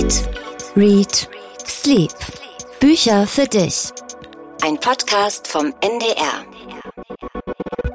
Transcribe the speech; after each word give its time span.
Eat, 0.00 0.30
Read, 0.76 1.28
Sleep. 1.66 2.10
Bücher 2.80 3.26
für 3.26 3.44
dich. 3.44 3.90
Ein 4.62 4.80
Podcast 4.80 5.46
vom 5.46 5.74
NDR. 5.82 6.46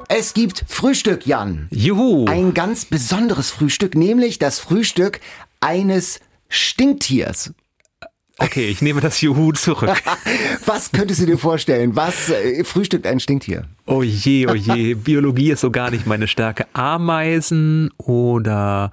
Es 0.08 0.36
gibt 0.36 0.66
Frühstück, 0.68 1.26
Jan. 1.26 1.68
Juhu. 1.72 2.28
Ein 2.28 2.54
ganz 2.54 2.86
besonderes 2.86 3.50
Frühstück, 3.50 3.96
nämlich 3.96 4.38
das 4.38 4.60
Frühstück 4.60 5.20
eines 5.62 6.20
Stinktiers. 6.48 7.56
Okay, 8.38 8.68
ich 8.68 8.84
nehme 8.84 9.02
das 9.02 9.20
Juhu 9.22 9.54
zurück. 9.54 9.96
Was 10.68 10.92
könntest 10.92 11.22
du 11.22 11.26
dir 11.26 11.40
vorstellen? 11.40 11.96
Was 11.96 12.30
äh, 12.30 12.64
frühstückt 12.64 13.08
ein 13.08 13.20
Stinktier? 13.20 13.66
Oh 13.88 14.04
je, 14.04 14.46
oh 14.46 14.54
je. 14.54 14.94
Biologie 14.94 15.50
ist 15.50 15.62
so 15.62 15.72
gar 15.72 15.90
nicht 15.90 16.06
meine 16.06 16.28
Stärke. 16.28 16.68
Ameisen 16.74 17.90
oder. 17.98 18.92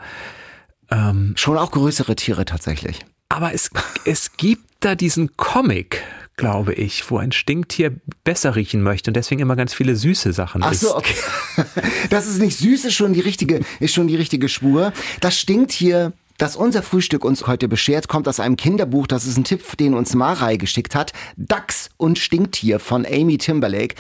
Ähm, 0.93 1.33
Schon 1.37 1.57
auch 1.59 1.71
größere 1.71 2.15
Tiere 2.17 2.45
tatsächlich. 2.45 3.05
aber 3.29 3.53
es, 3.55 3.71
es 4.05 4.37
gibt 4.37 4.65
da 4.81 4.95
diesen 4.95 5.37
Comic, 5.37 6.03
glaube 6.37 6.75
ich, 6.75 7.09
wo 7.11 7.19
ein 7.19 7.31
Stinktier 7.33 7.93
besser 8.25 8.57
riechen 8.57 8.83
möchte 8.83 9.11
und 9.11 9.15
deswegen 9.15 9.41
immer 9.41 9.55
ganz 9.57 9.73
viele 9.75 9.97
süße 9.97 10.33
Sachen 10.33 10.63
Ach 10.63 10.73
isst. 10.73 10.83
so, 10.83 10.97
okay. 10.97 11.15
Das 12.11 12.27
ist 12.27 12.39
nicht 12.41 12.59
süß, 12.59 12.85
ist 12.87 12.95
schon 12.95 13.13
die 13.13 13.21
richtige, 13.21 13.61
ist 13.81 13.95
schon 13.95 14.09
die 14.09 14.17
richtige 14.17 14.49
Spur. 14.49 14.93
Das 15.21 15.39
Stinktier, 15.39 16.13
das 16.43 16.57
unser 16.57 16.83
Frühstück 16.83 17.25
uns 17.25 17.47
heute 17.47 17.69
beschert, 17.69 18.09
kommt 18.09 18.27
aus 18.27 18.41
einem 18.41 18.57
Kinderbuch. 18.57 19.07
Das 19.07 19.27
ist 19.27 19.37
ein 19.37 19.45
Tipp, 19.45 19.77
den 19.77 19.95
uns 19.95 20.17
Marei 20.17 20.57
geschickt 20.57 20.97
hat. 20.97 21.13
Dachs 21.37 21.89
und 21.99 22.19
Stinktier 22.19 22.81
von 22.81 23.07
Amy 23.07 23.39
Timberlake. 23.39 23.95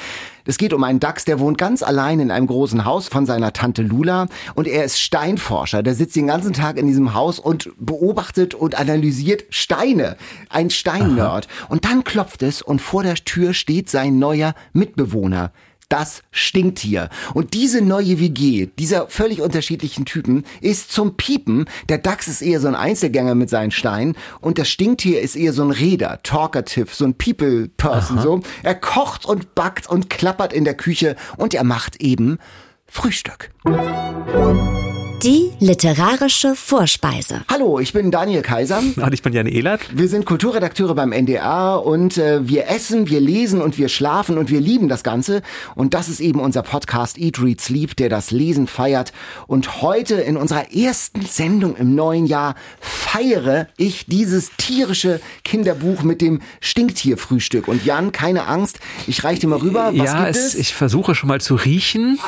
Es 0.44 0.58
geht 0.58 0.72
um 0.72 0.82
einen 0.82 0.98
Dachs, 0.98 1.24
der 1.24 1.38
wohnt 1.38 1.56
ganz 1.56 1.84
allein 1.84 2.18
in 2.18 2.32
einem 2.32 2.48
großen 2.48 2.84
Haus 2.84 3.06
von 3.06 3.26
seiner 3.26 3.52
Tante 3.52 3.82
Lula 3.82 4.26
und 4.56 4.66
er 4.66 4.82
ist 4.82 4.98
Steinforscher. 4.98 5.84
Der 5.84 5.94
sitzt 5.94 6.16
den 6.16 6.26
ganzen 6.26 6.52
Tag 6.52 6.78
in 6.78 6.88
diesem 6.88 7.14
Haus 7.14 7.38
und 7.38 7.70
beobachtet 7.78 8.56
und 8.56 8.74
analysiert 8.74 9.44
Steine. 9.50 10.16
Ein 10.48 10.70
Steinnerd. 10.70 11.46
Und 11.68 11.84
dann 11.84 12.02
klopft 12.02 12.42
es 12.42 12.60
und 12.60 12.80
vor 12.80 13.04
der 13.04 13.14
Tür 13.14 13.54
steht 13.54 13.88
sein 13.88 14.18
neuer 14.18 14.56
Mitbewohner 14.72 15.52
das 15.92 16.22
Stinktier. 16.30 17.10
Und 17.34 17.52
diese 17.52 17.82
neue 17.82 18.18
WG, 18.18 18.68
dieser 18.78 19.08
völlig 19.08 19.42
unterschiedlichen 19.42 20.06
Typen, 20.06 20.44
ist 20.62 20.90
zum 20.90 21.18
Piepen. 21.18 21.66
Der 21.90 21.98
Dachs 21.98 22.28
ist 22.28 22.40
eher 22.40 22.60
so 22.60 22.68
ein 22.68 22.74
Einzelgänger 22.74 23.34
mit 23.34 23.50
seinen 23.50 23.70
Steinen 23.70 24.16
und 24.40 24.58
das 24.58 24.70
Stinktier 24.70 25.20
ist 25.20 25.36
eher 25.36 25.52
so 25.52 25.62
ein 25.62 25.70
Räder, 25.70 26.20
Talkative, 26.22 26.88
so 26.90 27.04
ein 27.04 27.14
People-Person, 27.14 28.20
so. 28.20 28.40
Er 28.62 28.74
kocht 28.74 29.26
und 29.26 29.54
backt 29.54 29.86
und 29.86 30.08
klappert 30.08 30.54
in 30.54 30.64
der 30.64 30.74
Küche 30.74 31.14
und 31.36 31.52
er 31.52 31.64
macht 31.64 32.00
eben 32.00 32.38
Frühstück. 32.86 33.51
Die 33.64 35.52
literarische 35.60 36.56
Vorspeise. 36.56 37.42
Hallo, 37.48 37.78
ich 37.78 37.92
bin 37.92 38.10
Daniel 38.10 38.42
Kaiser. 38.42 38.82
Und 38.96 39.14
ich 39.14 39.22
bin 39.22 39.32
Jan 39.32 39.46
Ehlert. 39.46 39.82
Wir 39.96 40.08
sind 40.08 40.26
Kulturredakteure 40.26 40.96
beim 40.96 41.12
NDR 41.12 41.80
und 41.84 42.18
äh, 42.18 42.48
wir 42.48 42.68
essen, 42.68 43.08
wir 43.08 43.20
lesen 43.20 43.62
und 43.62 43.78
wir 43.78 43.88
schlafen 43.88 44.36
und 44.36 44.50
wir 44.50 44.60
lieben 44.60 44.88
das 44.88 45.04
Ganze. 45.04 45.42
Und 45.76 45.94
das 45.94 46.08
ist 46.08 46.18
eben 46.18 46.40
unser 46.40 46.62
Podcast 46.62 47.18
Eat, 47.18 47.40
Read, 47.40 47.60
Sleep, 47.60 47.94
der 47.94 48.08
das 48.08 48.32
Lesen 48.32 48.66
feiert. 48.66 49.12
Und 49.46 49.80
heute 49.80 50.16
in 50.16 50.36
unserer 50.36 50.74
ersten 50.74 51.24
Sendung 51.24 51.76
im 51.76 51.94
neuen 51.94 52.26
Jahr 52.26 52.56
feiere 52.80 53.68
ich 53.76 54.06
dieses 54.06 54.50
tierische 54.56 55.20
Kinderbuch 55.44 56.02
mit 56.02 56.20
dem 56.20 56.40
Stinktierfrühstück. 56.60 57.68
Und 57.68 57.84
Jan, 57.84 58.10
keine 58.10 58.48
Angst, 58.48 58.80
ich 59.06 59.22
reiche 59.22 59.42
dir 59.42 59.48
mal 59.48 59.60
rüber. 59.60 59.92
Was 59.94 59.94
ja, 59.94 60.24
gibt 60.24 60.36
es, 60.36 60.46
es? 60.46 60.54
ich 60.56 60.74
versuche 60.74 61.14
schon 61.14 61.28
mal 61.28 61.40
zu 61.40 61.54
riechen. 61.54 62.18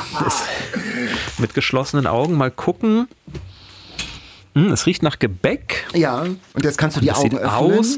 Mit 1.37 1.53
geschlossenen 1.53 2.07
Augen 2.07 2.35
mal 2.35 2.51
gucken. 2.51 3.07
Hm, 4.55 4.71
es 4.71 4.85
riecht 4.85 5.03
nach 5.03 5.19
Gebäck. 5.19 5.85
ja, 5.93 6.21
und 6.21 6.63
jetzt 6.63 6.77
kannst 6.77 6.97
du 6.97 7.01
die 7.01 7.11
Augen 7.11 7.37
öffnen. 7.37 7.49
aus. 7.49 7.97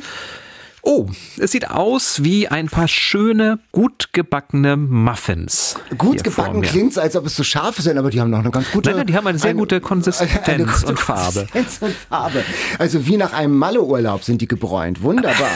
Oh, 0.89 1.07
es 1.37 1.51
sieht 1.51 1.69
aus 1.69 2.23
wie 2.23 2.47
ein 2.47 2.67
paar 2.67 2.87
schöne, 2.87 3.59
gut 3.73 4.13
gebackene 4.13 4.77
Muffins. 4.77 5.75
Gut 5.97 6.23
gebacken 6.23 6.61
klingt 6.61 6.97
als 6.97 7.17
ob 7.17 7.25
es 7.25 7.35
so 7.35 7.43
scharf 7.43 7.77
ist, 7.77 7.89
aber 7.89 8.09
die 8.09 8.21
haben 8.21 8.29
noch 8.29 8.39
eine 8.39 8.51
ganz 8.51 8.71
gute. 8.71 8.91
Nein, 8.91 8.99
nein, 8.99 9.07
die 9.07 9.15
haben 9.17 9.27
eine 9.27 9.37
sehr 9.37 9.53
gute 9.53 9.81
Konsistenz 9.81 10.31
eine 10.45 10.63
gute 10.63 10.87
und 10.87 10.97
Farbe. 10.97 11.45
Konsistenz 11.51 11.79
und 11.81 11.93
Farbe. 11.93 12.41
Also 12.79 13.05
wie 13.05 13.17
nach 13.17 13.33
einem 13.33 13.57
Malle-Urlaub 13.57 14.23
sind 14.23 14.41
die 14.41 14.47
gebräunt. 14.47 15.01
Wunderbar. 15.01 15.49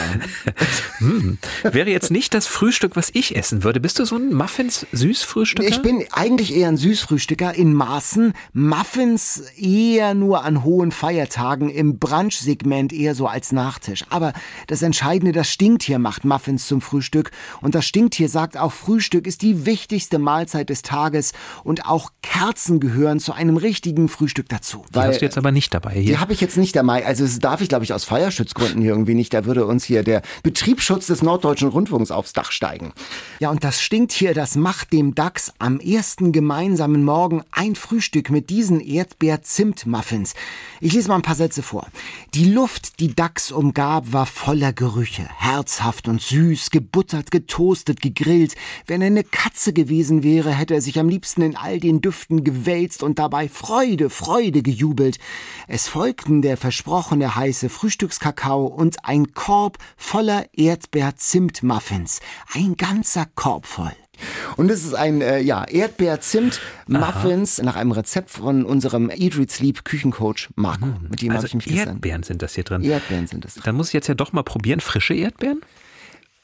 Wäre 1.62 1.88
jetzt 1.88 2.10
nicht 2.10 2.34
das 2.34 2.46
Frühstück, 2.46 2.94
was 2.94 3.08
ich 3.14 3.34
essen 3.34 3.64
würde. 3.64 3.80
Bist 3.80 4.00
du 4.00 4.04
so 4.04 4.16
ein 4.16 4.34
Muffins-Süßfrühstücker? 4.34 5.66
Ich 5.66 5.80
bin 5.80 6.04
eigentlich 6.12 6.54
eher 6.54 6.68
ein 6.68 6.76
Süßfrühstücker 6.76 7.54
in 7.54 7.72
Maßen. 7.72 8.34
Muffins 8.52 9.44
eher 9.56 10.12
nur 10.12 10.44
an 10.44 10.62
hohen 10.62 10.90
Feiertagen, 10.90 11.70
im 11.70 11.98
Brunch-Segment 11.98 12.92
eher 12.92 13.14
so 13.14 13.28
als 13.28 13.50
Nachtisch. 13.52 14.04
Aber 14.10 14.34
das 14.66 14.82
Entscheidende, 14.82 15.21
das 15.30 15.48
Stinktier 15.48 16.00
macht 16.00 16.24
Muffins 16.24 16.66
zum 16.66 16.80
Frühstück. 16.80 17.30
Und 17.60 17.76
das 17.76 17.86
Stinktier 17.86 18.28
sagt 18.28 18.56
auch, 18.56 18.72
Frühstück 18.72 19.28
ist 19.28 19.42
die 19.42 19.64
wichtigste 19.66 20.18
Mahlzeit 20.18 20.68
des 20.70 20.82
Tages. 20.82 21.32
Und 21.62 21.86
auch 21.86 22.10
Kerzen 22.22 22.80
gehören 22.80 23.20
zu 23.20 23.32
einem 23.32 23.56
richtigen 23.56 24.08
Frühstück 24.08 24.48
dazu. 24.48 24.84
Die 24.92 24.98
hast 24.98 25.20
du 25.20 25.24
jetzt 25.24 25.38
aber 25.38 25.52
nicht 25.52 25.72
dabei 25.72 25.94
Die 25.94 26.00
hier. 26.00 26.20
habe 26.20 26.32
ich 26.32 26.40
jetzt 26.40 26.56
nicht 26.56 26.74
dabei. 26.74 27.06
Also 27.06 27.22
das 27.22 27.38
darf 27.38 27.60
ich, 27.60 27.68
glaube 27.68 27.84
ich, 27.84 27.92
aus 27.92 28.02
Feuerschutzgründen 28.04 28.80
hier 28.82 28.90
irgendwie 28.92 29.14
nicht. 29.14 29.32
Da 29.32 29.44
würde 29.44 29.66
uns 29.66 29.84
hier 29.84 30.02
der 30.02 30.22
Betriebsschutz 30.42 31.06
des 31.06 31.22
Norddeutschen 31.22 31.68
Rundfunks 31.68 32.10
aufs 32.10 32.32
Dach 32.32 32.50
steigen. 32.50 32.92
Ja, 33.38 33.50
und 33.50 33.62
das 33.62 33.82
Stinktier, 33.82 34.34
das 34.34 34.56
macht 34.56 34.92
dem 34.92 35.14
Dachs 35.14 35.52
am 35.58 35.78
ersten 35.78 36.32
gemeinsamen 36.32 37.04
Morgen 37.04 37.42
ein 37.52 37.76
Frühstück 37.76 38.30
mit 38.30 38.48
diesen 38.48 38.80
Erdbeer-Zimt-Muffins. 38.80 40.34
Ich 40.80 40.94
lese 40.94 41.08
mal 41.08 41.16
ein 41.16 41.22
paar 41.22 41.34
Sätze 41.34 41.62
vor. 41.62 41.86
Die 42.34 42.46
Luft, 42.46 42.98
die 43.00 43.14
Dachs 43.14 43.52
umgab, 43.52 44.12
war 44.12 44.26
voller 44.26 44.72
Gerüche. 44.72 45.01
Herzhaft 45.04 46.08
und 46.08 46.20
süß, 46.20 46.70
gebuttert, 46.70 47.30
getoastet, 47.30 48.00
gegrillt. 48.00 48.54
Wenn 48.86 49.00
er 49.00 49.08
eine 49.08 49.24
Katze 49.24 49.72
gewesen 49.72 50.22
wäre, 50.22 50.52
hätte 50.52 50.74
er 50.74 50.80
sich 50.80 50.98
am 50.98 51.08
liebsten 51.08 51.42
in 51.42 51.56
all 51.56 51.80
den 51.80 52.00
Düften 52.00 52.44
gewälzt 52.44 53.02
und 53.02 53.18
dabei 53.18 53.48
Freude, 53.48 54.10
Freude 54.10 54.62
gejubelt. 54.62 55.18
Es 55.68 55.88
folgten 55.88 56.42
der 56.42 56.56
versprochene 56.56 57.34
heiße 57.34 57.68
Frühstückskakao 57.68 58.66
und 58.66 59.04
ein 59.04 59.32
Korb 59.34 59.78
voller 59.96 60.46
Erdbeer-Zimt-Muffins. 60.54 62.20
Ein 62.52 62.76
ganzer 62.76 63.26
Korb 63.34 63.66
voll. 63.66 64.01
Und 64.56 64.70
es 64.70 64.84
ist 64.84 64.94
ein 64.94 65.20
äh, 65.20 65.40
ja, 65.40 65.64
Erdbeer-Zimt-Muffins 65.64 67.62
nach 67.62 67.76
einem 67.76 67.92
Rezept 67.92 68.30
von 68.30 68.64
unserem 68.64 69.10
Eat, 69.10 69.36
Read, 69.38 69.50
Sleep 69.50 69.84
Küchencoach 69.84 70.50
Marco. 70.56 70.86
Mit 71.08 71.22
dem 71.22 71.30
habe 71.30 71.36
Also 71.36 71.46
ich 71.46 71.54
mich 71.54 71.64
gestern... 71.66 71.94
Erdbeeren 71.94 72.22
sind 72.22 72.42
das 72.42 72.54
hier 72.54 72.64
drin. 72.64 72.82
Erdbeeren 72.82 73.26
sind 73.26 73.44
es. 73.44 73.54
Dann 73.54 73.74
muss 73.74 73.88
ich 73.88 73.94
jetzt 73.94 74.08
ja 74.08 74.14
doch 74.14 74.32
mal 74.32 74.42
probieren. 74.42 74.80
Frische 74.80 75.14
Erdbeeren? 75.14 75.60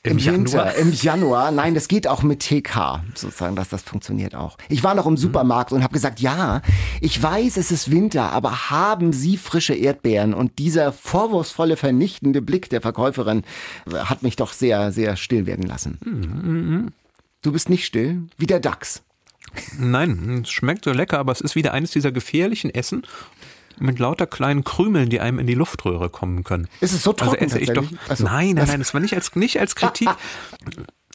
Im, 0.04 0.24
Winter, 0.24 0.76
im 0.76 0.92
Januar. 0.92 1.50
Nein, 1.50 1.74
das 1.74 1.88
geht 1.88 2.06
auch 2.06 2.22
mit 2.22 2.40
TK, 2.40 3.02
sozusagen, 3.14 3.56
dass 3.56 3.68
das 3.68 3.82
funktioniert 3.82 4.34
auch. 4.36 4.56
Ich 4.68 4.84
war 4.84 4.94
noch 4.94 5.06
im 5.06 5.16
Supermarkt 5.16 5.72
und 5.72 5.82
habe 5.82 5.92
gesagt, 5.92 6.20
ja, 6.20 6.62
ich 7.00 7.20
weiß, 7.20 7.56
es 7.56 7.72
ist 7.72 7.90
Winter, 7.90 8.30
aber 8.30 8.70
haben 8.70 9.12
Sie 9.12 9.36
frische 9.36 9.74
Erdbeeren? 9.74 10.34
Und 10.34 10.60
dieser 10.60 10.92
vorwurfsvolle, 10.92 11.76
vernichtende 11.76 12.40
Blick 12.40 12.70
der 12.70 12.80
Verkäuferin 12.80 13.42
hat 13.92 14.22
mich 14.22 14.36
doch 14.36 14.52
sehr, 14.52 14.92
sehr 14.92 15.16
still 15.16 15.46
werden 15.46 15.66
lassen. 15.66 16.92
Du 17.42 17.52
bist 17.52 17.68
nicht 17.68 17.84
still, 17.84 18.22
wie 18.36 18.46
der 18.46 18.60
Dachs. 18.60 19.02
Nein, 19.78 20.42
es 20.42 20.50
schmeckt 20.50 20.84
so 20.84 20.92
lecker, 20.92 21.18
aber 21.18 21.32
es 21.32 21.40
ist 21.40 21.54
wieder 21.54 21.72
eines 21.72 21.90
dieser 21.90 22.12
gefährlichen 22.12 22.74
Essen 22.74 23.02
mit 23.78 23.98
lauter 23.98 24.26
kleinen 24.26 24.64
Krümeln, 24.64 25.08
die 25.08 25.20
einem 25.20 25.38
in 25.38 25.46
die 25.46 25.54
Luftröhre 25.54 26.10
kommen 26.10 26.42
können. 26.42 26.68
Ist 26.80 26.92
es 26.92 27.02
so 27.04 27.12
Also 27.12 27.24
trocken 27.26 27.44
esse 27.44 27.58
ich 27.60 27.68
doch. 27.68 27.74
tatsächlich? 27.82 28.00
Ach 28.08 28.16
so. 28.16 28.24
Nein, 28.24 28.54
nein, 28.56 28.66
nein, 28.66 28.78
das 28.80 28.92
war 28.92 29.00
nicht 29.00 29.14
als, 29.14 29.34
nicht 29.36 29.58
als 29.60 29.74
Kritik. 29.74 30.08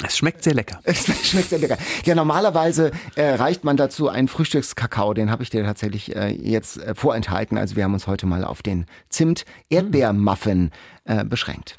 Es 0.05 0.17
schmeckt 0.17 0.43
sehr 0.43 0.55
lecker. 0.55 0.79
Es 0.83 1.05
schmeckt 1.05 1.49
sehr 1.49 1.59
lecker. 1.59 1.77
Ja, 2.03 2.15
normalerweise 2.15 2.91
äh, 3.15 3.35
reicht 3.35 3.63
man 3.63 3.77
dazu 3.77 4.09
einen 4.09 4.27
Frühstückskakao. 4.27 5.13
Den 5.13 5.29
habe 5.29 5.43
ich 5.43 5.51
dir 5.51 5.63
tatsächlich 5.63 6.15
äh, 6.15 6.29
jetzt 6.29 6.79
äh, 6.79 6.95
vorenthalten. 6.95 7.59
Also 7.59 7.75
wir 7.75 7.83
haben 7.83 7.93
uns 7.93 8.07
heute 8.07 8.25
mal 8.25 8.43
auf 8.43 8.63
den 8.63 8.87
Zimt-Erdbeermuffin 9.09 10.71
äh, 11.05 11.23
beschränkt. 11.23 11.77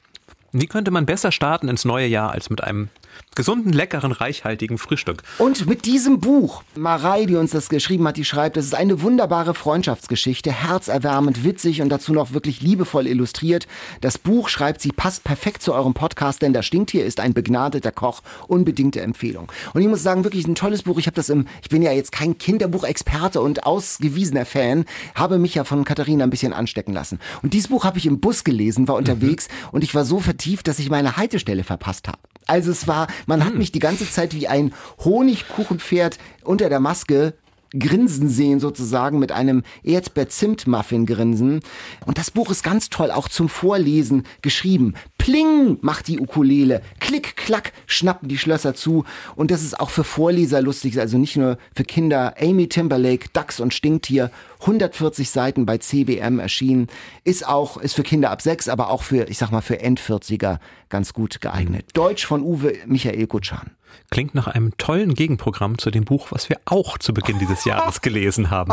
Wie 0.53 0.69
könnte 0.69 0.93
man 0.93 1.07
besser 1.07 1.33
starten 1.33 1.69
ins 1.69 1.85
neue 1.85 2.07
Jahr 2.07 2.31
als 2.31 2.49
mit 2.51 2.63
einem 2.63 2.89
gesunden, 3.35 3.73
leckeren, 3.73 4.13
reichhaltigen 4.13 4.79
Frühstück? 4.79 5.23
Und 5.39 5.67
mit 5.67 5.85
diesem 5.87 6.21
Buch, 6.21 6.63
Marei, 6.77 7.27
die 7.27 7.37
uns 7.37 7.51
das 7.51 7.69
geschrieben 7.69 8.07
hat, 8.07 8.17
die 8.17 8.25
schreibt, 8.25 8.57
es 8.57 8.67
ist 8.67 8.75
eine 8.75 9.03
wunderbare 9.03 9.55
Freundschaftsgeschichte, 9.55 10.53
herzerwärmend, 10.53 11.45
witzig 11.45 11.83
und 11.83 11.89
dazu 11.89 12.13
noch 12.13 12.33
wirklich 12.33 12.61
liebevoll 12.61 13.07
illustriert. 13.07 13.67
Das 14.01 14.19
Buch, 14.19 14.49
schreibt 14.49 14.81
sie, 14.81 14.91
passt 14.91 15.25
perfekt 15.25 15.63
zu 15.63 15.75
eurem 15.75 15.95
Podcast, 15.95 16.43
denn 16.43 16.53
das 16.53 16.67
Stinktier 16.67 17.05
ist 17.05 17.21
ein 17.21 17.35
begnadeter 17.35 17.93
Koch, 17.93 18.23
unbedingte 18.49 19.01
Empfehlung. 19.01 19.51
Und 19.73 19.83
ich 19.83 19.89
muss 19.89 20.03
sagen, 20.03 20.25
wirklich 20.25 20.47
ein 20.47 20.55
tolles 20.55 20.83
Buch. 20.83 20.99
Ich 20.99 21.07
habe 21.07 21.17
das 21.17 21.29
im, 21.29 21.47
ich 21.63 21.69
bin 21.69 21.83
ja 21.83 21.93
jetzt 21.93 22.13
kein 22.13 22.39
Kinderbuchexperte 22.39 23.41
und 23.41 23.67
ausgewiesener 23.67 24.47
Fan, 24.47 24.85
habe 25.15 25.39
mich 25.39 25.55
ja 25.55 25.65
von 25.65 25.85
Katharina 25.85 26.25
ein 26.25 26.31
bisschen 26.31 26.53
anstecken 26.53 26.95
lassen. 26.95 27.19
Und 27.43 27.55
dieses 27.55 27.69
Buch 27.69 27.85
habe 27.85 27.99
ich 27.99 28.07
im 28.07 28.21
Bus 28.21 28.45
gelesen, 28.45 28.89
war 28.89 28.97
unterwegs 28.97 29.49
und 29.73 29.85
ich 29.85 29.95
war 29.95 30.05
so 30.05 30.21
vertieft, 30.21 30.69
dass 30.69 30.79
ich 30.79 30.91
meine 30.91 31.17
Haltestelle 31.17 31.65
verpasst 31.65 32.09
habe. 32.09 32.19
Also 32.47 32.71
es 32.71 32.87
war, 32.87 33.04
man 33.27 33.45
hat 33.45 33.55
mich 33.55 33.73
die 33.73 33.79
ganze 33.79 34.11
Zeit 34.11 34.35
wie 34.35 34.49
ein 34.49 34.73
Honigkuchenpferd 35.05 36.19
unter 36.43 36.69
der 36.69 36.81
Maske 36.81 37.35
grinsen 37.79 38.29
sehen 38.29 38.61
sozusagen 38.61 39.19
mit 39.19 39.33
einem 39.33 39.63
Erdbeer-Zimt-Muffin-Grinsen. 39.83 41.61
Und 42.07 42.19
das 42.19 42.31
Buch 42.31 42.51
ist 42.51 42.63
ganz 42.63 42.91
toll 42.91 43.11
auch 43.11 43.29
zum 43.29 43.49
Vorlesen 43.49 44.25
geschrieben. 44.43 44.95
Pling 45.19 45.79
macht 45.81 46.09
die 46.09 46.21
Ukulele, 46.21 46.83
klick, 47.01 47.37
klack 47.37 47.73
schnappen 47.87 48.29
die 48.29 48.39
Schlösser 48.39 48.75
zu. 48.75 49.05
Und 49.37 49.51
das 49.51 49.63
ist 49.63 49.79
auch 49.81 49.91
für 49.91 50.05
Vorleser 50.05 50.61
lustig, 50.61 50.99
also 50.99 51.19
nicht 51.19 51.37
nur 51.37 51.59
für 51.75 51.85
Kinder. 51.85 52.35
Amy 52.41 52.69
Timberlake, 52.69 53.29
Dachs 53.33 53.61
und 53.61 53.75
Stinktier, 53.75 54.31
140 54.61 55.31
Seiten 55.31 55.67
bei 55.67 55.79
CBM 55.79 56.39
erschienen, 56.39 56.89
ist 57.25 57.47
auch, 57.47 57.77
ist 57.77 57.95
für 57.95 58.03
Kinder 58.03 58.31
ab 58.31 58.43
sechs, 58.43 58.69
aber 58.69 58.91
auch 58.91 59.03
für, 59.03 59.29
ich 59.29 59.39
sag 59.39 59.51
mal, 59.51 59.61
für 59.61 59.81
Endvierziger 59.81 60.61
ganz 60.89 61.13
gut 61.13 61.41
geeignet. 61.41 61.87
Deutsch 61.95 62.27
von 62.27 62.43
Uwe 62.43 62.75
Michael 62.87 63.27
Kutschan. 63.27 63.71
Klingt 64.11 64.35
nach 64.35 64.47
einem 64.47 64.77
tollen 64.77 65.15
Gegenprogramm 65.15 65.79
zu 65.79 65.91
dem 65.91 66.05
Buch, 66.05 66.29
was 66.31 66.49
wir 66.49 66.59
auch 66.65 66.99
zu 66.99 67.13
Beginn 67.15 67.39
dieses 67.39 67.65
Jahres 67.65 68.01
gelesen 68.03 68.51
haben. 68.51 68.73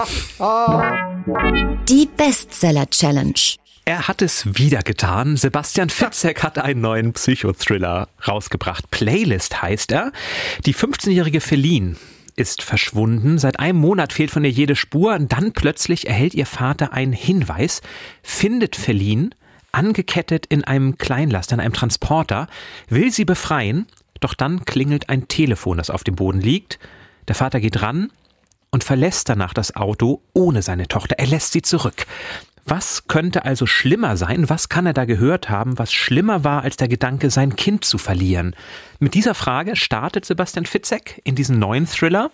Die 1.87 2.07
Bestseller 2.17 2.89
Challenge. 2.89 3.33
Er 3.85 4.07
hat 4.07 4.21
es 4.21 4.57
wieder 4.57 4.83
getan. 4.83 5.37
Sebastian 5.37 5.89
Fitzek 5.89 6.43
hat 6.43 6.59
einen 6.59 6.81
neuen 6.81 7.13
Psychothriller 7.13 8.09
rausgebracht. 8.27 8.91
Playlist 8.91 9.61
heißt 9.61 9.91
er. 9.91 10.11
Die 10.65 10.75
15-jährige 10.75 11.41
Feline 11.41 11.95
ist 12.35 12.61
verschwunden. 12.61 13.37
Seit 13.39 13.59
einem 13.59 13.79
Monat 13.79 14.13
fehlt 14.13 14.31
von 14.31 14.43
ihr 14.43 14.51
jede 14.51 14.75
Spur. 14.75 15.17
Dann 15.19 15.53
plötzlich 15.53 16.07
erhält 16.07 16.35
ihr 16.35 16.45
Vater 16.45 16.93
einen 16.93 17.13
Hinweis, 17.13 17.81
findet 18.21 18.75
Feline 18.75 19.31
angekettet 19.71 20.45
in 20.47 20.63
einem 20.63 20.97
Kleinlaster, 20.97 21.55
in 21.55 21.61
einem 21.61 21.73
Transporter, 21.73 22.47
will 22.89 23.11
sie 23.11 23.25
befreien, 23.25 23.87
doch 24.21 24.33
dann 24.33 24.63
klingelt 24.65 25.09
ein 25.09 25.27
Telefon, 25.27 25.77
das 25.77 25.89
auf 25.89 26.03
dem 26.05 26.15
Boden 26.15 26.39
liegt. 26.39 26.79
Der 27.27 27.35
Vater 27.35 27.59
geht 27.59 27.81
ran 27.81 28.11
und 28.71 28.83
verlässt 28.83 29.27
danach 29.27 29.53
das 29.53 29.75
Auto 29.75 30.21
ohne 30.33 30.61
seine 30.61 30.87
Tochter. 30.87 31.19
Er 31.19 31.27
lässt 31.27 31.51
sie 31.51 31.61
zurück. 31.61 32.05
Was 32.65 33.07
könnte 33.07 33.43
also 33.45 33.65
schlimmer 33.65 34.17
sein? 34.17 34.49
Was 34.49 34.69
kann 34.69 34.85
er 34.85 34.93
da 34.93 35.05
gehört 35.05 35.49
haben, 35.49 35.79
was 35.79 35.91
schlimmer 35.91 36.43
war 36.43 36.61
als 36.61 36.77
der 36.77 36.87
Gedanke, 36.87 37.29
sein 37.29 37.55
Kind 37.55 37.85
zu 37.85 37.97
verlieren? 37.97 38.55
Mit 38.99 39.13
dieser 39.13 39.33
Frage 39.33 39.75
startet 39.75 40.25
Sebastian 40.25 40.65
Fitzek 40.65 41.21
in 41.23 41.35
diesen 41.35 41.59
neuen 41.59 41.87
Thriller 41.87 42.29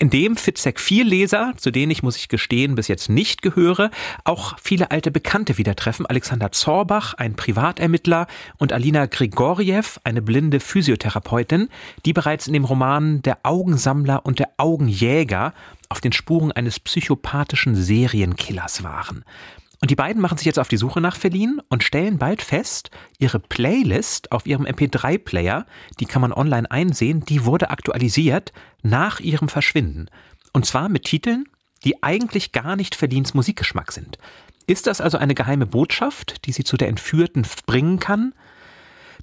in 0.00 0.10
dem 0.10 0.36
Fitzek 0.36 0.78
vier 0.78 1.04
Leser, 1.04 1.54
zu 1.56 1.72
denen 1.72 1.90
ich, 1.90 2.04
muss 2.04 2.16
ich 2.16 2.28
gestehen, 2.28 2.76
bis 2.76 2.86
jetzt 2.86 3.08
nicht 3.08 3.42
gehöre, 3.42 3.90
auch 4.22 4.56
viele 4.62 4.92
alte 4.92 5.10
Bekannte 5.10 5.58
wieder 5.58 5.74
treffen. 5.74 6.06
Alexander 6.06 6.52
Zorbach, 6.52 7.14
ein 7.14 7.34
Privatermittler, 7.34 8.28
und 8.58 8.72
Alina 8.72 9.06
Grigoriev, 9.06 9.98
eine 10.04 10.22
blinde 10.22 10.60
Physiotherapeutin, 10.60 11.68
die 12.04 12.12
bereits 12.12 12.46
in 12.46 12.52
dem 12.52 12.64
Roman 12.64 13.22
Der 13.22 13.38
Augensammler 13.42 14.24
und 14.24 14.38
der 14.38 14.50
Augenjäger 14.56 15.52
auf 15.88 16.00
den 16.00 16.12
Spuren 16.12 16.52
eines 16.52 16.78
psychopathischen 16.78 17.74
Serienkillers 17.74 18.84
waren. 18.84 19.24
Und 19.80 19.90
die 19.90 19.96
beiden 19.96 20.20
machen 20.20 20.38
sich 20.38 20.46
jetzt 20.46 20.58
auf 20.58 20.68
die 20.68 20.76
Suche 20.76 21.00
nach 21.00 21.16
Feline 21.16 21.62
und 21.68 21.84
stellen 21.84 22.18
bald 22.18 22.42
fest, 22.42 22.90
ihre 23.18 23.38
Playlist 23.38 24.32
auf 24.32 24.46
ihrem 24.46 24.66
MP3-Player, 24.66 25.66
die 26.00 26.06
kann 26.06 26.20
man 26.20 26.32
online 26.32 26.68
einsehen, 26.70 27.24
die 27.24 27.44
wurde 27.44 27.70
aktualisiert 27.70 28.52
nach 28.82 29.20
ihrem 29.20 29.48
Verschwinden. 29.48 30.10
Und 30.52 30.66
zwar 30.66 30.88
mit 30.88 31.04
Titeln, 31.04 31.44
die 31.84 32.02
eigentlich 32.02 32.50
gar 32.50 32.74
nicht 32.74 32.96
Felins 32.96 33.34
Musikgeschmack 33.34 33.92
sind. 33.92 34.18
Ist 34.66 34.86
das 34.86 35.00
also 35.00 35.16
eine 35.16 35.34
geheime 35.34 35.66
Botschaft, 35.66 36.44
die 36.44 36.52
sie 36.52 36.64
zu 36.64 36.76
der 36.76 36.88
Entführten 36.88 37.46
bringen 37.66 38.00
kann? 38.00 38.34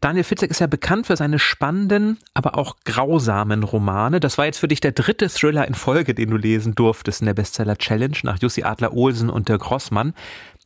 Daniel 0.02 0.24
Fitzek 0.24 0.52
ist 0.52 0.60
ja 0.60 0.68
bekannt 0.68 1.08
für 1.08 1.16
seine 1.16 1.40
spannenden, 1.40 2.18
aber 2.34 2.58
auch 2.58 2.76
grausamen 2.86 3.64
Romane. 3.64 4.20
Das 4.20 4.38
war 4.38 4.46
jetzt 4.46 4.60
für 4.60 4.68
dich 4.68 4.82
der 4.82 4.92
dritte 4.92 5.30
Thriller 5.30 5.68
in 5.68 5.74
Folge, 5.74 6.14
den 6.14 6.30
du 6.30 6.38
lesen 6.38 6.76
durftest 6.76 7.22
in 7.22 7.28
der 7.28 7.34
Bestseller 7.34 7.78
Challenge 7.78 8.18
nach 8.24 8.40
Jussi 8.40 8.64
Adler-Olsen 8.64 9.30
und 9.30 9.50
der 9.50 9.58
Grossmann. 9.58 10.14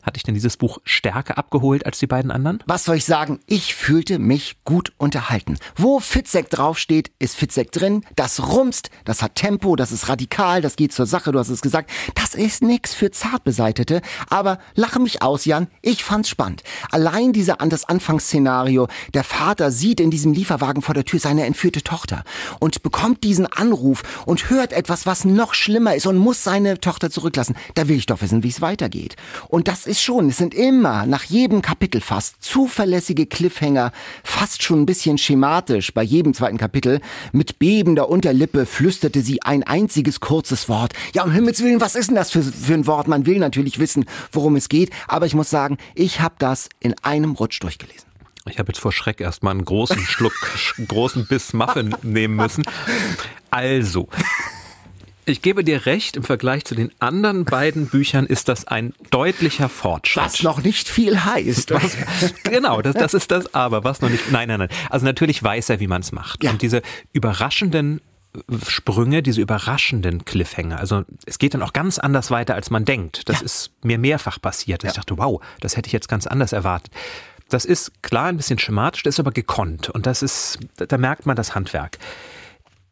Hat 0.01 0.16
dich 0.16 0.24
denn 0.24 0.34
dieses 0.34 0.56
Buch 0.56 0.78
stärker 0.86 1.38
abgeholt 1.38 1.86
als 1.86 2.00
die 2.00 2.07
beiden 2.07 2.31
anderen? 2.31 2.63
Was 2.66 2.86
soll 2.86 2.96
ich 2.96 3.04
sagen? 3.04 3.42
Ich 3.48 3.75
fühlte 3.75 4.18
mich 4.18 4.56
gut 4.63 4.94
unterhalten. 4.98 5.57
Wo 5.75 6.00
Fitzek 6.00 6.50
draufsteht, 6.50 7.12
ist 7.19 7.36
Fitzek 7.36 7.74
drin. 7.74 8.06
Das 8.16 8.48
rumst, 8.48 8.92
das 9.04 9.22
hat 9.22 9.36
Tempo, 9.36 9.75
das 9.75 9.92
ist 9.92 10.07
radikal, 10.07 10.62
das 10.62 10.78
geht 10.78 10.94
zur 10.94 11.06
Sache, 11.06 11.34
du 11.34 11.40
hast 11.40 11.50
es 11.50 11.62
gesagt. 11.62 11.92
Das 12.16 12.34
ist 12.34 12.63
nix 12.63 12.94
für 12.94 13.12
Zartbeseitete. 13.12 14.01
Aber 14.30 14.60
lache 14.74 15.01
mich 15.01 15.22
aus, 15.22 15.44
Jan. 15.44 15.68
Ich 15.81 16.06
fand's 16.06 16.30
spannend. 16.30 16.63
Allein 16.92 17.34
dieser 17.34 17.60
an 17.60 17.69
das 17.69 17.84
Anfangsszenario. 17.84 18.88
Der 19.13 19.25
Vater 19.25 19.69
sieht 19.69 20.00
in 20.00 20.12
diesem 20.12 20.31
Lieferwagen 20.31 20.81
vor 20.81 20.95
der 20.95 21.04
Tür 21.04 21.19
seine 21.19 21.45
entführte 21.45 21.84
Tochter 21.84 22.24
und 22.62 22.84
bekommt 22.84 23.25
diesen 23.25 23.48
Anruf 23.48 24.04
und 24.25 24.50
hört 24.50 24.72
etwas, 24.72 25.06
was 25.06 25.25
noch 25.25 25.54
schlimmer 25.54 25.95
ist 25.95 26.07
und 26.07 26.16
muss 26.16 26.42
seine 26.42 26.80
Tochter 26.80 27.12
zurücklassen. 27.12 27.57
Da 27.75 27.90
will 27.90 27.98
ich 27.98 28.06
doch 28.06 28.22
wissen, 28.22 28.44
wie 28.44 28.50
es 28.50 28.62
weitergeht. 28.62 29.18
Und 29.50 29.68
das 29.68 29.89
ist 29.90 30.02
schon, 30.02 30.30
es 30.30 30.38
sind 30.38 30.54
immer 30.54 31.06
nach 31.08 31.24
jedem 31.24 31.62
Kapitel 31.62 32.00
fast 32.00 32.44
zuverlässige 32.44 33.26
Cliffhanger, 33.26 33.92
fast 34.24 34.62
schon 34.62 34.82
ein 34.82 34.86
bisschen 34.86 35.18
schematisch 35.18 35.94
bei 35.94 36.04
jedem 36.04 36.34
zweiten 36.34 36.58
Kapitel. 36.58 37.02
Mit 37.32 37.58
bebender 37.58 38.08
Unterlippe 38.08 38.68
flüsterte 38.68 39.22
sie 39.22 39.42
ein 39.42 39.64
einziges 39.64 40.20
kurzes 40.20 40.70
Wort. 40.70 40.94
Ja, 41.14 41.24
um 41.24 41.32
Himmels 41.32 41.64
Willen, 41.64 41.82
was 41.82 41.96
ist 41.96 42.08
denn 42.10 42.16
das 42.16 42.30
für, 42.30 42.44
für 42.44 42.76
ein 42.76 42.86
Wort? 42.86 43.08
Man 43.08 43.26
will 43.26 43.40
natürlich 43.40 43.80
wissen, 43.80 44.06
worum 44.32 44.56
es 44.56 44.70
geht, 44.70 44.92
aber 45.08 45.26
ich 45.26 45.34
muss 45.34 45.50
sagen, 45.50 45.78
ich 45.96 46.22
habe 46.22 46.36
das 46.38 46.70
in 46.80 46.94
einem 47.02 47.32
Rutsch 47.32 47.60
durchgelesen. 47.60 48.08
Ich 48.48 48.60
habe 48.60 48.72
jetzt 48.72 48.80
vor 48.80 48.92
Schreck 48.92 49.20
erstmal 49.20 49.52
einen 49.52 49.66
großen 49.66 50.00
Schluck, 50.00 50.34
großen 50.88 51.26
Biss 51.26 51.54
Muffin 51.54 51.96
nehmen 52.04 52.36
müssen. 52.36 52.64
Also, 53.50 54.08
ich 55.30 55.42
gebe 55.42 55.64
dir 55.64 55.86
recht, 55.86 56.16
im 56.16 56.24
Vergleich 56.24 56.66
zu 56.66 56.76
den 56.76 56.92
anderen 57.00 57.46
beiden 57.46 57.88
Büchern 57.88 58.26
ist 58.26 58.48
das 58.48 58.68
ein 58.68 58.94
deutlicher 59.12 59.70
Fortschritt. 59.70 60.24
Was 60.24 60.44
noch 60.44 60.64
nicht 60.64 60.90
viel 60.90 61.24
heißt. 61.24 61.72
Was, 61.72 61.98
genau, 62.44 62.81
das, 62.81 62.96
das 62.96 63.14
ist 63.14 63.31
das 63.31 63.54
Aber, 63.54 63.84
was 63.84 64.02
noch 64.02 64.10
nicht. 64.10 64.31
Nein, 64.31 64.48
nein, 64.48 64.60
nein. 64.60 64.70
Also 64.90 65.06
natürlich 65.06 65.42
weiß 65.42 65.70
er, 65.70 65.80
wie 65.80 65.88
man 65.88 66.02
es 66.02 66.12
macht. 66.12 66.44
Ja. 66.44 66.52
Und 66.52 66.62
diese 66.62 66.81
überraschenden 67.14 68.02
Sprünge, 68.68 69.24
diese 69.24 69.42
überraschenden 69.42 70.24
Cliffhanger. 70.26 70.80
Also 70.80 71.04
es 71.26 71.40
geht 71.40 71.54
dann 71.54 71.64
auch 71.64 71.74
ganz 71.74 71.98
anders 71.98 72.30
weiter, 72.30 72.56
als 72.56 72.70
man 72.70 72.86
denkt. 72.86 73.28
Das 73.28 73.40
ja. 73.40 73.46
ist 73.46 73.72
mir 73.84 73.98
mehrfach 73.98 74.40
passiert. 74.40 74.84
Ja. 74.84 74.90
Ich 74.90 74.96
dachte, 74.96 75.18
wow, 75.18 75.42
das 75.62 75.78
hätte 75.78 75.88
ich 75.88 75.94
jetzt 75.94 76.10
ganz 76.10 76.28
anders 76.28 76.54
erwartet. 76.54 76.94
Das 77.50 77.66
ist 77.66 78.04
klar 78.04 78.28
ein 78.28 78.38
bisschen 78.38 78.60
schematisch, 78.60 79.04
das 79.04 79.16
ist 79.16 79.20
aber 79.20 79.31
gekonnt. 79.31 79.90
Und 79.90 80.06
das 80.06 80.22
ist, 80.22 80.60
da 80.78 80.98
merkt 80.98 81.26
man 81.26 81.36
das 81.36 81.56
Handwerk. 81.56 81.98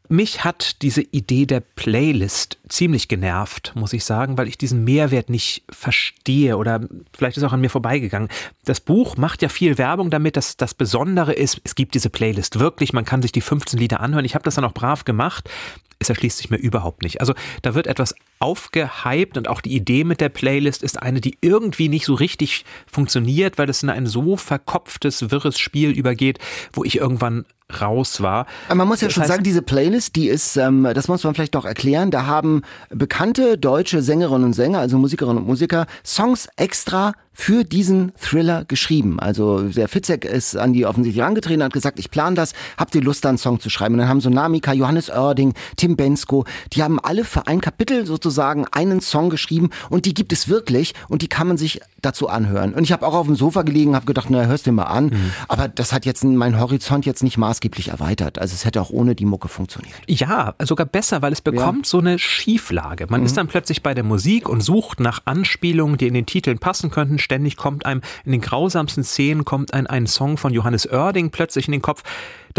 Mich 0.08 0.42
hat 0.42 0.80
diese 0.80 1.02
Idee 1.02 1.44
der 1.44 1.60
Playlist 1.60 2.58
ziemlich 2.68 3.08
genervt, 3.08 3.72
muss 3.74 3.92
ich 3.92 4.04
sagen, 4.04 4.38
weil 4.38 4.48
ich 4.48 4.56
diesen 4.56 4.82
Mehrwert 4.84 5.28
nicht 5.28 5.64
verstehe 5.70 6.56
oder 6.56 6.80
vielleicht 7.12 7.36
ist 7.36 7.42
auch 7.42 7.52
an 7.52 7.60
mir 7.60 7.68
vorbeigegangen. 7.68 8.28
Das 8.64 8.80
Buch 8.80 9.18
macht 9.18 9.42
ja 9.42 9.50
viel 9.50 9.76
Werbung 9.76 10.10
damit, 10.10 10.36
dass 10.36 10.56
das 10.56 10.72
Besondere 10.72 11.34
ist, 11.34 11.60
es 11.64 11.74
gibt 11.74 11.94
diese 11.94 12.08
Playlist 12.08 12.58
wirklich, 12.58 12.94
man 12.94 13.04
kann 13.04 13.20
sich 13.20 13.32
die 13.32 13.42
15 13.42 13.78
Lieder 13.78 14.00
anhören. 14.00 14.24
Ich 14.24 14.34
habe 14.34 14.44
das 14.44 14.54
dann 14.54 14.64
auch 14.64 14.72
brav 14.72 15.04
gemacht. 15.04 15.50
Es 15.98 16.08
erschließt 16.08 16.38
sich 16.38 16.48
mir 16.48 16.56
überhaupt 16.56 17.02
nicht. 17.02 17.20
Also 17.20 17.34
da 17.62 17.74
wird 17.74 17.86
etwas 17.86 18.14
aufgehypt 18.40 19.36
und 19.36 19.48
auch 19.48 19.60
die 19.60 19.74
Idee 19.74 20.04
mit 20.04 20.20
der 20.20 20.28
Playlist 20.28 20.82
ist 20.82 21.00
eine, 21.02 21.20
die 21.20 21.38
irgendwie 21.40 21.88
nicht 21.88 22.04
so 22.04 22.14
richtig 22.14 22.64
funktioniert, 22.90 23.58
weil 23.58 23.68
es 23.68 23.82
in 23.82 23.90
ein 23.90 24.06
so 24.06 24.36
verkopftes, 24.36 25.30
wirres 25.30 25.58
Spiel 25.58 25.90
übergeht, 25.90 26.38
wo 26.72 26.84
ich 26.84 26.96
irgendwann 26.96 27.44
raus 27.80 28.22
war. 28.22 28.46
Man 28.72 28.88
muss 28.88 29.02
ja 29.02 29.08
das 29.08 29.14
schon 29.14 29.22
heißt, 29.22 29.32
sagen, 29.32 29.44
diese 29.44 29.60
Playlist, 29.60 30.16
die 30.16 30.28
ist, 30.28 30.56
ähm, 30.56 30.88
das 30.94 31.08
muss 31.08 31.22
man 31.24 31.34
vielleicht 31.34 31.54
noch 31.54 31.66
erklären, 31.66 32.10
da 32.10 32.24
haben 32.24 32.62
bekannte 32.88 33.58
deutsche 33.58 34.00
Sängerinnen 34.00 34.44
und 34.44 34.52
Sänger, 34.54 34.78
also 34.78 34.96
Musikerinnen 34.96 35.38
und 35.38 35.46
Musiker, 35.46 35.86
Songs 36.04 36.48
extra 36.56 37.12
für 37.34 37.62
diesen 37.64 38.12
Thriller 38.16 38.64
geschrieben. 38.64 39.20
Also 39.20 39.62
der 39.68 39.86
Fitzek 39.86 40.24
ist 40.24 40.56
an 40.56 40.72
die 40.72 40.86
offensichtlich 40.86 41.20
herangetreten 41.20 41.60
und 41.60 41.66
hat 41.66 41.72
gesagt, 41.72 42.00
ich 42.00 42.10
plane 42.10 42.34
das, 42.34 42.52
habt 42.76 42.94
ihr 42.94 43.02
Lust 43.02 43.24
da 43.24 43.28
einen 43.28 43.38
Song 43.38 43.60
zu 43.60 43.70
schreiben? 43.70 43.94
Und 43.94 44.00
dann 44.00 44.08
haben 44.08 44.20
so 44.20 44.28
Namika, 44.28 44.72
Johannes 44.72 45.08
Oerding, 45.08 45.54
Tim 45.76 45.94
Bensko, 45.94 46.46
die 46.72 46.82
haben 46.82 46.98
alle 46.98 47.24
für 47.24 47.46
ein 47.46 47.60
Kapitel 47.60 48.06
sozusagen 48.06 48.27
einen 48.72 49.00
Song 49.00 49.30
geschrieben 49.30 49.70
und 49.90 50.04
die 50.04 50.14
gibt 50.14 50.32
es 50.32 50.48
wirklich 50.48 50.94
und 51.08 51.22
die 51.22 51.28
kann 51.28 51.48
man 51.48 51.56
sich 51.56 51.80
dazu 52.00 52.28
anhören. 52.28 52.74
Und 52.74 52.84
ich 52.84 52.92
habe 52.92 53.06
auch 53.06 53.14
auf 53.14 53.26
dem 53.26 53.34
Sofa 53.34 53.62
gelegen, 53.62 53.94
habe 53.94 54.06
gedacht, 54.06 54.28
na 54.30 54.44
hörst 54.44 54.66
du 54.66 54.72
mal 54.72 54.84
an, 54.84 55.06
mhm. 55.06 55.32
aber 55.48 55.68
das 55.68 55.92
hat 55.92 56.06
jetzt 56.06 56.24
mein 56.24 56.58
Horizont 56.60 57.06
jetzt 57.06 57.22
nicht 57.22 57.38
maßgeblich 57.38 57.88
erweitert. 57.88 58.38
Also 58.38 58.54
es 58.54 58.64
hätte 58.64 58.80
auch 58.80 58.90
ohne 58.90 59.14
die 59.14 59.24
Mucke 59.24 59.48
funktioniert. 59.48 59.94
Ja, 60.06 60.54
sogar 60.62 60.86
besser, 60.86 61.22
weil 61.22 61.32
es 61.32 61.40
bekommt 61.40 61.86
ja. 61.86 61.90
so 61.90 61.98
eine 61.98 62.18
Schieflage. 62.18 63.06
Man 63.08 63.20
mhm. 63.20 63.26
ist 63.26 63.36
dann 63.36 63.48
plötzlich 63.48 63.82
bei 63.82 63.94
der 63.94 64.04
Musik 64.04 64.48
und 64.48 64.60
sucht 64.60 65.00
nach 65.00 65.22
Anspielungen, 65.24 65.98
die 65.98 66.06
in 66.06 66.14
den 66.14 66.26
Titeln 66.26 66.58
passen 66.58 66.90
könnten 66.90 67.18
ständig 67.18 67.56
kommt 67.56 67.84
einem 67.84 68.00
in 68.24 68.32
den 68.32 68.40
grausamsten 68.40 69.04
Szenen 69.04 69.44
kommt 69.44 69.74
ein, 69.74 69.86
ein 69.86 70.06
Song 70.06 70.36
von 70.36 70.52
Johannes 70.52 70.90
Oerding 70.90 71.30
plötzlich 71.30 71.66
in 71.66 71.72
den 71.72 71.82
Kopf. 71.82 72.02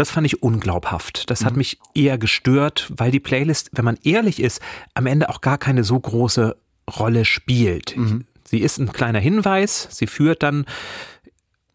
Das 0.00 0.10
fand 0.10 0.26
ich 0.26 0.42
unglaubhaft. 0.42 1.28
Das 1.28 1.44
hat 1.44 1.52
mhm. 1.52 1.58
mich 1.58 1.78
eher 1.94 2.16
gestört, 2.16 2.90
weil 2.96 3.10
die 3.10 3.20
Playlist, 3.20 3.68
wenn 3.74 3.84
man 3.84 3.98
ehrlich 4.02 4.40
ist, 4.40 4.62
am 4.94 5.04
Ende 5.04 5.28
auch 5.28 5.42
gar 5.42 5.58
keine 5.58 5.84
so 5.84 6.00
große 6.00 6.56
Rolle 6.98 7.26
spielt. 7.26 7.98
Mhm. 7.98 8.24
Sie 8.44 8.60
ist 8.60 8.78
ein 8.78 8.94
kleiner 8.94 9.18
Hinweis, 9.18 9.88
sie 9.90 10.06
führt 10.06 10.42
dann 10.42 10.64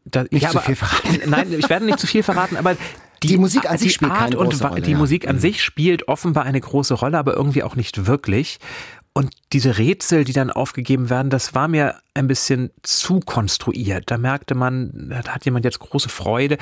da, 0.05 0.23
nicht 0.23 0.41
ja, 0.41 0.49
zu 0.49 0.57
aber, 0.57 0.65
viel 0.65 0.75
verraten. 0.75 1.21
Nein, 1.29 1.53
ich 1.53 1.69
werde 1.69 1.85
nicht 1.85 1.99
zu 1.99 2.07
viel 2.07 2.23
verraten, 2.23 2.57
aber 2.57 2.75
die, 3.21 3.27
die 3.27 3.37
Musik 3.37 3.69
an 3.69 3.77
sich 3.77 3.93
spielt 3.93 4.09
Art 4.09 4.19
keine 4.21 4.35
große 4.37 4.63
und 4.63 4.71
Rolle. 4.71 4.81
Die 4.81 4.91
ja. 4.93 4.97
Musik 4.97 5.27
an 5.27 5.35
mhm. 5.35 5.41
sich 5.41 5.63
spielt 5.63 6.07
offenbar 6.07 6.45
eine 6.45 6.59
große 6.59 6.95
Rolle, 6.95 7.19
aber 7.19 7.35
irgendwie 7.35 7.61
auch 7.61 7.75
nicht 7.75 8.07
wirklich. 8.07 8.57
Und 9.17 9.31
diese 9.53 9.77
Rätsel, 9.77 10.25
die 10.25 10.33
dann 10.33 10.51
aufgegeben 10.51 11.09
werden, 11.09 11.29
das 11.29 11.55
war 11.55 11.69
mir 11.69 11.95
ein 12.13 12.27
bisschen 12.27 12.71
zu 12.83 13.21
konstruiert. 13.21 14.11
Da 14.11 14.17
merkte 14.17 14.55
man, 14.55 15.09
da 15.09 15.33
hat 15.33 15.45
jemand 15.45 15.63
jetzt 15.63 15.79
große 15.79 16.09
Freude, 16.09 16.57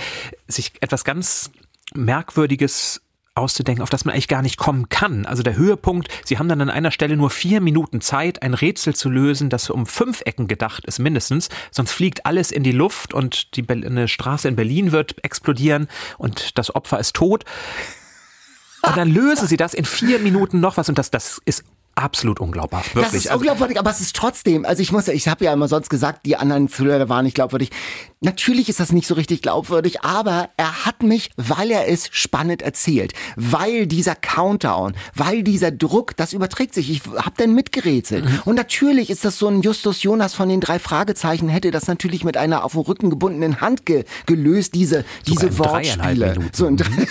sich 0.47 0.73
etwas 0.79 1.03
ganz 1.03 1.49
Merkwürdiges 1.95 3.01
auszudenken, 3.33 3.81
auf 3.81 3.89
das 3.89 4.05
man 4.05 4.13
eigentlich 4.13 4.27
gar 4.27 4.43
nicht 4.43 4.57
kommen 4.57 4.87
kann. 4.89 5.25
Also 5.25 5.41
der 5.41 5.55
Höhepunkt, 5.55 6.09
sie 6.25 6.37
haben 6.37 6.47
dann 6.47 6.61
an 6.61 6.69
einer 6.69 6.91
Stelle 6.91 7.17
nur 7.17 7.31
vier 7.31 7.59
Minuten 7.59 8.01
Zeit, 8.01 8.43
ein 8.43 8.53
Rätsel 8.53 8.93
zu 8.93 9.09
lösen, 9.09 9.49
das 9.49 9.71
um 9.71 9.87
fünf 9.87 10.21
Ecken 10.25 10.47
gedacht 10.47 10.85
ist 10.85 10.99
mindestens, 10.99 11.49
sonst 11.71 11.91
fliegt 11.91 12.27
alles 12.27 12.51
in 12.51 12.61
die 12.61 12.71
Luft 12.71 13.15
und 13.15 13.55
die 13.57 13.67
eine 13.67 14.07
Straße 14.07 14.47
in 14.47 14.55
Berlin 14.55 14.91
wird 14.91 15.23
explodieren 15.23 15.87
und 16.19 16.59
das 16.59 16.75
Opfer 16.75 16.99
ist 16.99 17.15
tot. 17.15 17.45
Und 18.83 18.95
dann 18.95 19.09
lösen 19.09 19.47
sie 19.47 19.57
das 19.57 19.73
in 19.73 19.85
vier 19.85 20.19
Minuten 20.19 20.59
noch 20.59 20.77
was 20.77 20.87
und 20.89 20.99
das, 20.99 21.09
das 21.09 21.41
ist 21.45 21.63
absolut 21.95 22.39
unglaubhaft. 22.39 22.95
Wirklich. 22.95 23.13
Das 23.13 23.25
ist 23.25 23.33
unglaubwürdig, 23.33 23.77
aber 23.79 23.91
es 23.91 24.01
ist 24.01 24.15
trotzdem, 24.15 24.65
also 24.65 24.81
ich 24.81 24.91
muss 24.91 25.07
ja, 25.07 25.13
ich 25.13 25.27
habe 25.27 25.45
ja 25.45 25.53
immer 25.53 25.67
sonst 25.67 25.89
gesagt, 25.89 26.25
die 26.25 26.35
anderen 26.35 26.67
Thriller 26.67 27.09
waren 27.09 27.25
nicht 27.25 27.35
glaubwürdig. 27.35 27.69
Natürlich 28.21 28.69
ist 28.69 28.79
das 28.79 28.91
nicht 28.91 29.05
so 29.05 29.15
richtig 29.15 29.41
glaubwürdig, 29.41 30.01
aber 30.01 30.49
er 30.55 30.85
hat 30.85 31.03
mich, 31.03 31.31
weil 31.35 31.71
er 31.71 31.89
es 31.89 32.07
spannend 32.11 32.61
erzählt, 32.61 33.13
weil 33.35 33.85
dieser 33.85 34.15
Countdown, 34.15 34.93
weil 35.13 35.43
dieser 35.43 35.71
Druck, 35.71 36.15
das 36.15 36.33
überträgt 36.33 36.73
sich. 36.73 36.89
Ich 36.89 37.01
habe 37.05 37.33
dann 37.37 37.53
mitgerätselt. 37.53 38.25
Mhm. 38.25 38.41
Und 38.45 38.55
natürlich 38.55 39.09
ist 39.09 39.25
das 39.25 39.37
so 39.37 39.47
ein 39.47 39.61
Justus 39.61 40.03
Jonas 40.03 40.33
von 40.33 40.49
den 40.49 40.61
drei 40.61 40.79
Fragezeichen, 40.79 41.49
hätte 41.49 41.71
das 41.71 41.87
natürlich 41.87 42.23
mit 42.23 42.37
einer 42.37 42.63
auf 42.63 42.71
den 42.71 42.81
Rücken 42.81 43.09
gebundenen 43.09 43.61
Hand 43.61 43.85
ge 43.85 44.05
gelöst, 44.25 44.73
diese, 44.73 45.05
diese 45.27 45.57
Wortspiele. 45.59 46.37
So 46.53 46.65
in 46.65 46.77
drei, 46.77 47.07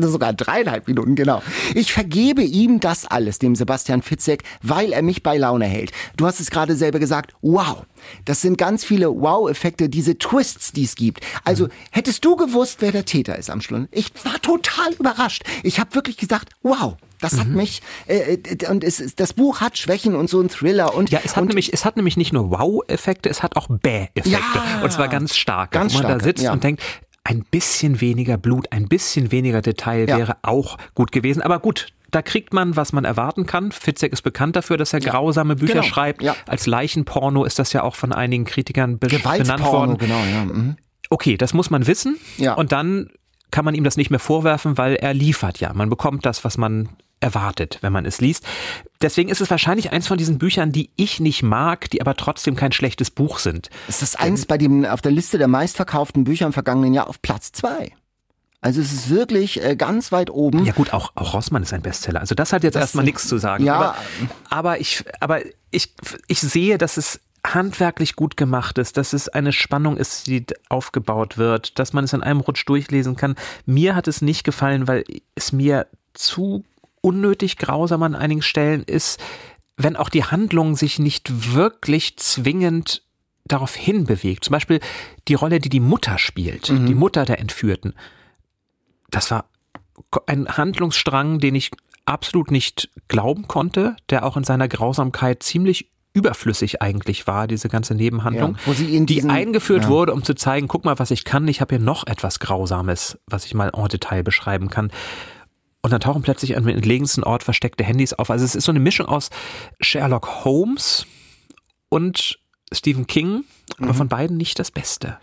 sogar 0.02 0.32
dreieinhalb 0.32 0.86
Minuten, 0.86 1.14
genau. 1.14 1.42
Ich 1.74 1.92
vergebe 1.92 2.42
ihm 2.42 2.80
das 2.80 3.06
alles, 3.06 3.38
dem 3.38 3.56
Sebastian 3.56 4.02
Fitzek, 4.04 4.42
weil 4.62 4.92
er 4.92 5.02
mich 5.02 5.22
bei 5.22 5.36
Laune 5.36 5.66
hält. 5.66 5.92
Du 6.16 6.26
hast 6.26 6.40
es 6.40 6.50
gerade 6.50 6.76
selber 6.76 6.98
gesagt, 6.98 7.34
wow. 7.42 7.84
Das 8.24 8.40
sind 8.40 8.58
ganz 8.58 8.84
viele 8.84 9.08
Wow-Effekte, 9.08 9.88
diese 9.88 10.18
Twists, 10.18 10.72
die 10.72 10.84
es 10.84 10.94
gibt. 10.94 11.20
Also 11.44 11.68
hättest 11.90 12.24
du 12.24 12.36
gewusst, 12.36 12.78
wer 12.80 12.92
der 12.92 13.04
Täter 13.04 13.36
ist 13.38 13.50
am 13.50 13.60
Schluss? 13.60 13.86
Ich 13.90 14.12
war 14.24 14.40
total 14.40 14.92
überrascht. 14.92 15.42
Ich 15.62 15.80
habe 15.80 15.94
wirklich 15.94 16.16
gesagt, 16.16 16.50
wow, 16.62 16.96
das 17.20 17.38
hat 17.38 17.48
mhm. 17.48 17.56
mich 17.56 17.80
äh, 18.06 18.34
äh, 18.34 18.68
und 18.68 18.84
es, 18.84 19.14
das 19.16 19.32
Buch 19.32 19.60
hat 19.60 19.78
Schwächen 19.78 20.14
und 20.14 20.28
so 20.28 20.40
ein 20.40 20.48
Thriller 20.48 20.94
und 20.94 21.10
ja, 21.10 21.20
es 21.24 21.36
hat 21.36 21.42
und, 21.42 21.48
nämlich 21.48 21.72
es 21.72 21.84
hat 21.84 21.96
nämlich 21.96 22.16
nicht 22.18 22.32
nur 22.32 22.50
Wow-Effekte, 22.50 23.30
es 23.30 23.42
hat 23.42 23.56
auch 23.56 23.68
Bäh-Effekte 23.68 24.30
ja, 24.30 24.82
und 24.82 24.92
zwar 24.92 25.08
ganz 25.08 25.34
stark, 25.34 25.70
ganz 25.70 25.94
wo 25.94 25.98
man 25.98 26.06
starke, 26.06 26.18
da 26.18 26.24
sitzt 26.24 26.42
ja. 26.44 26.52
und 26.52 26.62
denkt, 26.62 26.82
ein 27.24 27.42
bisschen 27.50 28.02
weniger 28.02 28.36
Blut, 28.36 28.70
ein 28.70 28.86
bisschen 28.86 29.32
weniger 29.32 29.62
Detail 29.62 30.06
Ja. 30.08 30.18
wäre 30.18 30.36
auch 30.42 30.76
gut 30.94 31.10
gewesen. 31.10 31.40
Aber 31.40 31.58
gut, 31.58 31.86
da 32.14 32.22
kriegt 32.22 32.52
man, 32.52 32.76
was 32.76 32.92
man 32.92 33.04
erwarten 33.04 33.46
kann. 33.46 33.72
Fitzek 33.72 34.12
ist 34.12 34.22
bekannt 34.22 34.56
dafür, 34.56 34.76
dass 34.76 34.92
er 34.92 35.00
grausame 35.00 35.56
Bücher 35.56 35.74
Genau. 35.74 35.84
schreibt. 35.86 36.22
Ja. 36.22 36.36
Als 36.46 36.66
Leichenporno 36.66 37.44
ist 37.44 37.58
das 37.58 37.72
ja 37.72 37.82
auch 37.82 37.94
von 37.96 38.12
einigen 38.12 38.44
Kritikern 38.44 38.98
be 38.98 39.08
benannt 39.08 39.62
worden. 39.64 39.98
genau, 39.98 40.20
ja. 40.32 40.44
Mhm. 40.44 40.76
Okay, 41.10 41.36
das 41.36 41.52
muss 41.54 41.70
man 41.70 41.86
wissen. 41.86 42.16
Ja. 42.38 42.54
Und 42.54 42.72
dann 42.72 43.10
kann 43.50 43.64
man 43.64 43.74
ihm 43.74 43.84
das 43.84 43.96
nicht 43.96 44.10
mehr 44.10 44.18
vorwerfen, 44.20 44.78
weil 44.78 44.96
er 44.96 45.14
liefert 45.14 45.60
ja. 45.60 45.72
Man 45.74 45.90
bekommt 45.90 46.24
das, 46.26 46.44
was 46.44 46.56
man 46.56 46.88
erwartet, 47.20 47.78
wenn 47.80 47.92
man 47.92 48.04
es 48.04 48.20
liest. 48.20 48.44
Deswegen 49.00 49.28
ist 49.30 49.40
es 49.40 49.50
wahrscheinlich 49.50 49.92
eins 49.92 50.06
von 50.06 50.18
diesen 50.18 50.38
Büchern, 50.38 50.72
die 50.72 50.90
ich 50.96 51.20
nicht 51.20 51.42
mag, 51.42 51.88
die 51.90 52.00
aber 52.00 52.16
trotzdem 52.16 52.54
kein 52.56 52.72
schlechtes 52.72 53.10
Buch 53.10 53.38
sind. 53.38 53.70
Es 53.88 54.02
ist 54.02 54.20
eins 54.20 54.44
bei 54.46 54.58
dem 54.58 54.84
auf 54.84 55.00
der 55.00 55.12
Liste 55.12 55.38
der 55.38 55.48
meistverkauften 55.48 56.24
Bücher 56.24 56.46
im 56.46 56.52
vergangenen 56.52 56.92
Jahr 56.94 57.08
auf 57.08 57.22
Platz 57.22 57.52
zwei. 57.52 57.92
Also 58.64 58.80
es 58.80 58.92
ist 58.94 59.10
wirklich 59.10 59.62
äh, 59.62 59.76
ganz 59.76 60.10
weit 60.10 60.30
oben. 60.30 60.64
Ja 60.64 60.72
gut, 60.72 60.94
auch, 60.94 61.12
auch 61.16 61.34
Rossmann 61.34 61.62
ist 61.62 61.74
ein 61.74 61.82
Bestseller. 61.82 62.20
Also 62.20 62.34
das 62.34 62.50
hat 62.54 62.64
jetzt 62.64 62.76
Das- 62.76 62.84
erstmal 62.84 63.04
nichts 63.04 63.28
zu 63.28 63.36
sagen. 63.36 63.62
Ja. 63.62 63.74
Aber, 63.74 63.96
aber 64.48 64.80
ich, 64.80 65.04
aber 65.20 65.42
ich, 65.70 65.92
ich 66.28 66.40
sehe, 66.40 66.78
dass 66.78 66.96
es 66.96 67.20
handwerklich 67.46 68.16
gut 68.16 68.38
gemacht 68.38 68.78
ist, 68.78 68.96
dass 68.96 69.12
es 69.12 69.28
eine 69.28 69.52
Spannung 69.52 69.98
ist, 69.98 70.28
die 70.28 70.46
aufgebaut 70.70 71.36
wird, 71.36 71.78
dass 71.78 71.92
man 71.92 72.04
es 72.04 72.14
in 72.14 72.22
einem 72.22 72.40
Rutsch 72.40 72.64
durchlesen 72.66 73.16
kann. 73.16 73.34
Mir 73.66 73.94
hat 73.94 74.08
es 74.08 74.22
nicht 74.22 74.44
gefallen, 74.44 74.88
weil 74.88 75.04
es 75.34 75.52
mir 75.52 75.86
zu 76.14 76.64
unnötig 77.02 77.58
grausam 77.58 78.02
an 78.02 78.14
einigen 78.14 78.40
Stellen 78.40 78.82
ist, 78.82 79.20
wenn 79.76 79.94
auch 79.94 80.08
die 80.08 80.24
Handlung 80.24 80.74
sich 80.74 80.98
nicht 80.98 81.52
wirklich 81.54 82.16
zwingend 82.16 83.02
darauf 83.44 83.74
hinbewegt. 83.74 84.44
Zum 84.44 84.52
Beispiel 84.52 84.80
die 85.28 85.34
Rolle, 85.34 85.58
die 85.58 85.68
die 85.68 85.80
Mutter 85.80 86.16
spielt, 86.16 86.68
die 86.68 86.94
Mutter 86.94 87.26
der 87.26 87.40
Entführten. 87.40 87.92
Das 89.14 89.30
war 89.30 89.46
ein 90.26 90.48
Handlungsstrang, 90.48 91.38
den 91.38 91.54
ich 91.54 91.70
absolut 92.04 92.50
nicht 92.50 92.90
glauben 93.08 93.48
konnte, 93.48 93.96
der 94.10 94.24
auch 94.26 94.36
in 94.36 94.44
seiner 94.44 94.68
Grausamkeit 94.68 95.42
ziemlich 95.42 95.90
überflüssig 96.12 96.80
eigentlich 96.80 97.26
war, 97.26 97.48
diese 97.48 97.68
ganze 97.68 97.94
Nebenhandlung, 97.94 98.56
Ja, 98.66 98.72
in 98.86 99.06
die 99.06 99.14
diesen- 99.16 99.30
eingeführt 99.30 99.84
ja. 99.84 99.88
wurde, 99.88 100.12
um 100.12 100.22
zu 100.22 100.34
zeigen, 100.34 100.68
guck 100.68 100.84
mal, 100.84 100.98
was 100.98 101.10
ich 101.10 101.24
kann, 101.24 101.48
ich 101.48 101.60
habe 101.60 101.74
hier 101.76 101.84
noch 101.84 102.06
etwas 102.06 102.38
Grausames, 102.38 103.18
was 103.26 103.46
ich 103.46 103.54
mal 103.54 103.70
en 103.74 103.88
Detail 103.88 104.22
beschreiben 104.22 104.70
kann. 104.70 104.92
Und 105.82 105.92
dann 105.92 106.00
tauchen 106.00 106.22
plötzlich 106.22 106.56
an 106.56 106.62
dem 106.64 106.76
entlegensten 106.76 107.24
Ort 107.24 107.42
versteckte 107.42 107.82
Handys 107.84 108.12
auf. 108.12 108.30
Also 108.30 108.44
es 108.44 108.54
ist 108.54 108.64
so 108.64 108.70
eine 108.72 108.78
Mischung 108.80 109.06
aus 109.06 109.30
Sherlock 109.80 110.44
Holmes 110.44 111.04
und 111.88 112.38
Stephen 112.72 113.06
King, 113.06 113.44
aber 113.78 113.88
Mhm. 113.92 113.94
von 113.96 114.08
beiden 114.08 114.36
nicht 114.36 114.58
das 114.58 114.70
Beste. 114.70 115.18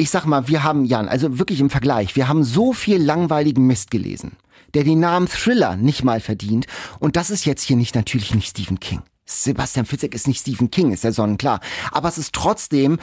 Ich 0.00 0.10
sag 0.10 0.24
mal, 0.24 0.48
wir 0.48 0.64
haben, 0.64 0.86
Jan, 0.86 1.08
also 1.08 1.38
wirklich 1.38 1.60
im 1.60 1.68
Vergleich, 1.68 2.16
wir 2.16 2.26
haben 2.26 2.42
so 2.42 2.72
viel 2.72 2.96
langweiligen 2.96 3.66
Mist 3.66 3.90
gelesen, 3.90 4.32
der 4.72 4.82
den 4.82 4.98
Namen 4.98 5.28
Thriller 5.28 5.76
nicht 5.76 6.04
mal 6.04 6.20
verdient. 6.20 6.66
Und 6.98 7.16
das 7.16 7.28
ist 7.28 7.44
jetzt 7.44 7.62
hier 7.62 7.76
nicht 7.76 7.94
natürlich 7.94 8.34
nicht 8.34 8.48
Stephen 8.48 8.80
King. 8.80 9.02
Sebastian 9.26 9.84
Fitzek 9.84 10.14
ist 10.14 10.26
nicht 10.26 10.40
Stephen 10.40 10.70
King, 10.70 10.92
ist 10.92 11.04
ja 11.04 11.12
sonnenklar. 11.12 11.60
Aber 11.92 12.08
es 12.08 12.16
ist 12.16 12.32
trotzdem, 12.32 12.98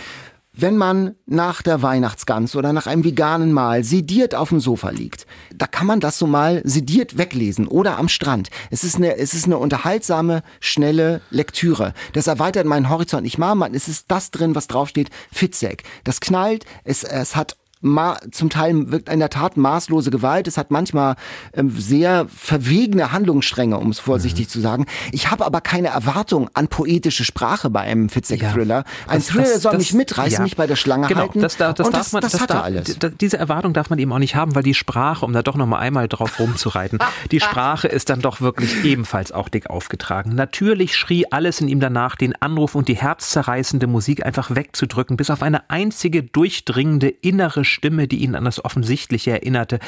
wenn 0.59 0.75
man 0.75 1.15
nach 1.25 1.61
der 1.61 1.81
Weihnachtsgans 1.81 2.55
oder 2.55 2.73
nach 2.73 2.87
einem 2.87 3.03
veganen 3.03 3.53
Mahl 3.53 3.83
sediert 3.83 4.35
auf 4.35 4.49
dem 4.49 4.59
Sofa 4.59 4.89
liegt, 4.89 5.27
da 5.55 5.67
kann 5.67 5.87
man 5.87 5.99
das 5.99 6.17
so 6.17 6.27
mal 6.27 6.61
sediert 6.63 7.17
weglesen 7.17 7.67
oder 7.67 7.97
am 7.97 8.09
Strand. 8.09 8.49
Es 8.71 8.83
ist 8.83 8.95
eine, 8.95 9.17
es 9.17 9.33
ist 9.33 9.45
eine 9.45 9.57
unterhaltsame, 9.57 10.41
schnelle 10.59 11.21
Lektüre. 11.29 11.93
Das 12.13 12.27
erweitert 12.27 12.65
meinen 12.65 12.89
Horizont 12.89 13.23
nicht 13.23 13.37
mal. 13.37 13.55
Man, 13.55 13.73
es 13.73 13.87
ist 13.87 14.05
das 14.09 14.31
drin, 14.31 14.55
was 14.55 14.67
draufsteht. 14.67 15.09
Fitzek. 15.31 15.83
Das 16.03 16.19
knallt. 16.19 16.65
Es, 16.83 17.03
es 17.03 17.35
hat 17.35 17.55
Ma 17.81 18.17
zum 18.31 18.49
Teil 18.49 18.91
wirkt 18.91 19.09
in 19.09 19.19
der 19.19 19.29
Tat 19.29 19.57
maßlose 19.57 20.09
Gewalt. 20.11 20.47
Es 20.47 20.57
hat 20.57 20.71
manchmal 20.71 21.15
ähm, 21.53 21.69
sehr 21.69 22.25
verwegene 22.33 23.11
Handlungsstränge, 23.11 23.77
um 23.77 23.89
es 23.89 23.99
vorsichtig 23.99 24.49
zu 24.49 24.59
sagen. 24.59 24.85
Ich 25.11 25.29
habe 25.31 25.45
aber 25.45 25.61
keine 25.61 25.89
Erwartung 25.89 26.49
an 26.53 26.67
poetische 26.67 27.23
Sprache 27.23 27.69
bei 27.69 27.81
einem 27.81 28.09
Fitzek-Thriller. 28.09 28.83
Ein 29.07 29.19
Das- 29.19 29.27
Thriller 29.27 29.43
das- 29.53 29.61
soll 29.61 29.71
das- 29.73 29.79
mich 29.79 29.93
mitreißen, 29.93 30.37
ja. 30.39 30.43
mich 30.43 30.55
bei 30.57 30.65
der 30.67 30.75
Schlange 30.75 31.07
genau, 31.07 31.21
halten. 31.21 31.41
Das, 31.41 31.57
da- 31.57 31.73
das 31.73 31.87
Und 31.87 31.93
darf 31.93 32.01
das, 32.03 32.13
man, 32.13 32.21
das, 32.21 32.33
hat 32.39 32.49
er 32.49 32.55
darf- 32.55 32.63
alles. 32.65 32.97
Diese 33.21 33.37
Erwartung 33.37 33.73
darf 33.73 33.89
man 33.89 33.99
eben 33.99 34.11
auch 34.11 34.19
nicht 34.19 34.35
haben, 34.35 34.55
weil 34.55 34.63
die 34.63 34.73
Sprache, 34.73 35.25
um 35.25 35.33
da 35.33 35.43
doch 35.43 35.55
noch 35.55 35.67
mal 35.67 35.79
einmal 35.79 36.07
drauf 36.07 36.39
rumzureiten, 36.39 36.99
die 37.31 37.39
Sprache 37.39 37.87
ist 37.87 38.09
dann 38.09 38.21
doch 38.21 38.41
wirklich 38.41 38.83
ebenfalls 38.83 39.31
auch 39.31 39.49
dick 39.49 39.69
aufgetragen. 39.69 40.33
Natürlich 40.35 40.95
schrie 40.95 41.25
alles 41.31 41.61
in 41.61 41.67
ihm 41.67 41.79
danach, 41.79 42.15
den 42.15 42.35
Anruf 42.41 42.75
und 42.75 42.87
die 42.87 42.95
herzzerreißende 42.95 43.87
Musik 43.87 44.25
einfach 44.25 44.55
wegzudrücken, 44.55 45.17
bis 45.17 45.29
auf 45.29 45.41
eine 45.43 45.69
einzige 45.69 46.23
durchdringende 46.23 47.09
innere 47.09 47.65
Stimme, 47.67 48.07
die 48.07 48.17
ihn 48.17 48.35
an 48.35 48.45
das 48.45 48.63
Offensichtliche 48.63 49.31
erinnerte. 49.31 49.79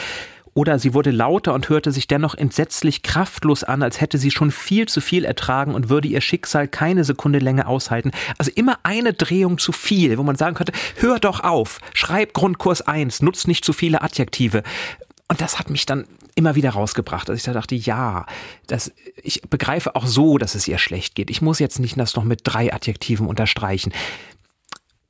Oder 0.53 0.79
sie 0.79 0.93
wurde 0.93 1.11
lauter 1.11 1.53
und 1.53 1.69
hörte 1.69 1.91
sich 1.91 2.07
dennoch 2.07 2.35
entsetzlich 2.35 3.03
kraftlos 3.03 3.63
an, 3.63 3.83
als 3.83 4.01
hätte 4.01 4.17
sie 4.17 4.31
schon 4.31 4.51
viel 4.51 4.87
zu 4.87 4.99
viel 4.99 5.23
ertragen 5.23 5.73
und 5.73 5.89
würde 5.89 6.07
ihr 6.07 6.21
Schicksal 6.21 6.67
keine 6.67 7.03
Sekunde 7.03 7.39
länger 7.39 7.67
aushalten. 7.67 8.11
Also 8.37 8.51
immer 8.55 8.77
eine 8.83 9.13
Drehung 9.13 9.57
zu 9.57 9.71
viel, 9.71 10.17
wo 10.17 10.23
man 10.23 10.35
sagen 10.35 10.55
könnte, 10.55 10.73
hör 10.97 11.19
doch 11.19 11.41
auf, 11.41 11.79
schreib 11.93 12.33
Grundkurs 12.33 12.81
1, 12.81 13.21
nutz 13.21 13.47
nicht 13.47 13.63
zu 13.63 13.73
viele 13.73 14.01
Adjektive. 14.01 14.63
Und 15.27 15.39
das 15.41 15.59
hat 15.59 15.69
mich 15.69 15.85
dann 15.85 16.05
immer 16.35 16.55
wieder 16.55 16.71
rausgebracht, 16.71 17.29
dass 17.29 17.37
ich 17.37 17.43
da 17.43 17.53
dachte, 17.53 17.75
ja, 17.75 18.25
das, 18.67 18.93
ich 19.21 19.41
begreife 19.43 19.95
auch 19.95 20.07
so, 20.07 20.37
dass 20.37 20.55
es 20.55 20.67
ihr 20.67 20.77
schlecht 20.77 21.13
geht. 21.13 21.29
Ich 21.29 21.41
muss 21.41 21.59
jetzt 21.59 21.79
nicht 21.79 21.99
das 21.99 22.15
noch 22.15 22.23
mit 22.23 22.41
drei 22.43 22.73
Adjektiven 22.73 23.27
unterstreichen. 23.27 23.91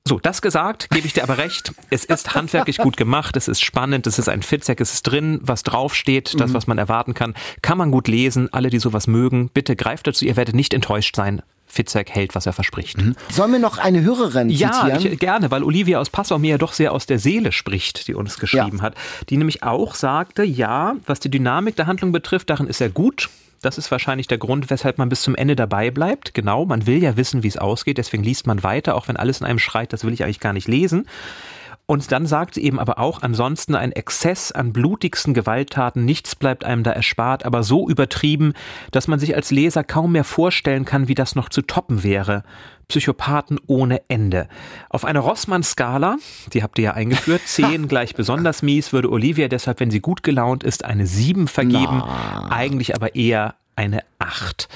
So, 0.08 0.20
das 0.20 0.42
gesagt, 0.42 0.90
gebe 0.90 1.06
ich 1.06 1.14
dir 1.14 1.24
aber 1.24 1.38
recht. 1.38 1.72
Es 1.92 2.04
ist 2.04 2.34
handwerklich 2.34 2.78
gut 2.78 2.98
gemacht, 2.98 3.38
es 3.38 3.48
ist 3.48 3.62
spannend, 3.62 4.08
es 4.08 4.18
ist 4.18 4.28
ein 4.28 4.42
Fitzek, 4.42 4.82
es 4.82 4.94
ist 4.94 5.04
drin, 5.04 5.40
was 5.44 5.62
draufsteht, 5.64 6.40
das, 6.40 6.54
was 6.54 6.66
man 6.68 6.78
erwarten 6.80 7.14
kann. 7.14 7.36
Kann 7.62 7.78
man 7.78 7.92
gut 7.92 8.08
lesen, 8.08 8.52
alle, 8.52 8.70
die 8.72 8.80
sowas 8.80 9.06
mögen, 9.08 9.50
bitte 9.50 9.76
greift 9.76 10.08
dazu, 10.08 10.26
ihr 10.26 10.36
werdet 10.36 10.56
nicht 10.56 10.74
enttäuscht 10.74 11.16
sein. 11.16 11.42
Fitzek 11.72 12.10
hält, 12.10 12.34
was 12.34 12.48
er 12.48 12.54
verspricht. 12.54 12.98
Sollen 13.32 13.52
wir 13.52 13.60
noch 13.60 13.78
eine 13.78 14.02
Hörerin 14.02 14.50
Ja, 14.50 14.72
zitieren? 14.72 15.14
ich, 15.14 15.20
gerne, 15.20 15.52
weil 15.52 15.64
Olivia 15.64 16.00
aus 16.00 16.10
Passau 16.10 16.40
mir 16.40 16.52
ja 16.52 16.58
doch 16.58 16.74
sehr 16.74 16.92
aus 16.92 17.06
der 17.06 17.20
Seele 17.20 17.52
spricht, 17.52 18.08
die 18.08 18.16
uns 18.16 18.40
geschrieben 18.40 18.82
hat. 18.82 18.96
Die 19.30 19.38
nämlich 19.38 19.62
auch 19.62 19.94
sagte, 19.94 20.44
ja, 20.44 20.96
was 21.06 21.20
die 21.20 21.30
Dynamik 21.30 21.76
der 21.76 21.86
Handlung 21.86 22.12
betrifft, 22.12 22.50
darin 22.50 22.66
ist 22.66 22.82
er 22.82 22.90
gut. 22.90 23.30
Das 23.62 23.78
ist 23.78 23.92
wahrscheinlich 23.92 24.28
der 24.28 24.38
Grund, 24.38 24.70
weshalb 24.70 24.98
man 24.98 25.10
bis 25.10 25.22
zum 25.22 25.36
Ende 25.36 25.56
dabei 25.56 25.92
bleibt. 25.92 26.34
Genau, 26.34 26.66
man 26.66 26.88
will 26.88 27.02
ja 27.04 27.18
wissen, 27.18 27.44
wie 27.44 27.48
es 27.48 27.58
ausgeht, 27.58 27.98
deswegen 27.98 28.24
liest 28.24 28.48
man 28.48 28.64
weiter, 28.64 28.96
auch 28.96 29.08
wenn 29.08 29.18
alles 29.18 29.42
in 29.42 29.46
einem 29.46 29.60
schreit, 29.60 29.92
das 29.92 30.04
will 30.04 30.14
ich 30.14 30.24
eigentlich 30.24 30.40
gar 30.40 30.54
nicht 30.54 30.68
lesen. 30.68 31.08
Und 31.90 32.12
dann 32.12 32.28
sagt 32.28 32.54
sie 32.54 32.64
eben 32.64 32.78
aber 32.78 33.00
auch, 33.00 33.24
ansonsten 33.24 33.74
ein 33.74 33.92
Exzess 33.92 34.52
an 34.52 34.74
blutigsten 34.74 35.34
Gewalttaten, 35.34 36.06
nichts 36.06 36.36
bleibt 36.36 36.64
einem 36.64 36.84
da 36.84 36.92
erspart, 36.92 37.46
aber 37.46 37.64
so 37.64 37.90
übertrieben, 37.90 38.54
dass 38.92 39.08
man 39.08 39.18
sich 39.18 39.36
als 39.36 39.50
Leser 39.50 39.84
kaum 39.84 40.12
mehr 40.12 40.24
vorstellen 40.24 40.86
kann, 40.86 41.08
wie 41.08 41.16
das 41.16 41.34
noch 41.34 41.50
zu 41.50 41.64
toppen 41.64 42.04
wäre. 42.04 42.44
Psychopathen 42.90 43.60
ohne 43.66 44.04
Ende. 44.08 44.48
Auf 44.92 45.04
einer 45.04 45.22
Rossmann-Skala, 45.22 46.18
die 46.54 46.62
habt 46.62 46.78
ihr 46.78 46.84
ja 46.84 46.94
eingeführt, 46.94 47.42
10 47.46 47.88
gleich 47.88 48.14
besonders 48.14 48.62
mies, 48.62 48.94
würde 48.94 49.12
Olivia 49.12 49.48
deshalb, 49.48 49.80
wenn 49.80 49.90
sie 49.90 50.00
gut 50.00 50.22
gelaunt 50.22 50.64
ist, 50.64 50.86
eine 50.86 51.08
7 51.08 51.48
vergeben, 51.48 52.04
Na. 52.06 52.52
eigentlich 52.52 52.94
aber 52.94 53.16
eher 53.16 53.56
eine 53.76 54.02
8. 54.20 54.70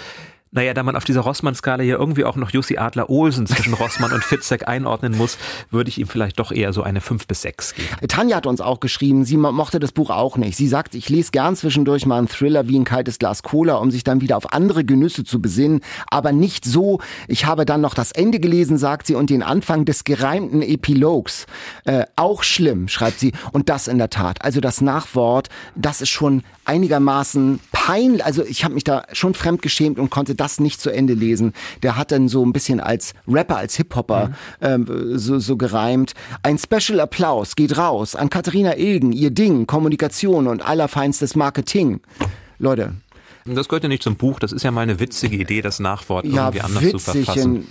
Naja, 0.54 0.74
da 0.76 0.84
man 0.84 0.96
auf 0.96 1.04
dieser 1.04 1.22
Rossmann-Skala 1.22 1.84
ja 1.84 1.98
irgendwie 1.98 2.26
auch 2.26 2.36
noch 2.36 2.52
Jussi 2.52 2.78
Adler-Olsen 2.78 3.48
zwischen 3.48 3.74
Rossmann 3.74 4.12
und 4.12 4.24
Fitzek 4.24 4.68
einordnen 4.68 5.18
muss, 5.18 5.38
würde 5.72 5.90
ich 5.90 6.00
ihm 6.00 6.08
vielleicht 6.08 6.40
doch 6.40 6.52
eher 6.52 6.74
so 6.74 6.84
eine 6.84 7.02
5 7.02 7.26
bis 7.26 7.42
6 7.42 7.74
geben. 7.74 7.88
Tanja 8.08 8.38
hat 8.38 8.46
uns 8.46 8.62
auch 8.62 8.80
geschrieben, 8.80 9.26
sie 9.26 9.38
mochte 9.38 9.80
das 9.80 9.92
Buch 9.92 10.12
auch 10.12 10.38
nicht. 10.38 10.56
Sie 10.56 10.68
sagt, 10.68 10.94
ich 10.94 11.10
lese 11.10 11.32
gern 11.32 11.56
zwischendurch 11.56 12.06
mal 12.06 12.20
einen 12.20 12.28
Thriller 12.28 12.68
wie 12.68 12.80
ein 12.80 12.84
kaltes 12.84 13.18
Glas 13.18 13.42
Cola, 13.42 13.76
um 13.76 13.90
sich 13.90 14.04
dann 14.04 14.22
wieder 14.22 14.38
auf 14.38 14.54
andere 14.54 14.86
Genüsse 14.86 15.24
zu 15.24 15.42
besinnen, 15.42 15.82
aber 16.08 16.32
nicht 16.32 16.66
so. 16.66 17.00
Ich 17.28 17.46
habe 17.46 17.66
dann 17.66 17.82
noch 17.82 17.96
das 17.96 18.12
Ende 18.12 18.40
gelesen, 18.40 18.78
sagt 18.78 19.08
sie, 19.08 19.16
und 19.16 19.32
den 19.32 19.42
Anfang 19.42 19.86
des 19.86 20.04
gereimten 20.04 20.62
Epilogs. 20.62 21.48
Äh, 21.86 22.06
auch 22.16 22.44
schlimm, 22.44 22.88
schreibt 22.88 23.20
sie. 23.20 23.34
Und 23.52 23.70
das 23.70 23.88
in 23.88 23.98
der 23.98 24.12
Tat. 24.12 24.44
Also 24.44 24.62
das 24.62 24.82
Nachwort, 24.82 25.50
das 25.76 26.02
ist 26.02 26.10
schon 26.10 26.44
einigermaßen 26.66 27.60
peinlich. 27.72 28.24
Also 28.24 28.44
ich 28.44 28.64
habe 28.64 28.74
mich 28.74 28.84
da 28.84 29.04
schon 29.12 29.34
fremdgeschämt 29.34 30.00
und 30.00 30.10
konnte 30.10 30.36
das 30.44 30.60
nicht 30.60 30.82
zu 30.82 30.90
Ende 30.90 31.14
lesen. 31.14 31.54
Der 31.82 31.96
hat 31.96 32.12
dann 32.12 32.28
so 32.28 32.46
ein 32.46 32.52
bisschen 32.52 32.80
als 32.80 33.14
Rapper, 33.28 33.58
als 33.58 33.76
Hip-Hopper 33.78 34.28
mhm. 34.28 34.34
ähm, 34.62 35.18
so, 35.18 35.40
so 35.40 35.56
gereimt. 35.56 36.14
Ein 36.44 36.58
Special 36.58 37.00
Applaus 37.00 37.56
geht 37.56 37.78
raus 37.78 38.16
an 38.16 38.30
Katharina 38.30 38.78
Ilgen, 38.78 39.14
ihr 39.14 39.32
Ding, 39.32 39.68
Kommunikation 39.68 40.48
und 40.48 40.62
allerfeinstes 40.62 41.36
Marketing. 41.36 42.02
Leute, 42.60 42.96
das 43.46 43.68
gehört 43.68 43.84
ja 43.84 43.90
nicht 43.90 44.04
zum 44.04 44.16
Buch, 44.16 44.40
das 44.40 44.52
ist 44.52 44.64
ja 44.64 44.72
mal 44.72 44.82
eine 44.82 45.00
witzige 45.00 45.38
Idee, 45.38 45.62
das 45.62 45.80
Nachwort 45.80 46.26
ja, 46.26 46.46
irgendwie 46.46 46.62
anders 46.62 46.92
zu 46.92 47.00
verfassen. 47.00 47.68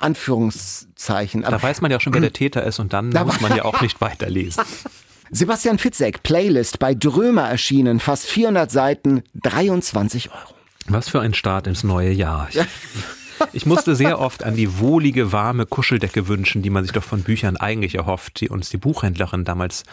Anführungszeichen. 0.00 1.42
da 1.42 1.62
weiß 1.62 1.80
man 1.80 1.90
ja 1.90 2.00
schon, 2.00 2.12
wer 2.14 2.20
der 2.20 2.32
Täter 2.32 2.64
ist 2.64 2.78
und 2.78 2.92
dann 2.92 3.10
muss 3.10 3.40
man 3.40 3.56
ja 3.56 3.64
auch 3.64 3.80
nicht 3.80 4.00
weiterlesen. 4.00 4.64
Sebastian 5.30 5.78
Fitzek, 5.78 6.22
Playlist 6.22 6.78
bei 6.78 6.94
Drömer 6.94 7.48
erschienen, 7.48 8.00
fast 8.00 8.26
400 8.26 8.70
Seiten, 8.70 9.22
23 9.42 10.30
Euro. 10.30 10.53
Was 10.86 11.08
für 11.08 11.20
ein 11.20 11.34
Start 11.34 11.66
ins 11.66 11.84
neue 11.84 12.10
Jahr. 12.10 12.48
Ich, 12.50 12.60
ich 13.52 13.66
musste 13.66 13.96
sehr 13.96 14.18
oft 14.18 14.44
an 14.44 14.54
die 14.54 14.78
wohlige, 14.78 15.32
warme 15.32 15.66
Kuscheldecke 15.66 16.28
wünschen, 16.28 16.62
die 16.62 16.70
man 16.70 16.84
sich 16.84 16.92
doch 16.92 17.04
von 17.04 17.22
Büchern 17.22 17.56
eigentlich 17.56 17.94
erhofft, 17.94 18.40
die 18.40 18.48
uns 18.48 18.68
die 18.68 18.76
Buchhändlerin 18.76 19.44
damals 19.44 19.84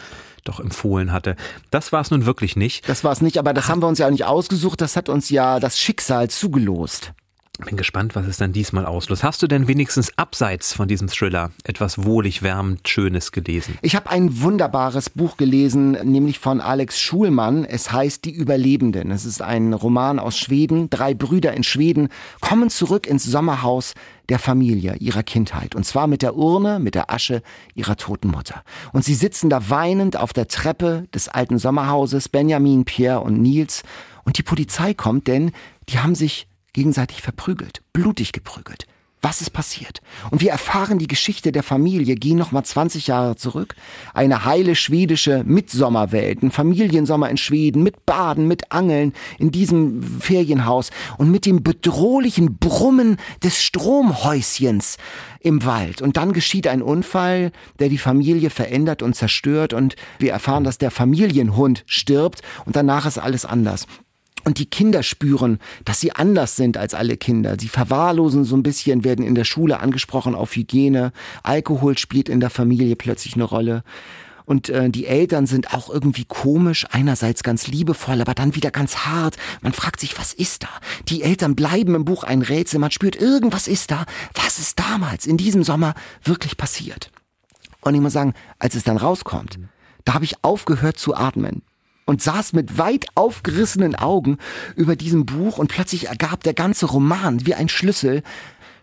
doch 0.44 0.60
empfohlen 0.60 1.12
hatte. 1.12 1.36
Das 1.70 1.92
war 1.92 2.02
es 2.02 2.12
nun 2.12 2.26
wirklich 2.26 2.56
nicht. 2.56 2.88
Das 2.90 3.04
war 3.04 3.12
es 3.12 3.22
nicht, 3.22 3.38
aber 3.38 3.54
das 3.54 3.68
haben 3.68 3.82
wir 3.82 3.88
uns 3.88 4.00
ja 4.00 4.08
auch 4.08 4.12
nicht 4.12 4.26
ausgesucht, 4.26 4.82
das 4.82 4.96
hat 4.96 5.08
uns 5.08 5.30
ja 5.30 5.60
das 5.60 5.80
Schicksal 5.80 6.30
zugelost. 6.30 7.14
Bin 7.66 7.78
gespannt, 7.78 8.16
was 8.16 8.26
es 8.26 8.38
dann 8.38 8.54
diesmal 8.54 8.86
auslöst. 8.86 9.24
Hast 9.24 9.42
du 9.44 9.48
denn 9.48 9.68
wenigstens 9.68 10.18
abseits 10.18 10.74
von 10.74 10.88
diesem 10.88 11.08
Thriller 11.08 11.52
etwas 11.64 12.04
wohlig 12.04 12.42
wärmend 12.42 12.88
Schönes 12.90 13.32
gelesen? 13.32 13.78
Ich 13.82 13.96
habe 13.96 14.10
ein 14.10 14.42
wunderbares 14.42 15.10
Buch 15.10 15.38
gelesen, 15.38 15.92
nämlich 16.04 16.40
von 16.40 16.60
Alex 16.60 17.00
Schulmann. 17.00 17.64
Es 17.64 17.92
heißt 17.92 18.26
Die 18.26 18.32
Überlebenden. 18.32 19.12
Es 19.12 19.26
ist 19.26 19.42
ein 19.42 19.74
Roman 19.74 20.20
aus 20.20 20.38
Schweden. 20.38 20.90
Drei 20.90 21.14
Brüder 21.14 21.54
in 21.54 21.64
Schweden 21.64 22.10
kommen 22.40 22.70
zurück 22.70 23.06
ins 23.06 23.24
Sommerhaus 23.24 23.94
der 24.30 24.40
Familie, 24.40 24.96
ihrer 24.96 25.24
Kindheit. 25.24 25.76
Und 25.76 25.86
zwar 25.86 26.08
mit 26.08 26.24
der 26.24 26.36
Urne, 26.36 26.80
mit 26.80 26.96
der 26.96 27.12
Asche 27.12 27.42
ihrer 27.76 27.96
toten 27.96 28.30
Mutter. 28.30 28.64
Und 28.92 29.06
sie 29.06 29.16
sitzen 29.16 29.50
da 29.50 29.70
weinend 29.70 30.18
auf 30.18 30.34
der 30.34 30.48
Treppe 30.48 31.06
des 31.14 31.28
alten 31.28 31.58
Sommerhauses, 31.58 32.28
Benjamin, 32.28 32.86
Pierre 32.86 33.22
und 33.22 33.42
Nils. 33.42 33.84
Und 34.24 34.38
die 34.38 34.44
Polizei 34.44 34.94
kommt, 34.94 35.28
denn 35.28 35.52
die 35.90 36.00
haben 36.00 36.16
sich 36.16 36.48
gegenseitig 36.74 37.22
verprügelt, 37.22 37.82
blutig 37.94 38.32
geprügelt. 38.32 38.88
Was 39.24 39.40
ist 39.40 39.52
passiert? 39.52 40.02
Und 40.32 40.42
wir 40.42 40.50
erfahren 40.50 40.98
die 40.98 41.08
Geschichte 41.08 41.52
der 41.52 41.62
Familie, 41.62 42.16
gehen 42.16 42.40
nochmal 42.40 42.66
20 42.66 43.06
Jahre 43.06 43.36
zurück. 43.36 43.76
Eine 44.16 44.46
heile 44.46 44.74
schwedische 44.74 45.44
Mitsommerwelt, 45.46 46.42
ein 46.42 46.50
Familiensommer 46.50 47.30
in 47.30 47.38
Schweden, 47.38 47.84
mit 47.84 48.08
Baden, 48.08 48.48
mit 48.48 48.72
Angeln 48.72 49.14
in 49.38 49.52
diesem 49.52 50.02
Ferienhaus 50.02 50.90
und 51.20 51.30
mit 51.30 51.46
dem 51.46 51.62
bedrohlichen 51.62 52.58
Brummen 52.58 53.18
des 53.44 53.62
Stromhäuschens 53.62 54.98
im 55.40 55.66
Wald. 55.66 56.02
Und 56.02 56.18
dann 56.18 56.34
geschieht 56.34 56.66
ein 56.66 56.82
Unfall, 56.82 57.52
der 57.78 57.90
die 57.90 58.00
Familie 58.00 58.50
verändert 58.50 59.04
und 59.04 59.16
zerstört 59.16 59.74
und 59.74 59.96
wir 60.18 60.32
erfahren, 60.32 60.64
dass 60.64 60.80
der 60.80 60.90
Familienhund 60.90 61.84
stirbt 61.86 62.42
und 62.66 62.76
danach 62.76 63.06
ist 63.06 63.20
alles 63.20 63.46
anders. 63.46 63.86
Und 64.44 64.58
die 64.58 64.66
Kinder 64.66 65.04
spüren, 65.04 65.60
dass 65.86 66.00
sie 66.00 66.14
anders 66.14 66.56
sind 66.56 66.78
als 66.78 66.94
alle 66.94 67.18
Kinder. 67.18 67.58
Sie 67.60 67.68
verwahrlosen 67.68 68.44
so 68.44 68.56
ein 68.56 68.64
bisschen, 68.64 69.04
werden 69.04 69.26
in 69.26 69.36
der 69.36 69.44
Schule 69.44 69.80
angesprochen 69.80 70.34
auf 70.36 70.56
Hygiene. 70.56 71.12
Alkohol 71.44 71.98
spielt 71.98 72.30
in 72.30 72.40
der 72.40 72.50
Familie 72.50 72.96
plötzlich 72.96 73.36
eine 73.36 73.44
Rolle. 73.44 73.84
Und 74.46 74.70
äh, 74.70 74.90
die 74.90 75.06
Eltern 75.06 75.46
sind 75.46 75.74
auch 75.74 75.90
irgendwie 75.90 76.26
komisch, 76.26 76.88
einerseits 76.92 77.44
ganz 77.44 77.68
liebevoll, 77.68 78.20
aber 78.20 78.34
dann 78.34 78.56
wieder 78.56 78.72
ganz 78.72 78.98
hart. 78.98 79.38
Man 79.62 79.74
fragt 79.74 80.00
sich, 80.00 80.18
was 80.18 80.34
ist 80.34 80.64
da? 80.64 80.70
Die 81.08 81.22
Eltern 81.22 81.56
bleiben 81.56 81.96
im 81.96 82.04
Buch 82.04 82.24
ein 82.24 82.42
Rätsel, 82.42 82.80
man 82.80 82.92
spürt, 82.92 83.16
irgendwas 83.16 83.68
ist 83.68 83.92
da. 83.92 84.06
Was 84.34 84.60
ist 84.60 84.80
damals 84.80 85.26
in 85.26 85.38
diesem 85.38 85.64
Sommer 85.64 85.94
wirklich 86.24 86.58
passiert? 86.58 87.12
Und 87.82 87.96
ich 87.96 88.02
muss 88.02 88.14
sagen, 88.14 88.34
als 88.60 88.76
es 88.76 88.84
dann 88.84 88.98
rauskommt, 88.98 89.60
da 90.04 90.16
habe 90.16 90.26
ich 90.26 90.44
aufgehört 90.44 90.98
zu 90.98 91.16
atmen 91.16 91.62
und 92.12 92.22
saß 92.22 92.52
mit 92.52 92.78
weit 92.78 93.06
aufgerissenen 93.16 93.96
Augen 93.96 94.38
über 94.76 94.98
diesem 94.98 95.26
Buch 95.26 95.58
und 95.58 95.70
plötzlich 95.70 96.08
ergab 96.10 96.44
der 96.44 96.54
ganze 96.54 96.86
Roman 96.86 97.46
wie 97.46 97.54
ein 97.54 97.70
Schlüssel 97.70 98.22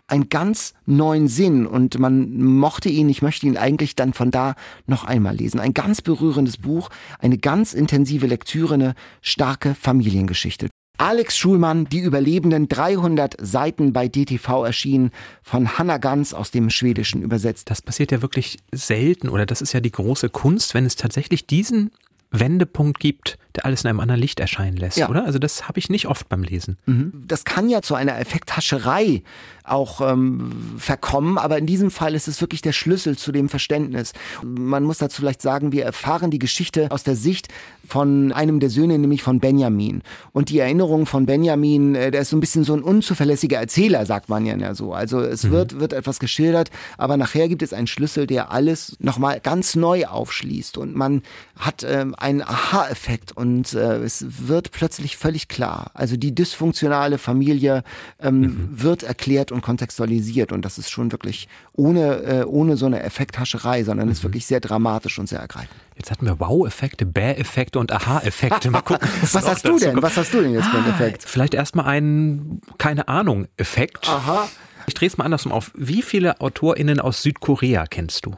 einen 0.07 0.29
ganz 0.29 0.73
neuen 0.87 1.27
Sinn 1.27 1.67
und 1.67 1.99
man 1.99 2.41
mochte 2.41 2.89
ihn, 2.89 3.07
ich 3.07 3.21
möchte 3.21 3.45
ihn 3.45 3.55
eigentlich 3.55 3.95
dann 3.95 4.13
von 4.13 4.31
da 4.31 4.55
noch 4.87 5.03
einmal 5.03 5.35
lesen. 5.35 5.59
Ein 5.59 5.75
ganz 5.75 6.01
berührendes 6.01 6.57
Buch, 6.57 6.89
eine 7.19 7.37
ganz 7.37 7.75
intensive 7.75 8.25
Lektüre, 8.25 8.73
eine 8.73 8.95
starke 9.21 9.75
Familiengeschichte. 9.75 10.67
Alex 10.97 11.37
Schulmann, 11.37 11.85
die 11.85 11.99
Überlebenden, 11.99 12.67
300 12.67 13.35
Seiten 13.39 13.93
bei 13.93 14.07
DTV 14.07 14.65
erschienen, 14.65 15.11
von 15.43 15.77
Hanna 15.77 15.99
Ganz 15.99 16.33
aus 16.33 16.49
dem 16.49 16.71
Schwedischen 16.71 17.21
übersetzt. 17.21 17.69
Das 17.69 17.83
passiert 17.83 18.11
ja 18.11 18.23
wirklich 18.23 18.57
selten 18.73 19.29
oder 19.29 19.45
das 19.45 19.61
ist 19.61 19.73
ja 19.73 19.81
die 19.81 19.91
große 19.91 20.29
Kunst, 20.29 20.73
wenn 20.73 20.85
es 20.85 20.95
tatsächlich 20.95 21.45
diesen 21.45 21.91
Wendepunkt 22.31 22.99
gibt, 22.99 23.37
der 23.55 23.65
alles 23.65 23.83
in 23.83 23.89
einem 23.89 23.99
anderen 23.99 24.21
Licht 24.21 24.39
erscheinen 24.39 24.77
lässt, 24.77 24.97
ja. 24.97 25.09
oder? 25.09 25.25
Also 25.25 25.39
das 25.39 25.67
habe 25.67 25.79
ich 25.79 25.89
nicht 25.89 26.07
oft 26.07 26.29
beim 26.29 26.43
Lesen. 26.43 26.77
Mhm. 26.85 27.23
Das 27.25 27.43
kann 27.43 27.69
ja 27.69 27.81
zu 27.81 27.95
einer 27.95 28.19
Effekthascherei 28.19 29.23
auch 29.69 30.01
ähm, 30.01 30.51
verkommen, 30.77 31.37
aber 31.37 31.57
in 31.57 31.65
diesem 31.65 31.91
Fall 31.91 32.15
ist 32.15 32.27
es 32.27 32.41
wirklich 32.41 32.61
der 32.61 32.71
Schlüssel 32.71 33.17
zu 33.17 33.31
dem 33.31 33.49
Verständnis. 33.49 34.13
Man 34.43 34.83
muss 34.83 34.97
dazu 34.97 35.21
vielleicht 35.21 35.41
sagen, 35.41 35.71
wir 35.71 35.83
erfahren 35.83 36.31
die 36.31 36.39
Geschichte 36.39 36.87
aus 36.91 37.03
der 37.03 37.15
Sicht 37.15 37.47
von 37.87 38.31
einem 38.31 38.59
der 38.59 38.69
Söhne, 38.69 38.97
nämlich 38.97 39.23
von 39.23 39.39
Benjamin. 39.39 40.03
Und 40.31 40.49
die 40.49 40.59
Erinnerung 40.59 41.05
von 41.05 41.25
Benjamin, 41.25 41.95
äh, 41.95 42.11
der 42.11 42.21
ist 42.21 42.29
so 42.29 42.37
ein 42.37 42.39
bisschen 42.39 42.63
so 42.63 42.73
ein 42.73 42.83
unzuverlässiger 42.83 43.57
Erzähler, 43.57 44.05
sagt 44.05 44.29
man 44.29 44.45
ja 44.45 44.75
so. 44.75 44.93
Also 44.93 45.21
es 45.21 45.43
mhm. 45.43 45.51
wird, 45.51 45.79
wird 45.79 45.93
etwas 45.93 46.19
geschildert, 46.19 46.69
aber 46.97 47.17
nachher 47.17 47.49
gibt 47.49 47.63
es 47.63 47.73
einen 47.73 47.87
Schlüssel, 47.87 48.27
der 48.27 48.51
alles 48.51 48.95
nochmal 48.99 49.39
ganz 49.39 49.75
neu 49.75 50.05
aufschließt 50.05 50.77
und 50.77 50.95
man 50.95 51.23
hat 51.57 51.83
ähm, 51.83 52.15
einen 52.17 52.41
Aha-Effekt 52.41 53.35
und 53.35 53.73
äh, 53.73 53.97
es 53.97 54.25
wird 54.47 54.71
plötzlich 54.71 55.17
völlig 55.17 55.47
klar. 55.47 55.91
Also 55.93 56.15
die 56.15 56.33
dysfunktionale 56.33 57.17
Familie 57.17 57.83
ähm, 58.19 58.39
mhm. 58.39 58.69
wird 58.71 59.03
erklärt 59.03 59.51
und 59.51 59.58
kontextualisiert 59.61 60.51
und 60.51 60.63
das 60.63 60.77
ist 60.77 60.89
schon 60.89 61.11
wirklich 61.11 61.47
ohne, 61.73 62.15
äh, 62.23 62.43
ohne 62.45 62.77
so 62.77 62.85
eine 62.85 63.03
Effekthascherei, 63.03 63.83
sondern 63.83 64.07
mhm. 64.07 64.11
ist 64.11 64.23
wirklich 64.23 64.45
sehr 64.45 64.59
dramatisch 64.59 65.19
und 65.19 65.27
sehr 65.27 65.39
ergreifend. 65.39 65.75
Jetzt 65.95 66.11
hatten 66.11 66.25
wir 66.25 66.39
Wow-Effekte, 66.39 67.05
Bäh-Effekte 67.05 67.77
und 67.77 67.91
Aha-Effekte. 67.91 68.71
Mal 68.71 68.81
gucken. 68.81 69.07
was 69.21 69.47
hast 69.47 69.67
du 69.67 69.77
denn? 69.77 70.01
Was 70.01 70.15
hast 70.15 70.33
du 70.33 70.41
denn 70.41 70.53
jetzt 70.53 70.67
für 70.67 70.77
einen 70.77 70.91
ah, 70.91 70.95
Effekt? 70.95 71.23
Vielleicht 71.23 71.53
erstmal 71.53 71.85
einen, 71.85 72.61
keine 72.77 73.07
Ahnung, 73.09 73.47
Effekt. 73.57 74.07
Aha. 74.07 74.47
Ich 74.87 74.93
drehe 74.93 75.07
es 75.07 75.17
mal 75.17 75.25
andersrum 75.25 75.51
auf. 75.51 75.71
Wie 75.75 76.01
viele 76.01 76.39
AutorInnen 76.39 76.99
aus 76.99 77.21
Südkorea 77.21 77.85
kennst 77.85 78.25
du? 78.25 78.35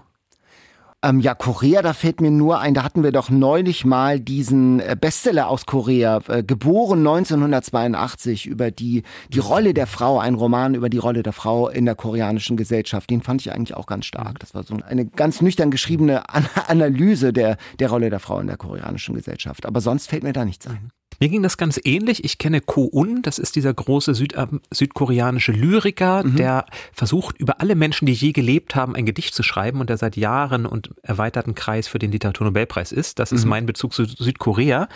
Ähm, 1.04 1.20
ja, 1.20 1.34
Korea, 1.34 1.82
da 1.82 1.94
fällt 1.94 2.22
mir 2.22 2.30
nur 2.30 2.60
ein, 2.60 2.76
da 2.76 2.84
hatten 2.84 3.02
wir 3.02 3.12
doch 3.12 3.32
neulich 3.32 3.86
mal 3.86 4.20
diesen 4.20 4.80
äh, 4.80 4.96
Bestseller 5.00 5.48
aus 5.48 5.66
Korea, 5.66 6.22
äh, 6.28 6.44
geboren 6.44 7.00
1982, 7.00 8.46
über 8.46 8.70
die, 8.70 9.02
die 9.30 9.40
Rolle 9.40 9.74
der 9.74 9.88
Frau, 9.88 10.20
ein 10.20 10.36
Roman 10.36 10.76
über 10.76 10.90
die 10.90 11.00
Rolle 11.00 11.24
der 11.24 11.34
Frau 11.34 11.70
in 11.70 11.86
der 11.86 11.96
koreanischen 11.96 12.56
Gesellschaft. 12.56 13.10
Den 13.10 13.24
fand 13.24 13.42
ich 13.42 13.52
eigentlich 13.52 13.76
auch 13.76 13.88
ganz 13.88 14.06
stark. 14.06 14.38
Das 14.40 14.54
war 14.54 14.62
so 14.62 14.78
eine 14.88 15.08
ganz 15.08 15.42
nüchtern 15.42 15.72
geschriebene 15.72 16.30
An 16.30 16.48
Analyse 16.68 17.34
der, 17.34 17.58
der 17.80 17.90
Rolle 17.90 18.12
der 18.12 18.20
Frau 18.20 18.40
in 18.40 18.46
der 18.46 18.58
koreanischen 18.58 19.16
Gesellschaft. 19.16 19.66
Aber 19.66 19.82
sonst 19.82 20.08
fällt 20.08 20.22
mir 20.22 20.34
da 20.34 20.46
nichts 20.46 20.68
ein. 20.68 20.92
Mir 21.20 21.30
ging 21.30 21.44
das 21.44 21.58
ganz 21.58 21.80
ähnlich. 21.84 22.24
Ich 22.24 22.38
kenne 22.38 22.62
Ko 22.62 22.90
Un, 22.92 23.22
das 23.22 23.38
ist 23.38 23.56
dieser 23.56 23.74
große 23.74 24.16
Süd 24.16 24.36
südkoreanische 24.72 25.52
Lyriker, 25.52 26.24
mhm. 26.24 26.36
der 26.36 26.66
versucht, 26.94 27.38
über 27.38 27.62
alle 27.62 27.76
Menschen, 27.76 28.06
die 28.06 28.14
je 28.14 28.32
gelebt 28.32 28.76
haben, 28.76 28.96
ein 28.96 29.06
Gedicht 29.06 29.34
zu 29.34 29.44
schreiben 29.44 29.80
und 29.82 29.90
der 29.90 29.98
seit 29.98 30.16
Jahren 30.16 30.66
und 30.66 30.92
erweiterten 31.04 31.54
Kreis 31.54 31.88
für 31.88 32.00
den 32.00 32.12
Literaturnobelpreis 32.12 32.92
ist. 32.92 33.20
Das 33.20 33.32
ist 33.32 33.44
mhm. 33.44 33.50
mein 33.50 33.66
Bezug 33.66 33.94
zu 33.94 34.06
Südkorea. 34.06 34.88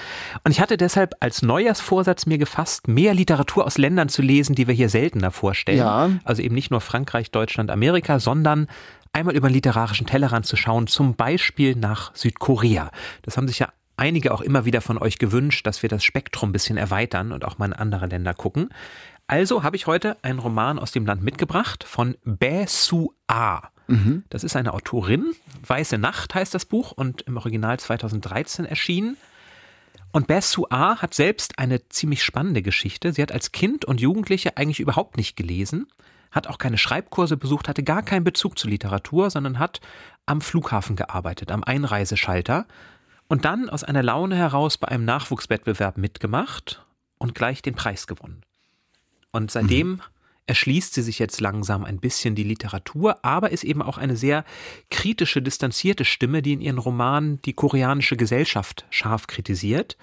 Und 0.44 0.52
ich 0.52 0.62
hatte 0.62 0.78
deshalb 0.78 1.16
als 1.20 1.42
Neujahrsvorsatz 1.42 2.26
mir 2.26 2.38
gefasst, 2.38 2.88
mehr 2.88 3.14
Literatur 3.14 3.66
aus 3.66 3.78
Ländern 3.78 4.10
zu 4.10 4.22
lesen, 4.22 4.56
die 4.56 4.68
wir 4.68 4.74
hier 4.74 4.90
seltener 4.90 5.32
vorstellen. 5.32 5.78
Ja. 5.78 6.10
Also 6.24 6.42
eben 6.42 6.56
nicht 6.56 6.72
nur 6.72 6.82
Frankreich, 6.82 7.32
Deutschland, 7.32 7.70
Amerika, 7.70 8.20
sondern 8.20 8.68
einmal 9.14 9.36
über 9.36 9.48
den 9.48 9.54
literarischen 9.54 10.08
Tellerrand 10.08 10.46
zu 10.46 10.56
schauen, 10.56 10.88
zum 10.88 11.16
Beispiel 11.16 11.76
nach 11.76 12.14
Südkorea. 12.16 12.92
Das 13.22 13.38
haben 13.38 13.48
sich 13.48 13.60
ja 13.60 13.70
einige 13.98 14.34
auch 14.34 14.42
immer 14.42 14.66
wieder 14.66 14.82
von 14.82 14.98
euch 14.98 15.18
gewünscht, 15.18 15.66
dass 15.66 15.82
wir 15.82 15.90
das 15.90 16.04
Spektrum 16.04 16.50
ein 16.50 16.54
bisschen 16.54 16.78
erweitern 16.78 17.32
und 17.32 17.46
auch 17.46 17.58
mal 17.58 17.68
in 17.68 17.74
andere 17.74 18.08
Länder 18.08 18.34
gucken. 18.34 18.70
Also 19.28 19.64
habe 19.64 19.76
ich 19.76 19.88
heute 19.88 20.18
einen 20.24 20.40
Roman 20.40 20.78
aus 20.78 20.92
dem 20.92 21.06
Land 21.06 21.24
mitgebracht 21.24 21.84
von 21.84 22.16
Bae 22.24 22.66
Su 22.68 23.14
Ah. 23.28 23.70
Mhm. 23.88 24.24
Das 24.30 24.44
ist 24.44 24.56
eine 24.56 24.74
Autorin. 24.74 25.34
Weiße 25.66 25.98
Nacht 25.98 26.34
heißt 26.36 26.54
das 26.54 26.66
Buch 26.66 26.92
und 26.92 27.24
im 27.24 27.38
Original 27.38 27.80
2013 27.80 28.66
erschienen. 28.66 29.18
Und 30.12 30.28
Bae 30.28 30.42
Su 30.42 30.66
Ah 30.70 30.98
hat 31.02 31.14
selbst 31.14 31.60
eine 31.60 31.90
ziemlich 31.90 32.24
spannende 32.24 32.62
Geschichte. 32.62 33.14
Sie 33.14 33.22
hat 33.22 33.32
als 33.32 33.52
Kind 33.52 33.86
und 33.86 34.00
Jugendliche 34.00 34.58
eigentlich 34.58 34.80
überhaupt 34.80 35.18
nicht 35.18 35.36
gelesen, 35.36 35.88
hat 36.32 36.48
auch 36.48 36.58
keine 36.58 36.78
Schreibkurse 36.78 37.38
besucht, 37.38 37.68
hatte 37.68 37.84
gar 37.84 38.04
keinen 38.04 38.24
Bezug 38.24 38.60
zur 38.60 38.70
Literatur, 38.70 39.30
sondern 39.30 39.60
hat 39.60 39.82
am 40.26 40.42
Flughafen 40.42 40.96
gearbeitet, 40.96 41.52
am 41.52 41.64
Einreiseschalter 41.64 42.66
und 43.28 43.46
dann 43.46 43.70
aus 43.70 43.84
einer 43.84 44.04
Laune 44.04 44.36
heraus 44.36 44.78
bei 44.78 44.88
einem 44.88 45.06
Nachwuchswettbewerb 45.06 45.98
mitgemacht 45.98 46.86
und 47.18 47.36
gleich 47.36 47.62
den 47.62 47.76
Preis 47.76 48.08
gewonnen. 48.08 48.42
Und 49.32 49.52
seitdem 49.52 49.88
mhm. 49.88 50.02
erschließt 50.48 50.94
sie 50.94 51.02
sich 51.02 51.20
jetzt 51.20 51.42
langsam 51.42 51.84
ein 51.84 52.00
bisschen 52.00 52.36
die 52.36 52.44
Literatur, 52.44 53.24
aber 53.24 53.52
ist 53.52 53.64
eben 53.64 53.82
auch 53.82 53.98
eine 53.98 54.16
sehr 54.16 54.46
kritische, 54.90 55.42
distanzierte 55.42 56.06
Stimme, 56.06 56.42
die 56.42 56.54
in 56.54 56.62
ihren 56.62 56.78
Romanen 56.78 57.42
die 57.42 57.54
koreanische 57.54 58.16
Gesellschaft 58.16 58.86
scharf 58.90 59.28
kritisiert, 59.28 59.98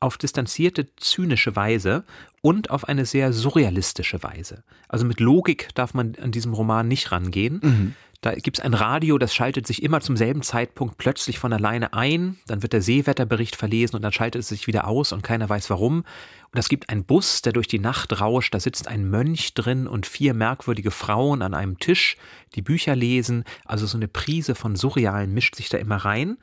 auf 0.00 0.18
distanzierte, 0.18 0.94
zynische 0.96 1.56
Weise 1.56 2.04
und 2.42 2.68
auf 2.70 2.86
eine 2.86 3.06
sehr 3.06 3.32
surrealistische 3.32 4.22
Weise. 4.22 4.64
Also 4.88 5.06
mit 5.06 5.18
Logik 5.18 5.68
darf 5.74 5.94
man 5.94 6.14
an 6.20 6.30
diesem 6.30 6.52
Roman 6.52 6.86
nicht 6.86 7.10
rangehen. 7.10 7.60
Mhm. 7.62 7.94
Da 8.24 8.34
gibt 8.34 8.58
es 8.58 8.64
ein 8.64 8.72
Radio, 8.72 9.18
das 9.18 9.34
schaltet 9.34 9.66
sich 9.66 9.82
immer 9.82 10.00
zum 10.00 10.16
selben 10.16 10.40
Zeitpunkt 10.40 10.96
plötzlich 10.96 11.38
von 11.38 11.52
alleine 11.52 11.92
ein. 11.92 12.38
Dann 12.46 12.62
wird 12.62 12.72
der 12.72 12.80
Seewetterbericht 12.80 13.54
verlesen 13.54 13.96
und 13.96 14.02
dann 14.02 14.14
schaltet 14.14 14.40
es 14.40 14.48
sich 14.48 14.66
wieder 14.66 14.86
aus 14.86 15.12
und 15.12 15.22
keiner 15.22 15.46
weiß 15.46 15.68
warum. 15.68 16.06
Und 16.50 16.58
es 16.58 16.70
gibt 16.70 16.88
einen 16.88 17.04
Bus, 17.04 17.42
der 17.42 17.52
durch 17.52 17.68
die 17.68 17.78
Nacht 17.78 18.18
rauscht. 18.22 18.54
Da 18.54 18.60
sitzt 18.60 18.88
ein 18.88 19.10
Mönch 19.10 19.52
drin 19.52 19.86
und 19.86 20.06
vier 20.06 20.32
merkwürdige 20.32 20.90
Frauen 20.90 21.42
an 21.42 21.52
einem 21.52 21.78
Tisch, 21.78 22.16
die 22.54 22.62
Bücher 22.62 22.96
lesen. 22.96 23.44
Also 23.66 23.84
so 23.84 23.98
eine 23.98 24.08
Prise 24.08 24.54
von 24.54 24.74
Surrealen 24.74 25.34
mischt 25.34 25.54
sich 25.56 25.68
da 25.68 25.76
immer 25.76 25.96
rein. 25.96 26.38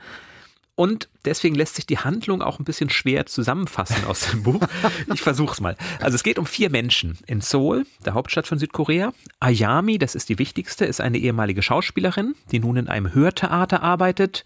Und 0.75 1.09
deswegen 1.25 1.55
lässt 1.55 1.75
sich 1.75 1.85
die 1.85 1.99
Handlung 1.99 2.41
auch 2.41 2.57
ein 2.59 2.63
bisschen 2.63 2.89
schwer 2.89 3.25
zusammenfassen 3.25 4.05
aus 4.05 4.31
dem 4.31 4.43
Buch. 4.43 4.61
Ich 5.13 5.21
versuche 5.21 5.53
es 5.53 5.61
mal. 5.61 5.75
Also 5.99 6.15
es 6.15 6.23
geht 6.23 6.39
um 6.39 6.45
vier 6.45 6.69
Menschen 6.69 7.17
in 7.27 7.41
Seoul, 7.41 7.85
der 8.05 8.13
Hauptstadt 8.13 8.47
von 8.47 8.57
Südkorea. 8.57 9.13
Ayami, 9.39 9.97
das 9.97 10.15
ist 10.15 10.29
die 10.29 10.39
wichtigste, 10.39 10.85
ist 10.85 11.01
eine 11.01 11.17
ehemalige 11.17 11.61
Schauspielerin, 11.61 12.35
die 12.51 12.59
nun 12.59 12.77
in 12.77 12.87
einem 12.87 13.13
Hörtheater 13.13 13.83
arbeitet. 13.83 14.45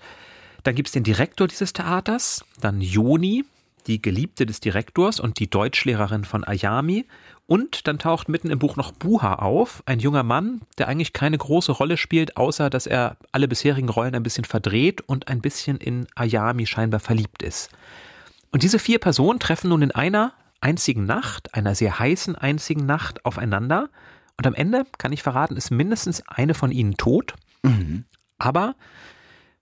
Dann 0.64 0.76
gibt 0.76 0.88
es 0.88 0.94
den 0.94 1.04
Direktor 1.04 1.48
dieses 1.48 1.74
Theaters, 1.74 2.44
dann 2.60 2.82
Joni, 2.82 3.46
die 3.88 4.02
Geliebte 4.02 4.46
des 4.46 4.60
Direktors 4.60 5.20
und 5.20 5.40
die 5.40 5.50
Deutschlehrerin 5.50 6.24
von 6.24 6.44
Ayami. 6.44 7.06
Und 7.48 7.88
dann 7.88 8.00
taucht 8.00 8.28
mitten 8.28 8.50
im 8.50 8.58
Buch 8.58 8.76
noch 8.76 8.92
Buha 8.92 9.36
auf, 9.36 9.84
ein 9.86 10.00
junger 10.00 10.24
Mann, 10.24 10.62
der 10.80 10.88
eigentlich 10.88 11.14
keine 11.14 11.38
große 11.38 11.72
Rolle 11.72 11.96
spielt, 11.98 12.38
außer 12.38 12.72
dass 12.72 12.88
er 12.88 13.18
alle 13.32 13.48
bisherigen 13.48 13.90
Rollen 13.90 14.16
ein 14.16 14.24
bisschen 14.24 14.46
verdreht 14.46 15.02
und 15.02 15.28
ein 15.28 15.42
bisschen 15.42 15.78
in 15.78 16.08
Ayami 16.16 16.66
scheinbar 16.66 17.00
verliebt 17.00 17.44
ist. 17.44 17.70
Und 18.52 18.64
diese 18.64 18.80
vier 18.80 18.98
Personen 18.98 19.40
treffen 19.40 19.70
nun 19.70 19.84
in 19.84 19.92
einer 19.92 20.34
einzigen 20.60 21.06
Nacht, 21.06 21.54
einer 21.54 21.76
sehr 21.76 22.00
heißen 22.00 22.36
einzigen 22.36 22.88
Nacht 22.88 23.24
aufeinander. 23.26 23.90
Und 24.38 24.48
am 24.48 24.56
Ende, 24.56 24.86
kann 24.98 25.14
ich 25.14 25.22
verraten, 25.22 25.56
ist 25.56 25.70
mindestens 25.70 26.28
eine 26.28 26.56
von 26.56 26.72
ihnen 26.72 26.98
tot. 26.98 27.36
Mhm. 27.62 28.06
Aber 28.40 28.76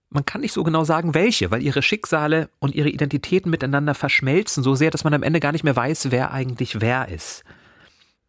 man 0.08 0.24
kann 0.24 0.40
nicht 0.40 0.52
so 0.52 0.64
genau 0.64 0.84
sagen, 0.84 1.12
welche, 1.12 1.50
weil 1.50 1.62
ihre 1.62 1.82
Schicksale 1.82 2.48
und 2.60 2.74
ihre 2.74 2.88
Identitäten 2.88 3.50
miteinander 3.50 3.94
verschmelzen, 3.94 4.62
so 4.62 4.74
sehr, 4.74 4.90
dass 4.90 5.04
man 5.04 5.12
am 5.12 5.22
Ende 5.22 5.40
gar 5.40 5.52
nicht 5.52 5.64
mehr 5.64 5.76
weiß, 5.76 6.10
wer 6.10 6.32
eigentlich 6.32 6.80
wer 6.80 7.08
ist. 7.08 7.44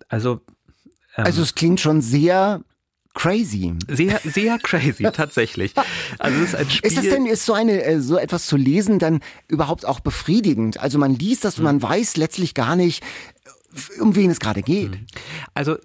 Also. 0.09 0.41
Ähm, 1.15 1.25
also 1.25 1.41
es 1.41 1.55
klingt 1.55 1.79
schon 1.79 2.01
sehr 2.01 2.61
crazy. 3.13 3.73
Sehr, 3.87 4.19
sehr 4.23 4.59
crazy, 4.59 5.03
tatsächlich. 5.13 5.73
Also 6.19 6.37
es 6.41 6.49
ist 6.49 6.55
ein 6.55 6.69
Spiel. 6.69 6.87
Ist 6.87 6.97
das 6.97 7.05
denn, 7.05 7.25
ist 7.25 7.45
so 7.45 7.53
eine, 7.53 7.83
äh, 7.83 8.01
so 8.01 8.17
etwas 8.17 8.45
zu 8.45 8.57
lesen 8.57 8.99
dann 8.99 9.21
überhaupt 9.47 9.85
auch 9.85 10.01
befriedigend? 10.01 10.79
Also 10.79 10.99
man 10.99 11.15
liest 11.15 11.45
das 11.45 11.57
und 11.57 11.63
man 11.63 11.81
weiß 11.81 12.17
letztlich 12.17 12.53
gar 12.53 12.75
nicht, 12.75 13.03
um 13.99 14.15
wen 14.15 14.29
es 14.29 14.39
gerade 14.39 14.61
geht. 14.61 14.93
Hm. 14.93 15.05
Also 15.53 15.77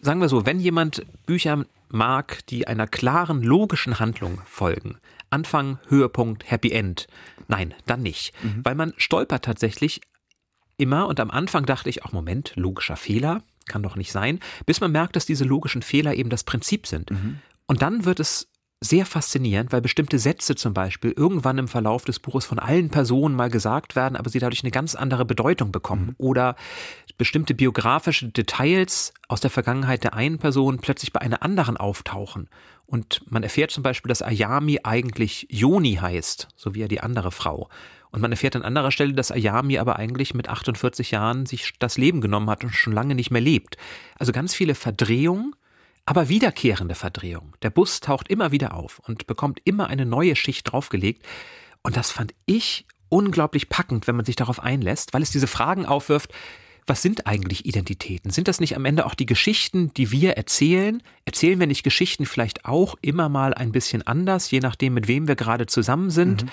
sagen 0.00 0.20
wir 0.20 0.28
so, 0.28 0.46
wenn 0.46 0.58
jemand 0.60 1.04
Bücher 1.26 1.64
mag, 1.88 2.46
die 2.46 2.66
einer 2.66 2.86
klaren, 2.86 3.42
logischen 3.42 3.98
Handlung 3.98 4.40
folgen, 4.46 4.98
Anfang, 5.28 5.78
Höhepunkt, 5.88 6.50
Happy 6.50 6.72
End, 6.72 7.06
nein, 7.48 7.74
dann 7.86 8.02
nicht. 8.02 8.32
Mhm. 8.42 8.64
Weil 8.64 8.74
man 8.74 8.94
stolpert 8.96 9.44
tatsächlich 9.44 10.00
immer 10.76 11.06
und 11.06 11.20
am 11.20 11.30
Anfang 11.30 11.66
dachte 11.66 11.90
ich, 11.90 12.04
ach 12.04 12.12
Moment, 12.12 12.52
logischer 12.56 12.96
Fehler, 12.96 13.42
kann 13.70 13.82
doch 13.82 13.96
nicht 13.96 14.12
sein, 14.12 14.40
bis 14.66 14.80
man 14.80 14.92
merkt, 14.92 15.16
dass 15.16 15.24
diese 15.24 15.44
logischen 15.44 15.80
Fehler 15.82 16.14
eben 16.14 16.28
das 16.28 16.44
Prinzip 16.44 16.86
sind. 16.86 17.10
Mhm. 17.10 17.38
Und 17.66 17.80
dann 17.80 18.04
wird 18.04 18.20
es 18.20 18.48
sehr 18.82 19.04
faszinierend, 19.04 19.72
weil 19.72 19.82
bestimmte 19.82 20.18
Sätze 20.18 20.54
zum 20.54 20.72
Beispiel 20.72 21.12
irgendwann 21.12 21.58
im 21.58 21.68
Verlauf 21.68 22.04
des 22.06 22.18
Buches 22.18 22.46
von 22.46 22.58
allen 22.58 22.88
Personen 22.88 23.36
mal 23.36 23.50
gesagt 23.50 23.94
werden, 23.94 24.16
aber 24.16 24.30
sie 24.30 24.38
dadurch 24.38 24.64
eine 24.64 24.70
ganz 24.70 24.94
andere 24.94 25.26
Bedeutung 25.26 25.70
bekommen. 25.70 26.06
Mhm. 26.06 26.14
Oder 26.16 26.56
bestimmte 27.20 27.52
biografische 27.52 28.30
Details 28.30 29.12
aus 29.28 29.42
der 29.42 29.50
Vergangenheit 29.50 30.04
der 30.04 30.14
einen 30.14 30.38
Person 30.38 30.78
plötzlich 30.78 31.12
bei 31.12 31.20
einer 31.20 31.42
anderen 31.42 31.76
auftauchen. 31.76 32.48
Und 32.86 33.20
man 33.30 33.42
erfährt 33.42 33.70
zum 33.72 33.82
Beispiel, 33.82 34.08
dass 34.08 34.22
Ayami 34.22 34.80
eigentlich 34.84 35.46
Yoni 35.50 35.96
heißt, 35.96 36.48
so 36.56 36.74
wie 36.74 36.80
er 36.80 36.88
die 36.88 37.02
andere 37.02 37.30
Frau. 37.30 37.68
Und 38.10 38.22
man 38.22 38.32
erfährt 38.32 38.56
an 38.56 38.62
anderer 38.62 38.90
Stelle, 38.90 39.12
dass 39.12 39.30
Ayami 39.30 39.76
aber 39.76 39.96
eigentlich 39.96 40.32
mit 40.32 40.48
48 40.48 41.10
Jahren 41.10 41.44
sich 41.44 41.74
das 41.78 41.98
Leben 41.98 42.22
genommen 42.22 42.48
hat 42.48 42.64
und 42.64 42.70
schon 42.70 42.94
lange 42.94 43.14
nicht 43.14 43.30
mehr 43.30 43.42
lebt. 43.42 43.76
Also 44.18 44.32
ganz 44.32 44.54
viele 44.54 44.74
Verdrehungen, 44.74 45.54
aber 46.06 46.30
wiederkehrende 46.30 46.94
Verdrehungen. 46.94 47.52
Der 47.60 47.68
Bus 47.68 48.00
taucht 48.00 48.28
immer 48.28 48.50
wieder 48.50 48.72
auf 48.72 48.98
und 49.00 49.26
bekommt 49.26 49.60
immer 49.64 49.88
eine 49.88 50.06
neue 50.06 50.36
Schicht 50.36 50.72
draufgelegt. 50.72 51.26
Und 51.82 51.98
das 51.98 52.10
fand 52.10 52.32
ich 52.46 52.86
unglaublich 53.10 53.68
packend, 53.68 54.06
wenn 54.06 54.16
man 54.16 54.24
sich 54.24 54.36
darauf 54.36 54.58
einlässt, 54.58 55.12
weil 55.12 55.20
es 55.20 55.30
diese 55.30 55.48
Fragen 55.48 55.84
aufwirft, 55.84 56.32
was 56.90 57.02
sind 57.02 57.28
eigentlich 57.28 57.66
Identitäten? 57.66 58.32
Sind 58.32 58.48
das 58.48 58.58
nicht 58.58 58.74
am 58.74 58.84
Ende 58.84 59.06
auch 59.06 59.14
die 59.14 59.24
Geschichten, 59.24 59.94
die 59.94 60.10
wir 60.10 60.32
erzählen? 60.32 61.00
Erzählen 61.24 61.60
wir 61.60 61.68
nicht 61.68 61.84
Geschichten 61.84 62.26
vielleicht 62.26 62.64
auch 62.64 62.96
immer 63.00 63.28
mal 63.28 63.54
ein 63.54 63.70
bisschen 63.70 64.04
anders, 64.04 64.50
je 64.50 64.58
nachdem, 64.58 64.94
mit 64.94 65.06
wem 65.06 65.28
wir 65.28 65.36
gerade 65.36 65.66
zusammen 65.66 66.10
sind? 66.10 66.42
Mhm. 66.42 66.48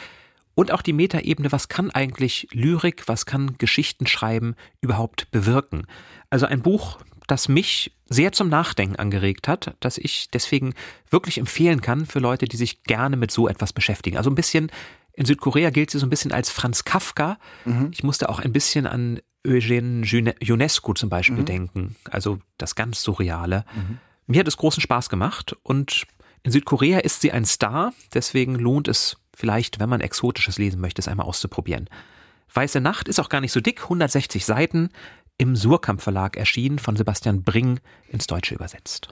Und 0.54 0.72
auch 0.72 0.84
die 0.84 0.94
Metaebene, 0.94 1.52
was 1.52 1.70
kann 1.70 1.90
eigentlich 1.90 2.48
Lyrik, 2.52 3.08
was 3.08 3.26
kann 3.26 3.58
Geschichtenschreiben 3.58 4.56
überhaupt 4.80 5.32
bewirken? 5.32 5.88
Also 6.30 6.46
ein 6.46 6.62
Buch, 6.62 7.00
das 7.26 7.50
mich 7.50 7.92
sehr 8.08 8.32
zum 8.32 8.48
Nachdenken 8.48 8.96
angeregt 8.96 9.48
hat, 9.48 9.76
das 9.80 9.98
ich 9.98 10.30
deswegen 10.30 10.76
wirklich 11.10 11.40
empfehlen 11.40 11.82
kann 11.82 12.06
für 12.06 12.20
Leute, 12.20 12.46
die 12.46 12.58
sich 12.58 12.84
gerne 12.84 13.18
mit 13.18 13.32
so 13.32 13.48
etwas 13.48 13.74
beschäftigen. 13.74 14.18
Also 14.18 14.30
ein 14.30 14.36
bisschen, 14.36 14.72
in 15.14 15.26
Südkorea 15.26 15.72
gilt 15.72 15.90
sie 15.90 15.98
so 15.98 16.06
ein 16.06 16.12
bisschen 16.12 16.32
als 16.32 16.52
Franz 16.52 16.84
Kafka. 16.84 17.40
Mhm. 17.66 17.90
Ich 17.92 18.04
musste 18.04 18.30
auch 18.30 18.38
ein 18.40 18.54
bisschen 18.54 18.86
an 18.86 19.20
Eugene 19.48 20.36
Ionescu 20.40 20.94
zum 20.94 21.10
Beispiel 21.10 21.40
mhm. 21.40 21.46
denken, 21.46 21.96
also 22.10 22.40
das 22.58 22.76
ganz 22.76 23.02
Surreale. 23.02 23.66
Mhm. 23.74 24.00
Mir 24.28 24.40
hat 24.42 24.48
es 24.48 24.58
großen 24.58 24.82
Spaß 24.82 25.10
gemacht 25.10 25.56
und 25.64 26.06
in 26.44 26.52
Südkorea 26.52 27.00
ist 27.00 27.22
sie 27.22 27.32
ein 27.32 27.46
Star, 27.46 27.94
deswegen 28.14 28.56
lohnt 28.56 28.88
es 28.88 29.18
vielleicht, 29.34 29.80
wenn 29.80 29.90
man 29.90 30.02
Exotisches 30.02 30.58
lesen 30.58 30.82
möchte, 30.82 31.02
es 31.02 31.08
einmal 31.08 31.26
auszuprobieren. 31.26 31.90
Weiße 32.54 32.82
Nacht 32.82 33.08
ist 33.08 33.20
auch 33.20 33.30
gar 33.30 33.42
nicht 33.42 33.52
so 33.52 33.62
dick, 33.62 33.84
160 33.84 34.46
Seiten, 34.46 34.90
im 35.38 35.56
Surkamp 35.56 36.02
Verlag 36.02 36.36
erschienen, 36.38 36.80
von 36.80 36.96
Sebastian 36.96 37.44
Bring 37.44 37.80
ins 38.10 38.28
Deutsche 38.28 38.56
übersetzt. 38.56 39.10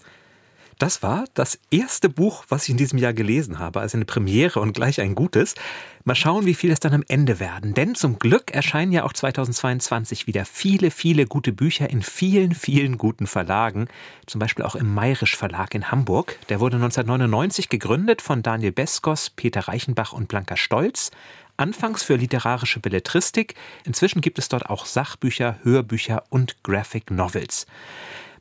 Das 0.77 1.01
war 1.01 1.23
das 1.35 1.57
erste 1.71 2.09
Buch, 2.09 2.43
was 2.49 2.63
ich 2.63 2.69
in 2.69 2.77
diesem 2.77 2.99
Jahr 2.99 3.13
gelesen 3.13 3.59
habe, 3.59 3.79
also 3.79 3.97
eine 3.97 4.03
Premiere 4.03 4.59
und 4.59 4.73
gleich 4.73 4.99
ein 4.99 5.15
gutes. 5.15 5.55
Mal 6.03 6.15
schauen, 6.15 6.45
wie 6.45 6.53
viel 6.53 6.69
es 6.69 6.81
dann 6.81 6.93
am 6.93 7.03
Ende 7.07 7.39
werden. 7.39 7.73
Denn 7.73 7.95
zum 7.95 8.19
Glück 8.19 8.51
erscheinen 8.51 8.91
ja 8.91 9.03
auch 9.03 9.13
2022 9.13 10.27
wieder 10.27 10.43
viele, 10.43 10.91
viele 10.91 11.27
gute 11.27 11.53
Bücher 11.53 11.89
in 11.89 12.01
vielen, 12.01 12.53
vielen 12.53 12.97
guten 12.97 13.25
Verlagen. 13.25 13.88
Zum 14.25 14.39
Beispiel 14.39 14.65
auch 14.65 14.75
im 14.75 14.93
Mayrisch 14.93 15.38
Verlag 15.38 15.73
in 15.73 15.91
Hamburg. 15.91 16.38
Der 16.49 16.59
wurde 16.59 16.75
1999 16.75 17.69
gegründet 17.69 18.21
von 18.21 18.43
Daniel 18.43 18.73
Beskos, 18.73 19.29
Peter 19.29 19.61
Reichenbach 19.61 20.11
und 20.11 20.27
Blanca 20.27 20.57
Stolz. 20.57 21.11
Anfangs 21.57 22.03
für 22.03 22.17
literarische 22.17 22.81
Belletristik. 22.81 23.55
Inzwischen 23.85 24.19
gibt 24.19 24.39
es 24.39 24.49
dort 24.49 24.69
auch 24.69 24.85
Sachbücher, 24.85 25.57
Hörbücher 25.63 26.23
und 26.29 26.61
Graphic 26.63 27.11
Novels. 27.11 27.65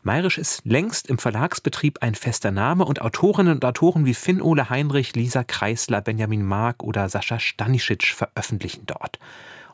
Mayrisch 0.04 0.36
ist 0.36 0.60
längst 0.64 1.08
im 1.08 1.16
Verlagsbetrieb 1.16 2.02
ein 2.02 2.14
fester 2.14 2.50
Name 2.50 2.84
und 2.84 3.00
Autorinnen 3.00 3.54
und 3.54 3.64
Autoren 3.64 4.04
wie 4.04 4.12
Finn-Ole 4.12 4.68
Heinrich, 4.68 5.16
Lisa 5.16 5.44
Kreisler, 5.44 6.02
Benjamin 6.02 6.44
Mark 6.44 6.82
oder 6.82 7.08
Sascha 7.08 7.40
Stanisic 7.40 8.04
veröffentlichen 8.08 8.82
dort. 8.84 9.18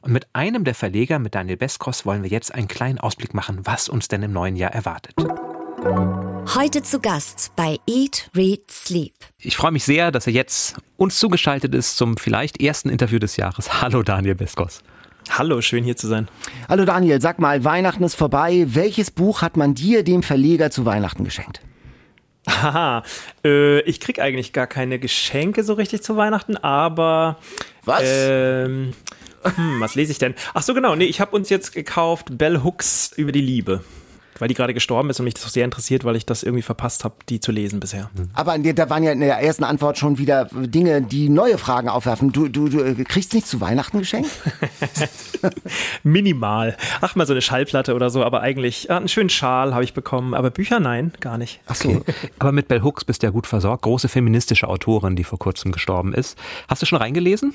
Und 0.03 0.13
mit 0.13 0.29
einem 0.33 0.63
der 0.63 0.77
Verleger, 0.77 1.19
mit 1.19 1.35
Daniel 1.35 1.57
Beskos, 1.57 2.07
wollen 2.07 2.23
wir 2.23 2.31
jetzt 2.31 2.55
einen 2.55 2.69
kleinen 2.69 3.01
Ausblick 3.01 3.35
machen, 3.35 3.63
was 3.65 3.89
uns 3.89 4.07
denn 4.07 4.23
im 4.23 4.33
neuen 4.33 4.55
Jahr 4.55 4.71
erwartet. 4.71 5.17
Heute 6.55 6.85
zu 6.85 7.01
Gast 7.01 7.51
bei 7.57 7.81
Eat, 7.89 8.31
Read, 8.37 8.71
Sleep. 8.71 9.15
Ich 9.39 9.57
freue 9.57 9.73
mich 9.73 9.83
sehr, 9.83 10.13
dass 10.13 10.29
er 10.29 10.33
jetzt 10.33 10.77
uns 10.97 11.19
zugeschaltet 11.19 11.75
ist 11.75 11.97
zum 11.97 12.17
vielleicht 12.17 12.63
ersten 12.63 12.89
Interview 12.89 13.19
des 13.19 13.37
Jahres. 13.37 13.83
Hallo 13.83 14.05
Daniel 14.05 14.37
Beskos. 14.37 14.81
Hallo, 15.29 15.61
schön 15.61 15.85
hier 15.85 15.97
zu 15.97 16.07
sein. 16.07 16.29
Hallo 16.69 16.85
Daniel, 16.85 17.21
sag 17.21 17.39
mal, 17.39 17.63
Weihnachten 17.65 18.03
ist 18.03 18.15
vorbei. 18.15 18.65
Welches 18.69 19.11
Buch 19.11 19.43
hat 19.43 19.57
man 19.57 19.75
dir, 19.75 20.03
dem 20.03 20.23
Verleger, 20.23 20.71
zu 20.71 20.87
Weihnachten 20.87 21.25
geschenkt? 21.25 21.61
Haha, 22.49 23.03
äh, 23.45 23.81
ich 23.83 24.01
krieg 24.01 24.19
eigentlich 24.19 24.53
gar 24.53 24.67
keine 24.67 24.99
Geschenke 24.99 25.63
so 25.63 25.75
richtig 25.75 26.03
zu 26.03 26.17
Weihnachten, 26.17 26.57
aber. 26.57 27.39
Was? 27.85 28.03
Ähm, 28.05 28.93
hm, 29.43 29.81
was 29.81 29.95
lese 29.95 30.13
ich 30.13 30.19
denn? 30.19 30.35
Ach 30.55 30.63
so, 30.63 30.75
genau. 30.75 30.97
Nee, 30.97 31.05
ich 31.05 31.21
habe 31.21 31.37
uns 31.37 31.51
jetzt 31.51 31.73
gekauft 31.73 32.39
Bell 32.39 32.63
Hooks 32.63 33.13
über 33.17 33.33
die 33.33 33.43
Liebe 33.43 33.85
weil 34.41 34.49
die 34.49 34.55
gerade 34.55 34.75
gestorben 34.75 35.11
ist 35.11 35.21
und 35.21 35.25
mich 35.25 35.35
das 35.35 35.45
auch 35.45 35.51
sehr 35.51 35.65
interessiert, 35.65 36.05
weil 36.05 36.17
ich 36.17 36.27
das 36.27 36.43
irgendwie 36.43 36.63
verpasst 36.63 37.05
habe, 37.05 37.15
die 37.29 37.41
zu 37.41 37.53
lesen 37.53 37.81
bisher. 37.81 38.11
Aber 38.35 38.59
da 38.59 38.91
waren 38.91 39.03
ja 39.03 39.13
in 39.13 39.21
der 39.21 39.39
ersten 39.39 39.65
Antwort 39.65 39.99
schon 39.99 40.19
wieder 40.19 40.47
Dinge, 40.53 41.03
die 41.03 41.29
neue 41.29 41.59
Fragen 41.59 41.89
aufwerfen. 41.89 42.33
Du, 42.33 42.49
du, 42.49 42.69
du 42.69 43.05
kriegst 43.05 43.35
nicht 43.35 43.47
zu 43.47 43.61
Weihnachten 43.61 43.99
geschenkt? 43.99 44.31
Minimal. 46.03 46.77
Ach, 47.01 47.15
mal 47.17 47.27
so 47.27 47.33
eine 47.33 47.43
Schallplatte 47.43 47.95
oder 47.95 48.11
so, 48.11 48.25
aber 48.25 48.41
eigentlich 48.41 48.85
ja, 48.85 48.97
einen 48.97 49.09
schönen 49.09 49.31
Schal 49.31 49.75
habe 49.75 49.85
ich 49.85 49.95
bekommen, 49.95 50.35
aber 50.35 50.51
Bücher 50.51 50.81
nein, 50.81 51.13
gar 51.21 51.39
nicht. 51.39 51.61
Ach 51.67 51.75
so. 51.75 52.03
aber 52.39 52.53
mit 52.53 52.69
Bell 52.69 52.83
Hooks 52.83 53.05
bist 53.05 53.23
du 53.23 53.27
ja 53.27 53.31
gut 53.31 53.47
versorgt. 53.47 53.83
Große 53.83 54.09
feministische 54.09 54.69
Autorin, 54.69 55.17
die 55.17 55.25
vor 55.25 55.39
kurzem 55.39 55.73
gestorben 55.73 56.15
ist. 56.15 56.39
Hast 56.69 56.83
du 56.83 56.87
schon 56.87 56.99
reingelesen? 56.99 57.55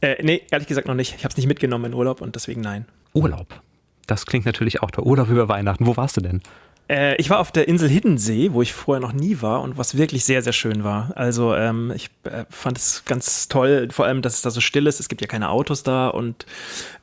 Äh, 0.00 0.16
nee, 0.22 0.42
ehrlich 0.50 0.68
gesagt 0.68 0.88
noch 0.88 0.94
nicht. 0.94 1.14
Ich 1.16 1.24
habe 1.24 1.30
es 1.30 1.36
nicht 1.36 1.46
mitgenommen 1.46 1.86
in 1.86 1.94
Urlaub 1.94 2.20
und 2.20 2.34
deswegen 2.34 2.60
nein. 2.60 2.86
Urlaub? 3.14 3.60
Das 4.06 4.26
klingt 4.26 4.46
natürlich 4.46 4.82
auch 4.82 4.90
der 4.90 5.04
Urlaub 5.06 5.28
über 5.28 5.48
Weihnachten. 5.48 5.86
Wo 5.86 5.96
warst 5.96 6.16
du 6.16 6.20
denn? 6.20 6.42
Äh, 6.88 7.16
ich 7.16 7.30
war 7.30 7.38
auf 7.38 7.52
der 7.52 7.68
Insel 7.68 7.88
Hiddensee, 7.88 8.52
wo 8.52 8.62
ich 8.62 8.72
vorher 8.72 9.00
noch 9.00 9.12
nie 9.12 9.40
war 9.40 9.62
und 9.62 9.78
was 9.78 9.96
wirklich 9.96 10.24
sehr, 10.24 10.42
sehr 10.42 10.52
schön 10.52 10.84
war. 10.84 11.12
Also 11.14 11.54
ähm, 11.54 11.92
ich 11.94 12.10
äh, 12.24 12.44
fand 12.50 12.78
es 12.78 13.04
ganz 13.06 13.48
toll, 13.48 13.88
vor 13.90 14.04
allem, 14.04 14.22
dass 14.22 14.34
es 14.34 14.42
da 14.42 14.50
so 14.50 14.60
still 14.60 14.86
ist. 14.86 15.00
Es 15.00 15.08
gibt 15.08 15.20
ja 15.20 15.26
keine 15.26 15.50
Autos 15.50 15.82
da 15.82 16.08
und 16.08 16.44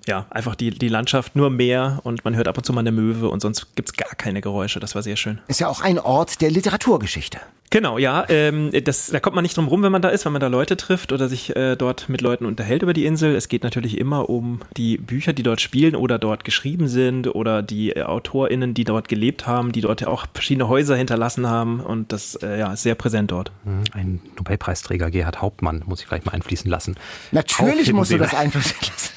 ja, 0.10 0.26
einfach 0.32 0.56
die, 0.56 0.72
die 0.72 0.90
Landschaft, 0.90 1.36
nur 1.36 1.50
Meer 1.50 2.00
und 2.04 2.26
man 2.26 2.36
hört 2.36 2.48
ab 2.48 2.58
und 2.58 2.64
zu 2.64 2.74
mal 2.74 2.82
eine 2.82 2.92
Möwe 2.92 3.30
und 3.30 3.42
sonst 3.42 3.76
gibt 3.76 3.90
es 3.90 3.94
gar 3.96 4.16
keine 4.16 4.42
Geräusche. 4.42 4.80
Das 4.80 4.96
war 4.96 5.04
sehr 5.04 5.16
schön. 5.16 5.40
Ist 5.48 5.60
ja 5.60 5.68
auch 5.68 5.82
ein 5.82 6.00
Ort 6.00 6.42
der 6.42 6.50
Literaturgeschichte. 6.50 7.40
Genau, 7.72 8.00
ja. 8.00 8.26
Ähm, 8.30 8.72
das, 8.84 9.08
da 9.08 9.20
kommt 9.20 9.36
man 9.36 9.44
nicht 9.44 9.56
drum 9.56 9.68
rum, 9.68 9.84
wenn 9.84 9.92
man 9.92 10.02
da 10.02 10.10
ist, 10.10 10.26
wenn 10.26 10.32
man 10.32 10.40
da 10.40 10.48
Leute 10.48 10.76
trifft 10.76 11.12
oder 11.12 11.30
sich 11.30 11.56
äh, 11.56 11.76
dort 11.76 12.10
mit 12.10 12.22
Leuten 12.22 12.46
unterhält 12.46 12.82
über 12.82 12.94
die 12.94 13.06
Insel. 13.06 13.36
Es 13.36 13.48
geht 13.48 13.64
natürlich 13.64 14.00
immer 14.00 14.30
um 14.30 14.62
die 14.76 14.98
Bücher, 14.98 15.34
die 15.34 15.44
dort 15.44 15.62
spielen 15.62 15.96
oder 15.96 16.18
dort 16.18 16.44
geschrieben 16.44 16.88
sind 16.88 17.28
oder 17.28 17.62
die 17.62 17.92
äh, 17.92 18.02
AutorInnen, 18.02 18.74
die 18.74 18.86
dort 18.86 19.08
gelebt 19.08 19.46
haben, 19.46 19.72
die 19.72 19.82
dort 19.82 20.02
ja 20.02 20.08
auch 20.08 20.26
verschiedene 20.34 20.68
Häuser 20.68 20.96
hinterlassen 20.96 21.48
haben 21.48 21.80
und 21.80 22.12
das 22.12 22.36
äh, 22.36 22.58
ja, 22.58 22.74
ist 22.74 22.82
sehr 22.82 22.96
präsent 22.96 23.30
dort. 23.30 23.52
Mhm. 23.64 23.84
Ein 23.92 24.22
Nobelpreisträger, 24.38 25.12
Gerhard 25.12 25.42
Hauptmann, 25.42 25.84
muss 25.86 26.02
ich 26.02 26.08
vielleicht 26.08 26.26
mal 26.26 26.32
einfließen 26.32 26.70
lassen. 26.70 26.96
Natürlich 27.32 27.94
musst 27.94 28.12
du 28.12 28.18
das 28.18 28.34
einfließen 28.34 28.78
lassen. 28.82 29.10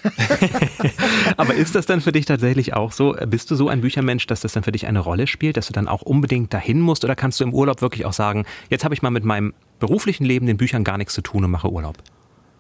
Aber 1.37 1.55
ist 1.55 1.75
das 1.75 1.87
dann 1.87 2.01
für 2.01 2.13
dich 2.13 2.27
tatsächlich 2.27 2.75
auch 2.75 2.93
so? 2.93 3.17
Bist 3.27 3.51
du 3.51 3.57
so 3.57 3.69
ein 3.69 3.81
Büchermensch, 3.81 4.27
dass 4.27 4.41
das 4.41 4.53
dann 4.53 4.63
für 4.63 4.73
dich 4.73 4.87
eine 4.87 5.01
Rolle 5.01 5.27
spielt, 5.27 5.57
dass 5.57 5.67
du 5.67 5.73
dann 5.73 5.89
auch 5.89 6.03
unbedingt 6.03 6.53
dahin 6.53 6.81
musst 6.81 7.05
oder 7.05 7.17
kannst 7.17 7.41
du 7.41 7.45
im 7.45 7.55
Urlaub 7.55 7.83
wirklich 7.83 8.05
auch 8.07 8.13
sagen, 8.13 8.45
jetzt 8.71 8.85
habe 8.85 8.95
ich 8.95 9.03
mal 9.03 9.11
mit 9.11 9.25
meinem 9.25 9.55
beruflichen 9.79 10.25
Leben, 10.25 10.47
den 10.47 10.57
Büchern 10.57 10.85
gar 10.85 10.99
nichts 10.99 11.15
zu 11.15 11.23
tun 11.23 11.45
und 11.45 11.51
mache 11.51 11.71
Urlaub. 11.71 11.97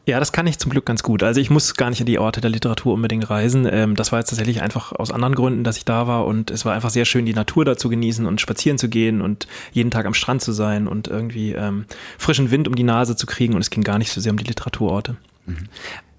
Ja, 0.05 0.19
das 0.19 0.33
kann 0.33 0.49
ich 0.49 0.59
zum 0.59 0.73
Glück 0.73 0.85
ganz 0.85 1.05
gut. 1.05 1.23
Also 1.23 1.41
ich 1.41 1.49
muss 1.49 1.75
gar 1.75 1.89
nicht 1.89 2.01
in 2.01 2.07
die 2.07 2.19
Orte 2.19 2.41
der 2.41 2.51
Literatur 2.51 2.95
unbedingt 2.95 3.31
reisen. 3.31 3.69
Ähm, 3.71 3.95
das 3.95 4.11
war 4.11 4.19
jetzt 4.19 4.31
tatsächlich 4.31 4.61
einfach 4.61 4.91
aus 4.93 5.13
anderen 5.13 5.37
Gründen, 5.37 5.63
dass 5.63 5.77
ich 5.77 5.85
da 5.85 6.09
war 6.09 6.27
und 6.27 6.51
es 6.51 6.65
war 6.65 6.75
einfach 6.75 6.91
sehr 6.91 7.05
schön, 7.05 7.25
die 7.25 7.35
Natur 7.35 7.65
da 7.65 7.77
zu 7.77 7.89
genießen 7.89 8.27
und 8.27 8.41
spazieren 8.41 8.79
zu 8.79 8.89
gehen 8.89 9.21
und 9.21 9.47
jeden 9.71 9.93
Tag 9.93 10.07
am 10.07 10.15
Strand 10.15 10.43
zu 10.43 10.51
sein 10.51 10.89
und 10.89 11.07
irgendwie 11.07 11.53
ähm, 11.53 11.85
frischen 12.19 12.51
Wind 12.51 12.67
um 12.67 12.75
die 12.75 12.83
Nase 12.83 13.15
zu 13.15 13.27
kriegen 13.27 13.55
und 13.55 13.61
es 13.61 13.71
ging 13.71 13.85
gar 13.85 13.99
nicht 13.99 14.11
so 14.11 14.21
sehr 14.21 14.33
um 14.33 14.39
die 14.39 14.45
Literaturorte. 14.45 15.17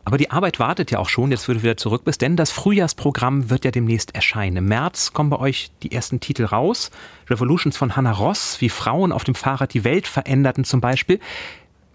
Aber 0.06 0.18
die 0.18 0.32
Arbeit 0.32 0.60
wartet 0.60 0.92
ja 0.92 1.00
auch 1.00 1.08
schon, 1.08 1.32
jetzt 1.32 1.48
würde 1.48 1.64
wieder 1.64 1.78
zurück 1.78 2.04
bist, 2.04 2.22
denn 2.22 2.36
das 2.36 2.52
Frühjahrsprogramm 2.52 3.50
wird 3.50 3.64
ja 3.64 3.72
demnächst 3.72 4.14
erscheinen. 4.16 4.58
Im 4.58 4.66
März 4.66 5.14
kommen 5.14 5.30
bei 5.30 5.40
euch 5.40 5.72
die 5.82 5.94
ersten 5.94 6.20
Titel 6.20 6.44
raus. 6.44 6.92
Revolutions 7.30 7.78
von 7.78 7.96
Hannah 7.96 8.12
Ross, 8.12 8.60
wie 8.60 8.70
Frauen 8.70 9.12
auf 9.14 9.24
dem 9.24 9.36
Fahrrad 9.36 9.74
die 9.74 9.86
Welt 9.86 10.08
veränderten 10.08 10.66
zum 10.66 10.82
Beispiel. 10.82 11.20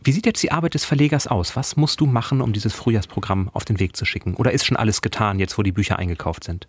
Wie 0.02 0.12
sieht 0.12 0.26
jetzt 0.26 0.42
die 0.42 0.52
Arbeit 0.52 0.74
des 0.74 0.86
Verlegers 0.86 1.26
aus? 1.26 1.54
Was 1.54 1.76
musst 1.76 2.00
du 2.00 2.06
machen, 2.06 2.40
um 2.40 2.52
dieses 2.52 2.72
Frühjahrsprogramm 2.72 3.50
auf 3.52 3.66
den 3.66 3.78
Weg 3.78 3.94
zu 3.94 4.06
schicken? 4.06 4.34
Oder 4.34 4.52
ist 4.52 4.64
schon 4.64 4.76
alles 4.76 5.02
getan, 5.02 5.38
jetzt 5.38 5.58
wo 5.58 5.62
die 5.62 5.72
Bücher 5.72 5.98
eingekauft 5.98 6.44
sind? 6.44 6.66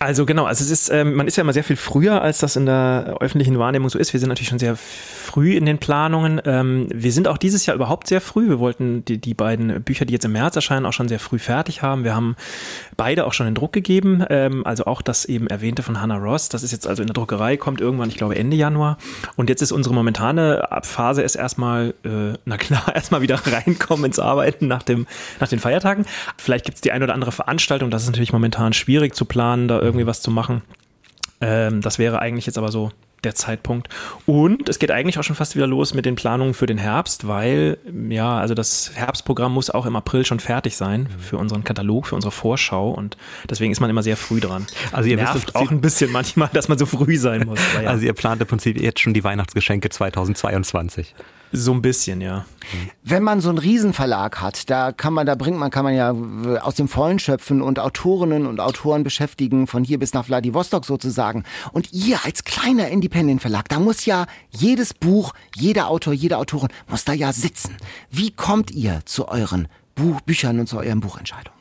Also 0.00 0.26
genau, 0.26 0.44
also 0.44 0.62
es 0.62 0.70
ist, 0.70 0.90
ähm, 0.90 1.14
man 1.14 1.26
ist 1.26 1.36
ja 1.36 1.40
immer 1.40 1.52
sehr 1.52 1.64
viel 1.64 1.74
früher, 1.74 2.22
als 2.22 2.38
das 2.38 2.54
in 2.54 2.66
der 2.66 3.16
öffentlichen 3.18 3.58
Wahrnehmung 3.58 3.90
so 3.90 3.98
ist. 3.98 4.12
Wir 4.12 4.20
sind 4.20 4.28
natürlich 4.28 4.48
schon 4.48 4.60
sehr 4.60 4.76
früh 4.76 5.56
in 5.56 5.66
den 5.66 5.78
Planungen. 5.78 6.40
Ähm, 6.44 6.86
wir 6.94 7.10
sind 7.10 7.26
auch 7.26 7.36
dieses 7.36 7.66
Jahr 7.66 7.74
überhaupt 7.74 8.06
sehr 8.06 8.20
früh. 8.20 8.48
Wir 8.48 8.60
wollten 8.60 9.04
die, 9.04 9.18
die 9.18 9.34
beiden 9.34 9.82
Bücher, 9.82 10.04
die 10.04 10.12
jetzt 10.12 10.24
im 10.24 10.32
März 10.32 10.54
erscheinen, 10.54 10.86
auch 10.86 10.92
schon 10.92 11.08
sehr 11.08 11.18
früh 11.18 11.40
fertig 11.40 11.82
haben. 11.82 12.04
Wir 12.04 12.14
haben 12.14 12.36
beide 12.96 13.26
auch 13.26 13.32
schon 13.32 13.48
in 13.48 13.56
Druck 13.56 13.72
gegeben. 13.72 14.24
Ähm, 14.30 14.64
also 14.64 14.86
auch 14.86 15.02
das 15.02 15.24
eben 15.24 15.48
erwähnte 15.48 15.82
von 15.82 16.00
Hannah 16.00 16.18
Ross. 16.18 16.48
Das 16.48 16.62
ist 16.62 16.70
jetzt 16.70 16.86
also 16.86 17.02
in 17.02 17.08
der 17.08 17.14
Druckerei, 17.14 17.56
kommt 17.56 17.80
irgendwann, 17.80 18.08
ich 18.08 18.16
glaube 18.16 18.36
Ende 18.36 18.56
Januar. 18.56 18.98
Und 19.34 19.50
jetzt 19.50 19.62
ist 19.62 19.72
unsere 19.72 19.96
momentane 19.96 20.62
Phase 20.82 21.22
ist 21.22 21.34
erstmal, 21.34 21.92
äh, 22.04 22.38
na 22.44 22.56
klar, 22.56 22.84
erstmal 22.94 23.20
wieder 23.20 23.40
reinkommen 23.44 24.04
ins 24.04 24.20
Arbeiten 24.20 24.68
nach 24.68 24.84
dem, 24.84 25.08
nach 25.40 25.48
den 25.48 25.58
Feiertagen. 25.58 26.06
Vielleicht 26.36 26.66
gibt 26.66 26.76
es 26.76 26.82
die 26.82 26.92
eine 26.92 27.02
oder 27.02 27.14
andere 27.14 27.32
Veranstaltung. 27.32 27.90
Das 27.90 28.02
ist 28.02 28.08
natürlich 28.08 28.32
momentan 28.32 28.72
schwierig 28.72 29.16
zu 29.16 29.24
planen, 29.24 29.66
da 29.66 29.87
irgendwie 29.88 30.06
was 30.06 30.22
zu 30.22 30.30
machen. 30.30 30.62
Ähm, 31.40 31.80
das 31.80 31.98
wäre 31.98 32.20
eigentlich 32.20 32.46
jetzt 32.46 32.58
aber 32.58 32.72
so 32.72 32.90
der 33.24 33.34
Zeitpunkt. 33.34 33.88
Und 34.26 34.68
es 34.68 34.78
geht 34.78 34.90
eigentlich 34.90 35.18
auch 35.18 35.24
schon 35.24 35.36
fast 35.36 35.56
wieder 35.56 35.66
los 35.66 35.94
mit 35.94 36.06
den 36.06 36.14
Planungen 36.14 36.54
für 36.54 36.66
den 36.66 36.78
Herbst, 36.78 37.26
weil 37.26 37.78
ja, 38.08 38.38
also 38.38 38.54
das 38.54 38.92
Herbstprogramm 38.94 39.52
muss 39.52 39.70
auch 39.70 39.86
im 39.86 39.96
April 39.96 40.24
schon 40.24 40.40
fertig 40.40 40.76
sein 40.76 41.08
für 41.18 41.36
unseren 41.36 41.64
Katalog, 41.64 42.06
für 42.06 42.14
unsere 42.14 42.30
Vorschau 42.30 42.90
und 42.90 43.16
deswegen 43.48 43.72
ist 43.72 43.80
man 43.80 43.90
immer 43.90 44.02
sehr 44.02 44.16
früh 44.16 44.40
dran. 44.40 44.66
Also 44.92 45.08
ihr 45.08 45.16
Nervt 45.16 45.56
auch 45.56 45.70
ein 45.70 45.80
bisschen 45.80 46.12
manchmal, 46.12 46.48
dass 46.52 46.68
man 46.68 46.78
so 46.78 46.86
früh 46.86 47.16
sein 47.16 47.46
muss. 47.46 47.60
Ja. 47.82 47.90
Also 47.90 48.06
ihr 48.06 48.12
plant 48.12 48.40
im 48.40 48.46
Prinzip 48.46 48.80
jetzt 48.80 49.00
schon 49.00 49.14
die 49.14 49.24
Weihnachtsgeschenke 49.24 49.90
2022. 49.90 51.14
So 51.52 51.72
ein 51.72 51.80
bisschen, 51.80 52.20
ja. 52.20 52.44
Wenn 53.02 53.22
man 53.22 53.40
so 53.40 53.48
einen 53.48 53.58
Riesenverlag 53.58 54.40
hat, 54.40 54.68
da 54.68 54.92
kann 54.92 55.14
man, 55.14 55.26
da 55.26 55.34
bringt 55.34 55.58
man, 55.58 55.70
kann 55.70 55.84
man 55.84 55.94
ja 55.94 56.14
aus 56.60 56.74
dem 56.74 56.88
Vollen 56.88 57.18
schöpfen 57.18 57.62
und 57.62 57.78
Autorinnen 57.78 58.46
und 58.46 58.60
Autoren 58.60 59.04
beschäftigen, 59.04 59.66
von 59.66 59.84
hier 59.84 59.98
bis 59.98 60.12
nach 60.12 60.26
Vladivostok 60.26 60.84
sozusagen. 60.84 61.44
Und 61.72 61.92
ihr 61.92 62.24
als 62.24 62.44
kleiner 62.44 62.88
Independent-Verlag, 62.88 63.68
da 63.68 63.80
muss 63.80 64.04
ja 64.04 64.26
jedes 64.50 64.92
Buch, 64.92 65.32
jeder 65.56 65.88
Autor, 65.88 66.12
jede 66.12 66.36
Autorin 66.36 66.68
muss 66.88 67.04
da 67.04 67.14
ja 67.14 67.32
sitzen. 67.32 67.76
Wie 68.10 68.30
kommt 68.30 68.70
ihr 68.70 69.00
zu 69.06 69.28
euren 69.28 69.68
Buch, 69.94 70.20
Büchern 70.20 70.60
und 70.60 70.68
zu 70.68 70.78
euren 70.78 71.00
Buchentscheidungen? 71.00 71.58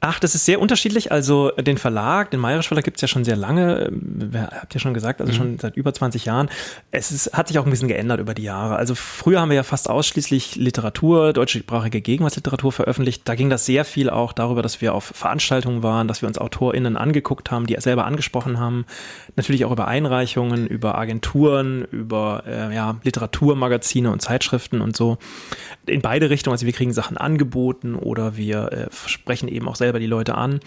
Ach, 0.00 0.20
das 0.20 0.34
ist 0.34 0.44
sehr 0.44 0.60
unterschiedlich. 0.60 1.10
Also 1.10 1.50
den 1.52 1.78
Verlag, 1.78 2.30
den 2.30 2.38
Mayrisch 2.38 2.68
Verlag 2.68 2.84
gibt 2.84 2.98
es 2.98 3.00
ja 3.00 3.08
schon 3.08 3.24
sehr 3.24 3.34
lange, 3.34 3.90
habt 4.34 4.74
ihr 4.74 4.80
schon 4.80 4.92
gesagt, 4.92 5.22
also 5.22 5.32
mhm. 5.32 5.36
schon 5.36 5.58
seit 5.58 5.76
über 5.76 5.92
20 5.92 6.26
Jahren. 6.26 6.50
Es 6.90 7.10
ist, 7.10 7.32
hat 7.32 7.48
sich 7.48 7.58
auch 7.58 7.64
ein 7.64 7.70
bisschen 7.70 7.88
geändert 7.88 8.20
über 8.20 8.34
die 8.34 8.42
Jahre. 8.42 8.76
Also 8.76 8.94
früher 8.94 9.40
haben 9.40 9.48
wir 9.48 9.56
ja 9.56 9.62
fast 9.62 9.88
ausschließlich 9.88 10.56
Literatur, 10.56 11.32
deutschsprachige 11.32 12.02
Gegenwartsliteratur 12.02 12.72
veröffentlicht. 12.72 13.22
Da 13.24 13.34
ging 13.34 13.48
das 13.48 13.64
sehr 13.64 13.86
viel 13.86 14.10
auch 14.10 14.34
darüber, 14.34 14.60
dass 14.60 14.82
wir 14.82 14.94
auf 14.94 15.04
Veranstaltungen 15.04 15.82
waren, 15.82 16.08
dass 16.08 16.20
wir 16.20 16.28
uns 16.28 16.36
AutorInnen 16.36 16.98
angeguckt 16.98 17.50
haben, 17.50 17.66
die 17.66 17.76
selber 17.78 18.04
angesprochen 18.04 18.60
haben. 18.60 18.84
Natürlich 19.34 19.64
auch 19.64 19.72
über 19.72 19.88
Einreichungen, 19.88 20.66
über 20.66 20.98
Agenturen, 20.98 21.84
über 21.84 22.44
äh, 22.46 22.74
ja, 22.74 22.96
Literaturmagazine 23.02 24.10
und 24.10 24.20
Zeitschriften 24.20 24.82
und 24.82 24.94
so. 24.94 25.16
In 25.86 26.02
beide 26.02 26.30
Richtungen. 26.30 26.52
Also 26.52 26.66
wir 26.66 26.72
kriegen 26.72 26.92
Sachen 26.92 27.16
angeboten 27.16 27.94
oder 27.94 28.36
wir 28.36 28.72
äh, 28.72 28.86
sprechen 29.08 29.48
eben 29.48 29.68
auch 29.68 29.76
selber 29.76 29.98
die 29.98 30.06
Leute 30.06 30.34
an. 30.34 30.60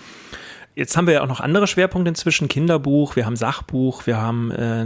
Jetzt 0.76 0.96
haben 0.96 1.08
wir 1.08 1.16
ja 1.16 1.24
auch 1.24 1.28
noch 1.28 1.42
andere 1.42 1.68
Schwerpunkte 1.68 2.08
inzwischen. 2.08 2.48
Kinderbuch, 2.48 3.18
wir 3.18 3.26
haben 3.26 3.36
Sachbuch, 3.36 4.08
wir 4.08 4.18
haben 4.18 4.52
äh, 4.52 4.86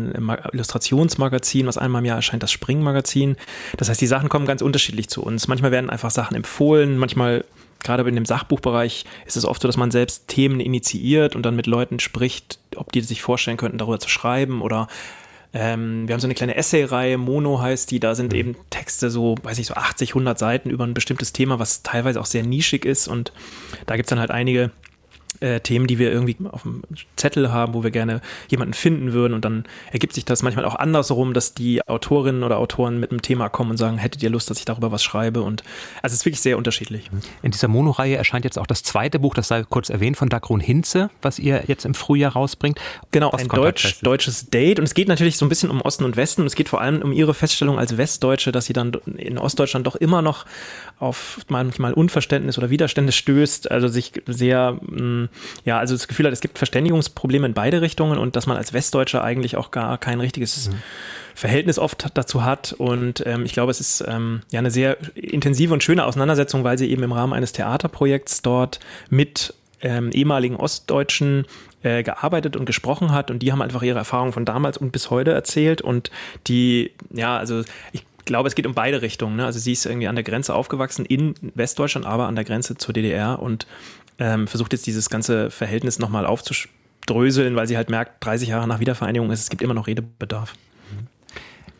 Illustrationsmagazin, 0.51 1.67
was 1.67 1.77
einmal 1.77 2.01
im 2.01 2.05
Jahr 2.05 2.15
erscheint, 2.15 2.41
das 2.41 2.51
Springmagazin. 2.51 3.35
Das 3.77 3.89
heißt, 3.89 4.01
die 4.01 4.07
Sachen 4.07 4.27
kommen 4.27 4.47
ganz 4.47 4.63
unterschiedlich 4.63 5.07
zu 5.09 5.21
uns. 5.21 5.47
Manchmal 5.47 5.71
werden 5.71 5.91
einfach 5.91 6.09
Sachen 6.09 6.35
empfohlen, 6.35 6.97
manchmal 6.97 7.45
gerade 7.83 8.07
in 8.07 8.15
dem 8.15 8.25
Sachbuchbereich 8.25 9.05
ist 9.25 9.37
es 9.37 9.45
oft 9.45 9.61
so, 9.61 9.67
dass 9.67 9.77
man 9.77 9.91
selbst 9.91 10.27
Themen 10.29 10.59
initiiert 10.59 11.35
und 11.35 11.45
dann 11.45 11.55
mit 11.55 11.67
Leuten 11.67 11.99
spricht, 11.99 12.57
ob 12.75 12.91
die 12.91 13.01
sich 13.01 13.21
vorstellen 13.21 13.57
könnten, 13.57 13.77
darüber 13.77 13.99
zu 13.99 14.09
schreiben 14.09 14.61
oder 14.61 14.87
Ähm, 15.53 16.07
wir 16.07 16.13
haben 16.13 16.19
so 16.19 16.27
eine 16.27 16.33
kleine 16.33 16.55
Essay-Reihe, 16.55 17.17
Mono 17.17 17.61
heißt 17.61 17.91
die, 17.91 17.99
da 17.99 18.15
sind 18.15 18.33
mhm. 18.33 18.39
eben 18.39 18.55
Texte 18.71 19.09
so, 19.09 19.35
weiß 19.43 19.59
ich, 19.59 19.67
so 19.67 19.75
80, 19.75 20.11
100 20.11 20.39
Seiten 20.39 20.69
über 20.69 20.83
ein 20.83 20.95
bestimmtes 20.95 21.31
Thema, 21.31 21.59
was 21.59 21.83
teilweise 21.83 22.19
auch 22.19 22.25
sehr 22.25 22.43
nischig 22.43 22.85
ist 22.85 23.07
und 23.07 23.31
da 23.85 23.95
gibt 23.95 24.07
es 24.07 24.09
dann 24.09 24.19
halt 24.19 24.31
einige 24.31 24.71
äh, 25.43 25.59
Themen, 25.59 25.87
die 25.87 25.99
wir 25.99 26.11
irgendwie 26.11 26.37
auf 26.49 26.63
dem 26.63 26.83
Zettel 27.17 27.51
haben, 27.51 27.73
wo 27.73 27.83
wir 27.83 27.91
gerne 27.91 28.21
jemanden 28.47 28.73
finden 28.73 29.13
würden. 29.13 29.33
Und 29.33 29.43
dann 29.43 29.65
ergibt 29.91 30.13
sich 30.13 30.25
das 30.25 30.41
manchmal 30.41 30.65
auch 30.65 30.75
andersrum, 30.75 31.33
dass 31.33 31.53
die 31.53 31.85
Autorinnen 31.85 32.43
oder 32.43 32.57
Autoren 32.57 32.99
mit 32.99 33.11
einem 33.11 33.21
Thema 33.21 33.49
kommen 33.49 33.71
und 33.71 33.77
sagen, 33.77 33.97
hättet 33.97 34.23
ihr 34.23 34.29
Lust, 34.29 34.49
dass 34.49 34.57
ich 34.59 34.65
darüber 34.65 34.91
was 34.91 35.03
schreibe? 35.03 35.41
Und 35.41 35.63
also 36.01 36.13
es 36.13 36.21
ist 36.21 36.25
wirklich 36.25 36.41
sehr 36.41 36.57
unterschiedlich. 36.57 37.11
In 37.41 37.51
dieser 37.51 37.67
Monoreihe 37.67 38.15
erscheint 38.15 38.45
jetzt 38.45 38.57
auch 38.57 38.67
das 38.67 38.83
zweite 38.83 39.19
Buch, 39.19 39.33
das 39.33 39.49
sei 39.49 39.63
kurz 39.63 39.89
erwähnt, 39.89 40.17
von 40.17 40.29
Dagrun 40.29 40.61
Hinze, 40.61 41.09
was 41.21 41.39
ihr 41.39 41.63
jetzt 41.67 41.85
im 41.85 41.93
Frühjahr 41.93 42.33
rausbringt. 42.33 42.79
Genau, 43.11 43.31
ein 43.31 43.47
Deutsch, 43.49 44.01
deutsches 44.01 44.49
Date. 44.49 44.79
Und 44.79 44.85
es 44.85 44.93
geht 44.93 45.09
natürlich 45.09 45.37
so 45.37 45.45
ein 45.45 45.49
bisschen 45.49 45.69
um 45.69 45.81
Osten 45.81 46.05
und 46.05 46.15
Westen. 46.15 46.41
Und 46.41 46.47
es 46.47 46.55
geht 46.55 46.69
vor 46.69 46.79
allem 46.79 47.01
um 47.01 47.11
ihre 47.11 47.33
Feststellung 47.33 47.77
als 47.77 47.97
Westdeutsche, 47.97 48.51
dass 48.51 48.65
sie 48.65 48.73
dann 48.73 48.93
in 49.17 49.37
Ostdeutschland 49.37 49.85
doch 49.85 49.95
immer 49.95 50.21
noch 50.21 50.45
auf 50.99 51.39
manchmal 51.49 51.93
Unverständnis 51.93 52.57
oder 52.57 52.69
Widerstände 52.69 53.11
stößt, 53.11 53.69
also 53.69 53.87
sich 53.87 54.13
sehr, 54.25 54.73
mm, 54.81 55.29
ja, 55.65 55.79
also 55.79 55.95
das 55.95 56.07
Gefühl 56.07 56.25
hat, 56.25 56.33
es 56.33 56.41
gibt 56.41 56.57
Verständigungsprobleme 56.57 57.45
in 57.45 57.53
beide 57.53 57.81
Richtungen 57.81 58.17
und 58.17 58.35
dass 58.35 58.47
man 58.47 58.57
als 58.57 58.73
Westdeutscher 58.73 59.23
eigentlich 59.23 59.57
auch 59.57 59.71
gar 59.71 59.97
kein 59.97 60.19
richtiges 60.19 60.69
mhm. 60.69 60.75
Verhältnis 61.35 61.79
oft 61.79 62.07
dazu 62.13 62.43
hat. 62.43 62.73
Und 62.73 63.23
ähm, 63.25 63.45
ich 63.45 63.53
glaube, 63.53 63.71
es 63.71 63.79
ist 63.79 64.03
ähm, 64.07 64.41
ja 64.51 64.59
eine 64.59 64.71
sehr 64.71 64.97
intensive 65.15 65.73
und 65.73 65.83
schöne 65.83 66.05
Auseinandersetzung, 66.05 66.63
weil 66.63 66.77
sie 66.77 66.89
eben 66.89 67.03
im 67.03 67.11
Rahmen 67.11 67.33
eines 67.33 67.53
Theaterprojekts 67.53 68.41
dort 68.41 68.79
mit 69.09 69.53
ähm, 69.81 70.11
ehemaligen 70.11 70.55
Ostdeutschen 70.55 71.45
äh, 71.83 72.03
gearbeitet 72.03 72.55
und 72.55 72.65
gesprochen 72.65 73.11
hat 73.11 73.29
und 73.29 73.39
die 73.39 73.51
haben 73.51 73.61
einfach 73.61 73.83
ihre 73.83 73.99
Erfahrungen 73.99 74.31
von 74.31 74.45
damals 74.45 74.77
und 74.77 74.91
bis 74.91 75.09
heute 75.09 75.31
erzählt 75.31 75.81
und 75.81 76.09
die, 76.47 76.91
ja, 77.11 77.37
also 77.37 77.63
ich 77.91 78.05
glaube, 78.25 78.47
es 78.47 78.55
geht 78.55 78.65
um 78.65 78.73
beide 78.73 79.01
Richtungen. 79.01 79.35
Ne? 79.35 79.45
Also 79.45 79.59
sie 79.59 79.73
ist 79.73 79.85
irgendwie 79.85 80.07
an 80.07 80.15
der 80.15 80.23
Grenze 80.23 80.55
aufgewachsen 80.55 81.05
in 81.05 81.35
Westdeutschland, 81.55 82.05
aber 82.05 82.27
an 82.27 82.35
der 82.35 82.45
Grenze 82.45 82.77
zur 82.77 82.93
DDR 82.93 83.41
und 83.41 83.67
ähm, 84.23 84.47
versucht 84.47 84.71
jetzt 84.71 84.87
dieses 84.87 85.09
ganze 85.09 85.51
Verhältnis 85.51 85.99
nochmal 85.99 86.25
aufzudröseln, 86.25 87.55
weil 87.57 87.67
sie 87.67 87.75
halt 87.75 87.89
merkt, 87.89 88.23
30 88.25 88.49
Jahre 88.49 88.67
nach 88.67 88.79
Wiedervereinigung 88.79 89.29
ist, 89.31 89.41
es 89.41 89.49
gibt 89.49 89.61
immer 89.61 89.73
noch 89.73 89.87
Redebedarf. 89.87 90.53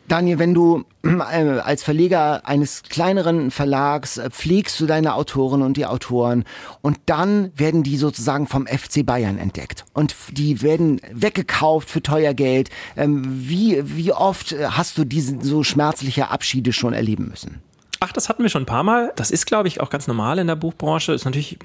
Daniel, 0.06 0.38
wenn 0.38 0.52
du 0.52 0.84
äh, 1.02 1.08
als 1.08 1.82
Verleger 1.82 2.46
eines 2.46 2.82
kleineren 2.82 3.50
Verlags 3.50 4.18
äh, 4.18 4.28
pflegst 4.28 4.78
du 4.78 4.84
deine 4.84 5.14
Autoren 5.14 5.62
und 5.62 5.78
die 5.78 5.86
Autoren 5.86 6.44
und 6.82 6.98
dann 7.06 7.50
werden 7.56 7.82
die 7.82 7.96
sozusagen 7.96 8.46
vom 8.46 8.66
FC 8.66 9.06
Bayern 9.06 9.38
entdeckt 9.38 9.86
und 9.94 10.14
die 10.30 10.60
werden 10.60 11.00
weggekauft 11.10 11.88
für 11.88 12.02
teuer 12.02 12.34
Geld. 12.34 12.68
Ähm, 12.98 13.22
wie, 13.26 13.80
wie 13.96 14.12
oft 14.12 14.52
äh, 14.52 14.66
hast 14.66 14.98
du 14.98 15.06
diese 15.06 15.38
so 15.40 15.62
schmerzliche 15.62 16.28
Abschiede 16.28 16.74
schon 16.74 16.92
erleben 16.92 17.28
müssen? 17.30 17.62
Ach, 18.06 18.12
das 18.12 18.28
hatten 18.28 18.42
wir 18.42 18.50
schon 18.50 18.64
ein 18.64 18.66
paar 18.66 18.82
Mal. 18.82 19.14
Das 19.16 19.30
ist, 19.30 19.46
glaube 19.46 19.66
ich, 19.66 19.80
auch 19.80 19.88
ganz 19.88 20.06
normal 20.06 20.38
in 20.38 20.46
der 20.46 20.56
Buchbranche. 20.56 21.14
Ist 21.14 21.24
natürlich 21.24 21.58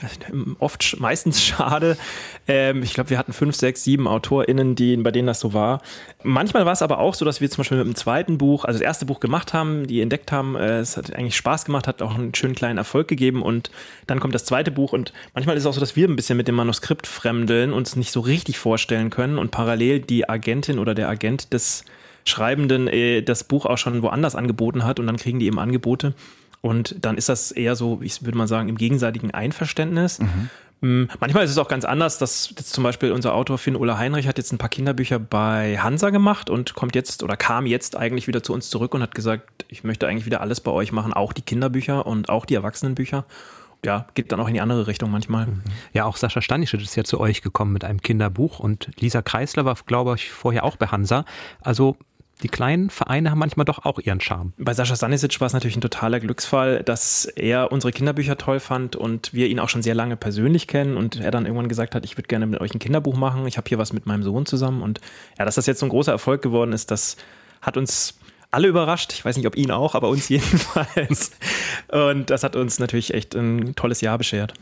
oft 0.60 0.96
meistens 0.98 1.44
schade. 1.44 1.98
Ähm, 2.48 2.82
ich 2.82 2.94
glaube, 2.94 3.10
wir 3.10 3.18
hatten 3.18 3.34
fünf, 3.34 3.58
sechs, 3.58 3.84
sieben 3.84 4.08
AutorInnen, 4.08 4.74
die, 4.74 4.96
bei 4.96 5.12
denen 5.12 5.28
das 5.28 5.42
so 5.42 5.54
war. 5.54 5.82
Manchmal 6.24 6.66
war 6.66 6.72
es 6.72 6.82
aber 6.82 7.00
auch 7.00 7.14
so, 7.14 7.26
dass 7.26 7.42
wir 7.42 7.50
zum 7.50 7.58
Beispiel 7.58 7.80
mit 7.80 7.88
dem 7.88 7.96
zweiten 7.96 8.38
Buch, 8.38 8.64
also 8.64 8.80
das 8.80 8.86
erste 8.86 9.06
Buch 9.06 9.20
gemacht 9.20 9.52
haben, 9.52 9.86
die 9.86 10.00
entdeckt 10.00 10.32
haben, 10.32 10.56
äh, 10.56 10.80
es 10.80 10.96
hat 10.96 11.14
eigentlich 11.14 11.36
Spaß 11.36 11.66
gemacht, 11.66 11.90
hat 11.90 12.02
auch 12.02 12.16
einen 12.16 12.34
schönen 12.34 12.56
kleinen 12.56 12.78
Erfolg 12.78 13.10
gegeben 13.10 13.42
und 13.42 13.70
dann 14.08 14.22
kommt 14.22 14.34
das 14.34 14.46
zweite 14.46 14.72
Buch 14.72 14.94
und 14.94 15.12
manchmal 15.34 15.58
ist 15.58 15.64
es 15.64 15.68
auch 15.68 15.74
so, 15.74 15.82
dass 15.82 15.98
wir 15.98 16.08
ein 16.08 16.16
bisschen 16.16 16.38
mit 16.38 16.48
dem 16.48 16.56
Manuskript 16.56 17.06
fremdeln, 17.06 17.74
uns 17.74 17.98
nicht 17.98 18.14
so 18.14 18.22
richtig 18.22 18.60
vorstellen 18.60 19.10
können 19.10 19.38
und 19.38 19.52
parallel 19.52 20.00
die 20.00 20.30
Agentin 20.30 20.80
oder 20.80 20.96
der 20.96 21.10
Agent 21.10 21.52
des 21.52 21.84
Schreibenden 22.26 22.88
äh, 22.88 23.22
das 23.22 23.44
Buch 23.44 23.66
auch 23.66 23.78
schon 23.78 24.02
woanders 24.02 24.36
angeboten 24.36 24.84
hat 24.84 25.00
und 25.00 25.08
dann 25.08 25.18
kriegen 25.18 25.40
die 25.40 25.48
eben 25.48 25.60
Angebote. 25.60 26.14
Und 26.62 26.96
dann 27.06 27.18
ist 27.18 27.30
das 27.30 27.52
eher 27.52 27.76
so, 27.76 28.00
ich 28.02 28.24
würde 28.26 28.38
mal 28.38 28.48
sagen, 28.48 28.70
im 28.70 28.78
gegenseitigen 28.78 29.32
Einverständnis. 29.32 30.20
Mhm. 30.20 30.50
Mm, 30.82 31.10
manchmal 31.20 31.44
ist 31.44 31.52
es 31.52 31.58
auch 31.58 31.68
ganz 31.68 31.86
anders, 31.86 32.18
dass 32.18 32.50
jetzt 32.50 32.74
zum 32.74 32.84
Beispiel 32.84 33.12
unser 33.12 33.34
Autor 33.34 33.58
Finn 33.58 33.76
Ola 33.76 33.98
Heinrich 33.98 34.28
hat 34.28 34.38
jetzt 34.38 34.52
ein 34.52 34.58
paar 34.58 34.70
Kinderbücher 34.70 35.20
bei 35.20 35.78
Hansa 35.78 36.10
gemacht 36.10 36.50
und 36.50 36.74
kommt 36.74 36.96
jetzt 36.96 37.24
oder 37.24 37.36
kam 37.36 37.66
jetzt 37.66 37.98
eigentlich 37.98 38.28
wieder 38.28 38.44
zu 38.44 38.54
uns 38.54 38.70
zurück 38.70 38.94
und 38.94 39.02
hat 39.02 39.16
gesagt, 39.16 39.66
ich 39.68 39.84
möchte 39.84 40.08
eigentlich 40.08 40.26
wieder 40.26 40.42
alles 40.42 40.62
bei 40.62 40.72
euch 40.72 40.92
machen, 40.92 41.14
auch 41.14 41.34
die 41.34 41.42
Kinderbücher 41.42 42.06
und 42.06 42.30
auch 42.30 42.46
die 42.46 42.56
Erwachsenenbücher 42.56 43.26
ja, 43.86 44.08
geht 44.14 44.32
dann 44.32 44.40
auch 44.40 44.48
in 44.48 44.54
die 44.54 44.62
andere 44.62 44.88
Richtung 44.88 45.12
manchmal. 45.12 45.48
Mhm. 45.48 45.62
Ja, 45.94 46.06
auch 46.06 46.18
Sascha 46.18 46.42
Stanischit 46.42 46.82
ist 46.82 46.96
ja 46.96 47.04
zu 47.04 47.20
euch 47.20 47.42
gekommen 47.42 47.74
mit 47.74 47.84
einem 47.84 48.02
Kinderbuch 48.02 48.60
und 48.60 48.90
Lisa 49.00 49.22
Kreisler 49.22 49.66
war, 49.66 49.78
glaube 49.86 50.16
ich, 50.16 50.32
vorher 50.32 50.64
auch 50.64 50.76
bei 50.76 50.88
Hansa. 50.88 51.26
Also 51.62 51.98
die 52.42 52.48
kleinen 52.48 52.90
Vereine 52.90 53.32
haben 53.32 53.40
manchmal 53.40 53.66
doch 53.66 53.84
auch 53.84 54.00
ihren 54.00 54.22
Charme. 54.22 54.54
Bei 54.58 54.74
Sascha 54.74 54.96
Stanisic 54.96 55.40
war 55.42 55.48
es 55.48 55.54
natürlich 55.54 55.76
ein 55.76 55.82
totaler 55.82 56.22
Glücksfall, 56.22 56.84
dass 56.84 57.26
er 57.26 57.72
unsere 57.72 57.92
Kinderbücher 57.92 58.38
toll 58.38 58.62
fand 58.62 58.96
und 58.96 59.34
wir 59.34 59.48
ihn 59.48 59.60
auch 59.60 59.68
schon 59.68 59.82
sehr 59.82 59.96
lange 59.96 60.16
persönlich 60.16 60.68
kennen 60.68 60.96
und 60.96 61.20
er 61.20 61.32
dann 61.32 61.46
irgendwann 61.46 61.68
gesagt 61.68 61.96
hat, 61.96 62.06
ich 62.06 62.16
würde 62.18 62.28
gerne 62.28 62.48
mit 62.48 62.62
euch 62.62 62.74
ein 62.74 62.80
Kinderbuch 62.80 63.18
machen. 63.18 63.46
Ich 63.46 63.58
habe 63.58 63.68
hier 63.68 63.78
was 63.78 63.92
mit 63.92 64.06
meinem 64.06 64.24
Sohn 64.24 64.46
zusammen 64.46 64.82
und 64.82 65.02
ja, 65.38 65.44
dass 65.44 65.56
das 65.56 65.66
jetzt 65.66 65.80
so 65.80 65.86
ein 65.86 65.90
großer 65.90 66.14
Erfolg 66.14 66.42
geworden 66.42 66.72
ist, 66.72 66.92
das 66.92 67.18
hat 67.62 67.76
uns 67.76 68.18
alle 68.52 68.68
überrascht. 68.68 69.14
Ich 69.14 69.24
weiß 69.24 69.38
nicht, 69.38 69.48
ob 69.48 69.56
ihn 69.56 69.72
auch, 69.72 69.96
aber 69.96 70.10
uns 70.10 70.30
jedenfalls. 70.30 71.32
Und 71.90 72.30
das 72.30 72.44
hat 72.44 72.56
uns 72.56 72.80
natürlich 72.80 73.14
echt 73.14 73.36
ein 73.36 73.76
tolles 73.76 74.02
Jahr 74.02 74.18
beschert. 74.18 74.54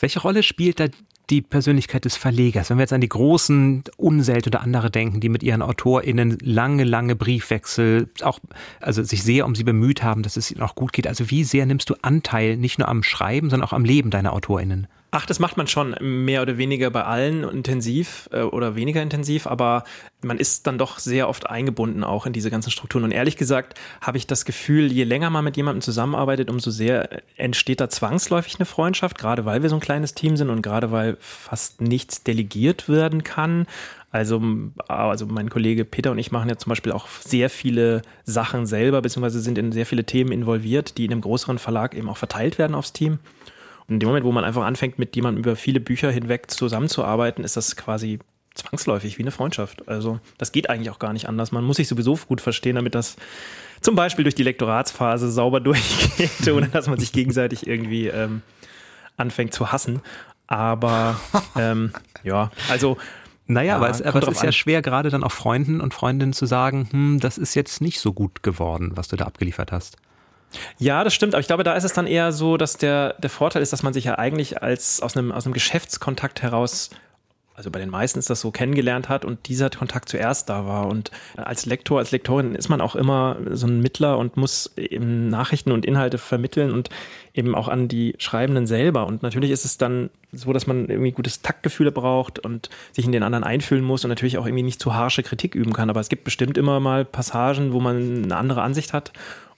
Welche 0.00 0.20
Rolle 0.20 0.42
spielt 0.42 0.80
da 0.80 0.88
die 1.30 1.40
Persönlichkeit 1.40 2.04
des 2.04 2.16
Verlegers. 2.16 2.68
Wenn 2.68 2.76
wir 2.76 2.82
jetzt 2.82 2.92
an 2.92 3.00
die 3.00 3.08
großen 3.08 3.84
Unselt 3.96 4.46
oder 4.46 4.60
andere 4.60 4.90
denken, 4.90 5.20
die 5.20 5.28
mit 5.28 5.42
ihren 5.42 5.62
AutorInnen 5.62 6.36
lange, 6.42 6.84
lange 6.84 7.16
Briefwechsel, 7.16 8.10
auch, 8.22 8.38
also 8.80 9.02
sich 9.02 9.22
sehr 9.22 9.46
um 9.46 9.54
sie 9.54 9.64
bemüht 9.64 10.02
haben, 10.02 10.22
dass 10.22 10.36
es 10.36 10.50
ihnen 10.50 10.60
auch 10.60 10.74
gut 10.74 10.92
geht. 10.92 11.06
Also 11.06 11.30
wie 11.30 11.44
sehr 11.44 11.64
nimmst 11.64 11.88
du 11.88 11.94
Anteil 12.02 12.56
nicht 12.56 12.78
nur 12.78 12.88
am 12.88 13.02
Schreiben, 13.02 13.50
sondern 13.50 13.68
auch 13.68 13.72
am 13.72 13.84
Leben 13.84 14.10
deiner 14.10 14.32
AutorInnen? 14.34 14.88
Ach, 15.14 15.26
das 15.26 15.38
macht 15.38 15.58
man 15.58 15.66
schon 15.66 15.94
mehr 16.00 16.40
oder 16.40 16.56
weniger 16.56 16.90
bei 16.90 17.04
allen 17.04 17.44
intensiv 17.44 18.30
äh, 18.32 18.40
oder 18.40 18.76
weniger 18.76 19.02
intensiv, 19.02 19.46
aber 19.46 19.84
man 20.22 20.38
ist 20.38 20.66
dann 20.66 20.78
doch 20.78 20.98
sehr 20.98 21.28
oft 21.28 21.50
eingebunden 21.50 22.02
auch 22.02 22.24
in 22.24 22.32
diese 22.32 22.50
ganzen 22.50 22.70
Strukturen. 22.70 23.04
Und 23.04 23.10
ehrlich 23.10 23.36
gesagt 23.36 23.78
habe 24.00 24.16
ich 24.16 24.26
das 24.26 24.46
Gefühl, 24.46 24.90
je 24.90 25.04
länger 25.04 25.28
man 25.28 25.44
mit 25.44 25.58
jemandem 25.58 25.82
zusammenarbeitet, 25.82 26.48
umso 26.48 26.70
sehr 26.70 27.20
entsteht 27.36 27.82
da 27.82 27.90
zwangsläufig 27.90 28.54
eine 28.56 28.64
Freundschaft, 28.64 29.18
gerade 29.18 29.44
weil 29.44 29.60
wir 29.60 29.68
so 29.68 29.76
ein 29.76 29.82
kleines 29.82 30.14
Team 30.14 30.38
sind 30.38 30.48
und 30.48 30.62
gerade 30.62 30.92
weil 30.92 31.18
fast 31.20 31.82
nichts 31.82 32.22
delegiert 32.22 32.88
werden 32.88 33.22
kann. 33.22 33.66
Also, 34.12 34.42
also 34.88 35.26
mein 35.26 35.50
Kollege 35.50 35.84
Peter 35.84 36.10
und 36.10 36.18
ich 36.18 36.32
machen 36.32 36.48
ja 36.48 36.56
zum 36.56 36.70
Beispiel 36.70 36.92
auch 36.92 37.08
sehr 37.08 37.50
viele 37.50 38.00
Sachen 38.24 38.64
selber, 38.64 39.02
beziehungsweise 39.02 39.40
sind 39.40 39.58
in 39.58 39.72
sehr 39.72 39.84
viele 39.84 40.04
Themen 40.04 40.32
involviert, 40.32 40.96
die 40.96 41.04
in 41.04 41.12
einem 41.12 41.20
größeren 41.20 41.58
Verlag 41.58 41.94
eben 41.94 42.08
auch 42.08 42.16
verteilt 42.16 42.56
werden 42.56 42.74
aufs 42.74 42.94
Team. 42.94 43.18
Und 43.88 43.94
in 43.94 44.00
dem 44.00 44.08
Moment, 44.08 44.24
wo 44.24 44.32
man 44.32 44.44
einfach 44.44 44.64
anfängt, 44.64 44.98
mit 44.98 45.16
jemandem 45.16 45.42
über 45.42 45.56
viele 45.56 45.80
Bücher 45.80 46.10
hinweg 46.10 46.50
zusammenzuarbeiten, 46.50 47.44
ist 47.44 47.56
das 47.56 47.76
quasi 47.76 48.20
zwangsläufig 48.54 49.18
wie 49.18 49.22
eine 49.22 49.30
Freundschaft. 49.30 49.88
Also 49.88 50.20
das 50.38 50.52
geht 50.52 50.68
eigentlich 50.68 50.90
auch 50.90 50.98
gar 50.98 51.12
nicht 51.12 51.28
anders. 51.28 51.52
Man 51.52 51.64
muss 51.64 51.76
sich 51.76 51.88
sowieso 51.88 52.16
gut 52.16 52.40
verstehen, 52.40 52.76
damit 52.76 52.94
das 52.94 53.16
zum 53.80 53.94
Beispiel 53.94 54.24
durch 54.24 54.34
die 54.34 54.42
Lektoratsphase 54.42 55.30
sauber 55.30 55.60
durchgeht, 55.60 56.48
ohne 56.48 56.68
dass 56.68 56.88
man 56.88 56.98
sich 56.98 57.12
gegenseitig 57.12 57.66
irgendwie 57.66 58.08
ähm, 58.08 58.42
anfängt 59.16 59.54
zu 59.54 59.72
hassen. 59.72 60.00
Aber 60.46 61.18
ähm, 61.56 61.92
ja, 62.22 62.50
also 62.68 62.98
naja, 63.46 63.68
ja, 63.68 63.76
aber 63.76 63.90
es, 63.90 64.00
aber 64.00 64.22
es 64.22 64.28
ist 64.28 64.40
an. 64.40 64.46
ja 64.46 64.52
schwer, 64.52 64.82
gerade 64.82 65.10
dann 65.10 65.24
auch 65.24 65.32
Freunden 65.32 65.80
und 65.80 65.92
Freundinnen 65.94 66.32
zu 66.32 66.46
sagen, 66.46 66.88
hm, 66.90 67.20
das 67.20 67.38
ist 67.38 67.54
jetzt 67.54 67.80
nicht 67.80 68.00
so 68.00 68.12
gut 68.12 68.42
geworden, 68.42 68.92
was 68.94 69.08
du 69.08 69.16
da 69.16 69.24
abgeliefert 69.24 69.72
hast. 69.72 69.96
Ja, 70.78 71.04
das 71.04 71.14
stimmt, 71.14 71.34
aber 71.34 71.40
ich 71.40 71.46
glaube, 71.46 71.64
da 71.64 71.74
ist 71.74 71.84
es 71.84 71.92
dann 71.92 72.06
eher 72.06 72.32
so, 72.32 72.56
dass 72.56 72.76
der, 72.76 73.14
der 73.14 73.30
Vorteil 73.30 73.62
ist, 73.62 73.72
dass 73.72 73.82
man 73.82 73.92
sich 73.92 74.04
ja 74.04 74.18
eigentlich 74.18 74.62
als 74.62 75.00
aus 75.00 75.16
einem, 75.16 75.32
aus 75.32 75.46
einem 75.46 75.54
Geschäftskontakt 75.54 76.42
heraus 76.42 76.90
also 77.54 77.70
bei 77.70 77.78
den 77.78 77.90
meisten 77.90 78.18
ist 78.18 78.30
das 78.30 78.40
so 78.40 78.50
kennengelernt 78.50 79.08
hat 79.08 79.24
und 79.24 79.46
dieser 79.48 79.68
Kontakt 79.68 80.08
zuerst 80.08 80.48
da 80.48 80.66
war. 80.66 80.88
Und 80.88 81.10
als 81.36 81.66
Lektor, 81.66 81.98
als 81.98 82.10
Lektorin 82.10 82.54
ist 82.54 82.70
man 82.70 82.80
auch 82.80 82.96
immer 82.96 83.36
so 83.50 83.66
ein 83.66 83.80
Mittler 83.80 84.16
und 84.16 84.36
muss 84.36 84.72
eben 84.76 85.28
Nachrichten 85.28 85.70
und 85.70 85.84
Inhalte 85.84 86.16
vermitteln 86.16 86.72
und 86.72 86.88
eben 87.34 87.54
auch 87.54 87.68
an 87.68 87.88
die 87.88 88.14
Schreibenden 88.18 88.66
selber. 88.66 89.06
Und 89.06 89.22
natürlich 89.22 89.50
ist 89.50 89.66
es 89.66 89.76
dann 89.76 90.08
so, 90.32 90.54
dass 90.54 90.66
man 90.66 90.88
irgendwie 90.88 91.12
gutes 91.12 91.42
Taktgefühle 91.42 91.92
braucht 91.92 92.38
und 92.38 92.70
sich 92.92 93.04
in 93.04 93.12
den 93.12 93.22
anderen 93.22 93.44
einfühlen 93.44 93.84
muss 93.84 94.02
und 94.04 94.08
natürlich 94.08 94.38
auch 94.38 94.46
irgendwie 94.46 94.64
nicht 94.64 94.80
zu 94.80 94.94
harsche 94.94 95.22
Kritik 95.22 95.54
üben 95.54 95.74
kann. 95.74 95.90
Aber 95.90 96.00
es 96.00 96.08
gibt 96.08 96.24
bestimmt 96.24 96.56
immer 96.56 96.80
mal 96.80 97.04
Passagen, 97.04 97.74
wo 97.74 97.80
man 97.80 98.24
eine 98.24 98.36
andere 98.36 98.62
Ansicht 98.62 98.94
hat 98.94 99.12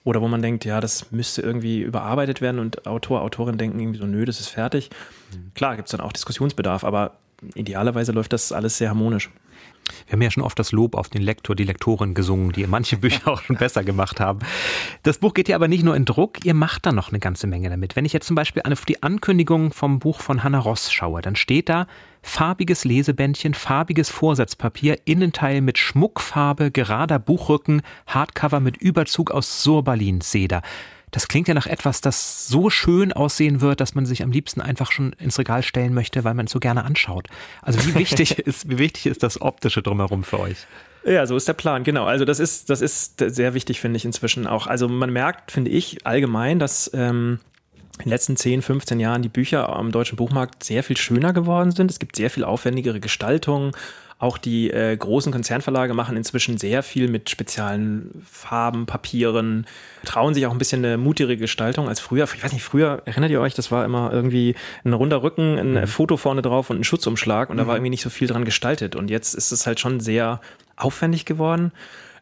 oder 0.05 0.21
wo 0.21 0.27
man 0.27 0.41
denkt, 0.41 0.63
ja, 0.63 0.79
das 0.79 1.11
müsste 1.11 1.41
irgendwie 1.41 1.81
überarbeitet 1.81 2.39
werden 2.39 2.59
und 2.59 2.87
Autor, 2.87 3.21
Autorin 3.21 3.57
denken 3.57 3.79
irgendwie 3.79 3.99
so, 3.99 4.05
nö, 4.05 4.23
das 4.23 4.39
ist 4.39 4.47
fertig. 4.47 4.91
Mhm. 5.33 5.51
Klar, 5.55 5.75
gibt 5.75 5.87
es 5.87 5.91
dann 5.91 5.99
auch 5.99 6.13
Diskussionsbedarf, 6.13 6.83
aber 6.85 7.17
idealerweise 7.55 8.11
läuft 8.11 8.31
das 8.31 8.51
alles 8.51 8.77
sehr 8.77 8.89
harmonisch. 8.89 9.31
Wir 10.07 10.13
haben 10.13 10.21
ja 10.21 10.31
schon 10.31 10.43
oft 10.43 10.57
das 10.59 10.71
Lob 10.71 10.95
auf 10.95 11.09
den 11.09 11.21
Lektor, 11.21 11.55
die 11.55 11.63
Lektorin 11.63 12.13
gesungen, 12.13 12.51
die 12.51 12.65
manche 12.67 12.97
Bücher 12.97 13.27
auch 13.27 13.41
schon 13.41 13.57
besser 13.57 13.83
gemacht 13.83 14.19
haben. 14.19 14.39
Das 15.03 15.17
Buch 15.17 15.33
geht 15.33 15.47
ja 15.47 15.55
aber 15.55 15.67
nicht 15.67 15.83
nur 15.83 15.95
in 15.95 16.05
Druck, 16.05 16.45
ihr 16.45 16.53
macht 16.53 16.85
da 16.85 16.91
noch 16.91 17.09
eine 17.09 17.19
ganze 17.19 17.47
Menge 17.47 17.69
damit. 17.69 17.95
Wenn 17.95 18.05
ich 18.05 18.13
jetzt 18.13 18.27
zum 18.27 18.35
Beispiel 18.35 18.61
auf 18.63 18.85
die 18.85 19.03
Ankündigung 19.03 19.73
vom 19.73 19.99
Buch 19.99 20.19
von 20.19 20.43
Hannah 20.43 20.59
Ross 20.59 20.91
schaue, 20.91 21.21
dann 21.21 21.35
steht 21.35 21.69
da 21.69 21.87
farbiges 22.21 22.85
Lesebändchen, 22.85 23.53
farbiges 23.53 24.09
Vorsatzpapier, 24.09 24.99
Innenteil 25.05 25.61
mit 25.61 25.77
Schmuckfarbe, 25.77 26.71
gerader 26.71 27.19
Buchrücken, 27.19 27.81
Hardcover 28.07 28.59
mit 28.59 28.77
Überzug 28.77 29.31
aus 29.31 29.63
Surbalin 29.63 30.21
Seder. 30.21 30.61
Das 31.15 31.29
klingt 31.29 31.47
ja 31.47 31.53
nach 31.53 31.65
etwas, 31.65 32.01
das 32.01 32.45
so 32.49 32.69
schön 32.69 33.13
aussehen 33.13 33.61
wird, 33.61 33.79
dass 33.79 33.95
man 33.95 34.05
sich 34.05 34.21
am 34.21 34.31
liebsten 34.31 34.59
einfach 34.59 34.91
schon 34.91 35.13
ins 35.13 35.39
Regal 35.39 35.63
stellen 35.63 35.93
möchte, 35.93 36.25
weil 36.25 36.33
man 36.33 36.47
es 36.47 36.51
so 36.51 36.59
gerne 36.59 36.83
anschaut. 36.83 37.29
Also 37.61 37.79
wie 37.85 37.95
wichtig 37.95 38.37
ist, 38.39 38.69
wie 38.69 38.77
wichtig 38.77 39.05
ist 39.05 39.23
das 39.23 39.39
Optische 39.39 39.81
drumherum 39.81 40.25
für 40.25 40.41
euch? 40.41 40.57
Ja, 41.05 41.25
so 41.25 41.37
ist 41.37 41.47
der 41.47 41.53
Plan, 41.53 41.85
genau. 41.85 42.03
Also 42.03 42.25
das 42.25 42.41
ist, 42.41 42.69
das 42.69 42.81
ist 42.81 43.23
sehr 43.25 43.53
wichtig, 43.53 43.79
finde 43.79 43.95
ich 43.95 44.03
inzwischen 44.03 44.45
auch. 44.45 44.67
Also 44.67 44.89
man 44.89 45.09
merkt, 45.09 45.53
finde 45.53 45.71
ich, 45.71 46.05
allgemein, 46.05 46.59
dass 46.59 46.91
ähm, 46.93 47.39
in 47.99 48.03
den 48.03 48.09
letzten 48.09 48.35
10, 48.35 48.61
15 48.61 48.99
Jahren 48.99 49.21
die 49.21 49.29
Bücher 49.29 49.69
am 49.73 49.93
deutschen 49.93 50.17
Buchmarkt 50.17 50.65
sehr 50.65 50.83
viel 50.83 50.97
schöner 50.97 51.31
geworden 51.31 51.71
sind. 51.71 51.89
Es 51.89 51.99
gibt 51.99 52.17
sehr 52.17 52.29
viel 52.29 52.43
aufwendigere 52.43 52.99
Gestaltungen, 52.99 53.71
auch 54.17 54.37
die 54.37 54.71
äh, 54.71 54.95
großen 54.95 55.31
Konzernverlage 55.31 55.93
machen 55.93 56.15
inzwischen 56.15 56.57
sehr 56.57 56.83
viel 56.83 57.09
mit 57.09 57.29
speziellen 57.29 58.23
Farben, 58.25 58.85
Papieren, 58.85 59.65
trauen 60.05 60.33
sich 60.33 60.45
auch 60.45 60.51
ein 60.51 60.57
bisschen 60.57 60.85
eine 60.85 60.97
mutigere 60.97 61.35
Gestaltung 61.35 61.89
als 61.89 61.99
früher. 61.99 62.23
Ich 62.33 62.43
weiß 62.43 62.53
nicht, 62.53 62.63
früher, 62.63 63.01
erinnert 63.05 63.31
ihr 63.31 63.41
euch, 63.41 63.55
das 63.55 63.71
war 63.71 63.83
immer 63.83 64.13
irgendwie 64.13 64.55
ein 64.85 64.93
runder 64.93 65.21
Rücken, 65.21 65.57
ein 65.59 65.73
mhm. 65.73 65.87
Foto 65.87 66.15
vorne 66.15 66.41
drauf 66.41 66.69
und 66.69 66.79
ein 66.79 66.83
Schutzumschlag 66.85 67.49
und 67.49 67.57
mhm. 67.57 67.59
da 67.59 67.67
war 67.67 67.75
irgendwie 67.75 67.89
nicht 67.89 68.03
so 68.03 68.09
viel 68.09 68.27
dran 68.27 68.45
gestaltet. 68.45 68.95
Und 68.95 69.09
jetzt 69.09 69.33
ist 69.33 69.51
es 69.51 69.67
halt 69.67 69.79
schon 69.79 69.99
sehr 69.99 70.39
aufwendig 70.77 71.25
geworden 71.25 71.71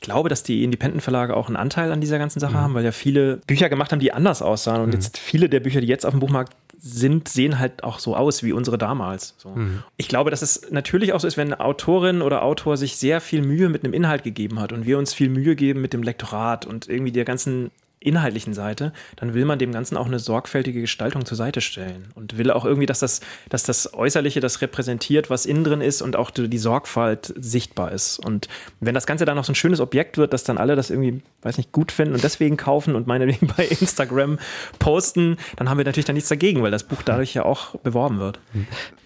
glaube, 0.03 0.29
dass 0.29 0.43
die 0.43 0.63
Independent-Verlage 0.63 1.35
auch 1.35 1.47
einen 1.47 1.55
Anteil 1.55 1.91
an 1.91 1.99
dieser 1.99 2.19
ganzen 2.19 2.39
Sache 2.39 2.53
mhm. 2.53 2.61
haben, 2.61 2.73
weil 2.75 2.85
ja 2.85 2.91
viele 2.91 3.37
Bücher 3.47 3.69
gemacht 3.69 3.91
haben, 3.91 3.99
die 3.99 4.13
anders 4.13 4.43
aussahen. 4.43 4.81
Und 4.81 4.89
mhm. 4.89 4.93
jetzt 4.93 5.17
viele 5.17 5.49
der 5.49 5.61
Bücher, 5.61 5.81
die 5.81 5.87
jetzt 5.87 6.05
auf 6.05 6.11
dem 6.11 6.19
Buchmarkt 6.19 6.53
sind, 6.77 7.29
sehen 7.29 7.59
halt 7.59 7.83
auch 7.83 7.99
so 7.99 8.15
aus 8.15 8.43
wie 8.43 8.51
unsere 8.51 8.77
damals. 8.77 9.35
So. 9.37 9.49
Mhm. 9.49 9.83
Ich 9.97 10.09
glaube, 10.09 10.29
dass 10.29 10.41
es 10.41 10.69
natürlich 10.69 11.13
auch 11.13 11.21
so 11.21 11.27
ist, 11.27 11.37
wenn 11.37 11.53
eine 11.53 11.61
Autorin 11.61 12.21
oder 12.21 12.43
Autor 12.43 12.77
sich 12.77 12.97
sehr 12.97 13.21
viel 13.21 13.41
Mühe 13.41 13.69
mit 13.69 13.83
einem 13.83 13.93
Inhalt 13.93 14.23
gegeben 14.23 14.59
hat 14.59 14.73
und 14.73 14.85
wir 14.85 14.97
uns 14.97 15.13
viel 15.13 15.29
Mühe 15.29 15.55
geben 15.55 15.81
mit 15.81 15.93
dem 15.93 16.03
Lektorat 16.03 16.65
und 16.65 16.89
irgendwie 16.89 17.13
der 17.13 17.25
ganzen 17.25 17.71
inhaltlichen 18.03 18.53
Seite, 18.53 18.93
dann 19.15 19.33
will 19.33 19.45
man 19.45 19.59
dem 19.59 19.71
Ganzen 19.71 19.97
auch 19.97 20.05
eine 20.05 20.19
sorgfältige 20.19 20.81
Gestaltung 20.81 21.25
zur 21.25 21.37
Seite 21.37 21.61
stellen 21.61 22.09
und 22.15 22.37
will 22.37 22.51
auch 22.51 22.65
irgendwie, 22.65 22.85
dass 22.85 22.99
das, 22.99 23.21
dass 23.49 23.63
das 23.63 23.93
Äußerliche 23.93 24.39
das 24.39 24.61
repräsentiert, 24.61 25.29
was 25.29 25.45
innen 25.45 25.63
drin 25.63 25.81
ist 25.81 26.01
und 26.01 26.15
auch 26.15 26.31
die 26.31 26.57
Sorgfalt 26.57 27.33
sichtbar 27.37 27.91
ist. 27.91 28.19
Und 28.19 28.47
wenn 28.79 28.93
das 28.93 29.05
Ganze 29.05 29.25
dann 29.25 29.35
noch 29.35 29.45
so 29.45 29.51
ein 29.51 29.55
schönes 29.55 29.79
Objekt 29.79 30.17
wird, 30.17 30.33
dass 30.33 30.43
dann 30.43 30.57
alle 30.57 30.75
das 30.75 30.89
irgendwie, 30.89 31.21
weiß 31.41 31.57
nicht, 31.57 31.71
gut 31.71 31.91
finden 31.91 32.13
und 32.13 32.23
deswegen 32.23 32.57
kaufen 32.57 32.95
und 32.95 33.07
meinetwegen 33.07 33.47
bei 33.57 33.65
Instagram 33.65 34.39
posten, 34.79 35.37
dann 35.55 35.69
haben 35.69 35.77
wir 35.77 35.85
natürlich 35.85 36.05
da 36.05 36.13
nichts 36.13 36.29
dagegen, 36.29 36.61
weil 36.61 36.71
das 36.71 36.83
Buch 36.83 37.01
dadurch 37.03 37.33
ja 37.33 37.45
auch 37.45 37.75
beworben 37.79 38.19
wird. 38.19 38.39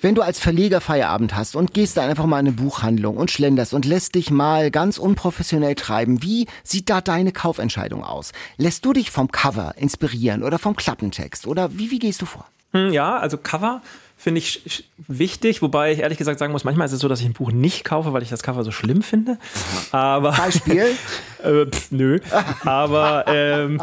Wenn 0.01 0.15
du 0.15 0.21
als 0.21 0.39
Verleger 0.39 0.81
Feierabend 0.81 1.35
hast 1.35 1.55
und 1.55 1.73
gehst 1.73 1.97
da 1.97 2.03
einfach 2.03 2.25
mal 2.25 2.39
in 2.39 2.47
eine 2.47 2.55
Buchhandlung 2.55 3.17
und 3.17 3.31
schlenderst 3.31 3.73
und 3.73 3.85
lässt 3.85 4.15
dich 4.15 4.31
mal 4.31 4.71
ganz 4.71 4.97
unprofessionell 4.97 5.75
treiben, 5.75 6.21
wie 6.21 6.47
sieht 6.63 6.89
da 6.89 7.01
deine 7.01 7.31
Kaufentscheidung 7.31 8.03
aus? 8.03 8.31
Lässt 8.57 8.85
du 8.88 8.93
dich 8.93 9.11
vom 9.11 9.31
Cover 9.31 9.73
inspirieren 9.77 10.43
oder 10.43 10.57
vom 10.57 10.75
Klappentext? 10.75 11.45
Oder 11.45 11.77
wie, 11.77 11.91
wie 11.91 11.99
gehst 11.99 12.21
du 12.21 12.25
vor? 12.25 12.45
Hm, 12.71 12.91
ja, 12.91 13.17
also 13.17 13.38
Cover 13.38 13.81
finde 14.17 14.39
ich 14.39 14.89
wichtig, 15.07 15.61
wobei 15.61 15.91
ich 15.91 15.99
ehrlich 15.99 16.17
gesagt 16.17 16.39
sagen 16.39 16.51
muss, 16.51 16.63
manchmal 16.63 16.88
ist 16.88 16.93
es 16.93 16.99
so, 16.99 17.07
dass 17.07 17.19
ich 17.19 17.25
ein 17.25 17.33
Buch 17.33 17.51
nicht 17.51 17.83
kaufe, 17.83 18.13
weil 18.13 18.23
ich 18.23 18.29
das 18.29 18.41
Cover 18.41 18.63
so 18.63 18.71
schlimm 18.71 19.03
finde. 19.03 19.38
Aber 19.91 20.31
Beispiel? 20.31 20.95
äh, 21.43 21.65
pf, 21.65 21.91
nö. 21.91 22.19
Aber 22.65 23.25
ähm, 23.27 23.81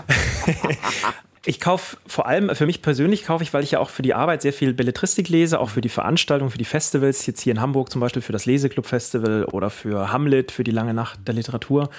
ich 1.45 1.61
kaufe 1.61 1.99
vor 2.07 2.27
allem, 2.27 2.55
für 2.55 2.67
mich 2.67 2.83
persönlich 2.83 3.25
kaufe 3.25 3.45
ich, 3.45 3.53
weil 3.53 3.63
ich 3.63 3.73
ja 3.73 3.79
auch 3.79 3.91
für 3.91 4.03
die 4.03 4.15
Arbeit 4.15 4.43
sehr 4.43 4.53
viel 4.53 4.73
Belletristik 4.73 5.29
lese, 5.29 5.61
auch 5.61 5.71
für 5.71 5.83
die 5.83 5.89
Veranstaltung, 5.89 6.51
für 6.51 6.59
die 6.59 6.65
Festivals, 6.65 7.27
jetzt 7.27 7.43
hier 7.43 7.53
in 7.53 7.61
Hamburg 7.61 7.91
zum 7.91 8.01
Beispiel 8.01 8.23
für 8.23 8.33
das 8.33 8.47
Leseklub 8.47 8.87
Festival 8.87 9.45
oder 9.45 9.71
für 9.71 10.11
Hamlet, 10.11 10.51
für 10.51 10.65
die 10.65 10.73
lange 10.73 10.95
Nacht 10.95 11.21
der 11.27 11.35
Literatur 11.35 11.91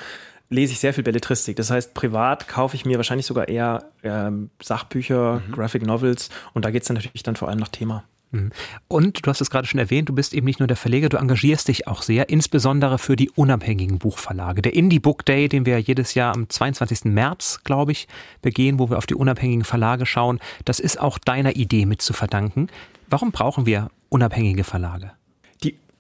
lese 0.50 0.74
ich 0.74 0.80
sehr 0.80 0.94
viel 0.94 1.04
Belletristik. 1.04 1.56
Das 1.56 1.72
heißt, 1.72 1.94
privat 1.94 2.48
kaufe 2.48 2.76
ich 2.76 2.86
mir 2.86 2.98
wahrscheinlich 2.98 3.26
sogar 3.26 3.48
eher 3.48 3.86
ähm, 4.04 4.50
Sachbücher, 4.62 5.42
mhm. 5.48 5.52
Graphic 5.52 5.86
Novels 5.86 6.30
und 6.54 6.66
da 6.66 6.72
geht 6.72 6.84
es 6.84 6.88
dann 6.88 6.96
natürlich 6.96 7.24
dann 7.24 7.36
vor 7.36 7.50
allem 7.50 7.60
nach 7.60 7.70
Thema. 7.70 8.04
Mhm. 8.32 8.52
Und 8.88 9.26
du 9.26 9.30
hast 9.30 9.42
es 9.42 9.50
gerade 9.50 9.68
schon 9.68 9.80
erwähnt, 9.80 10.10
du 10.10 10.14
bist 10.14 10.34
eben 10.34 10.46
nicht 10.46 10.60
nur 10.60 10.68
der 10.68 10.78
Verleger, 10.78 11.10
du 11.10 11.18
engagierst 11.18 11.68
dich 11.68 11.88
auch 11.88 12.02
sehr, 12.02 12.30
insbesondere 12.30 12.98
für 12.98 13.16
die 13.16 13.30
unabhängigen 13.30 13.98
Buchverlage. 13.98 14.62
Der 14.62 14.74
Indie 14.74 15.00
Book 15.00 15.26
Day, 15.26 15.48
den 15.48 15.66
wir 15.66 15.80
jedes 15.80 16.14
Jahr 16.14 16.34
am 16.34 16.50
22. 16.50 17.06
März, 17.06 17.62
glaube 17.64 17.92
ich, 17.92 18.08
begehen, 18.42 18.80
wo 18.80 18.90
wir 18.90 18.98
auf 18.98 19.06
die 19.06 19.16
unabhängigen 19.16 19.64
Verlage 19.64 20.06
schauen, 20.06 20.40
das 20.66 20.80
ist 20.80 21.00
auch 21.00 21.18
deiner 21.18 21.56
Idee 21.56 21.86
mit 21.86 22.02
zu 22.02 22.14
verdanken. 22.14 22.68
Warum 23.08 23.32
brauchen 23.32 23.66
wir 23.66 23.90
unabhängige 24.10 24.64
Verlage? 24.64 25.12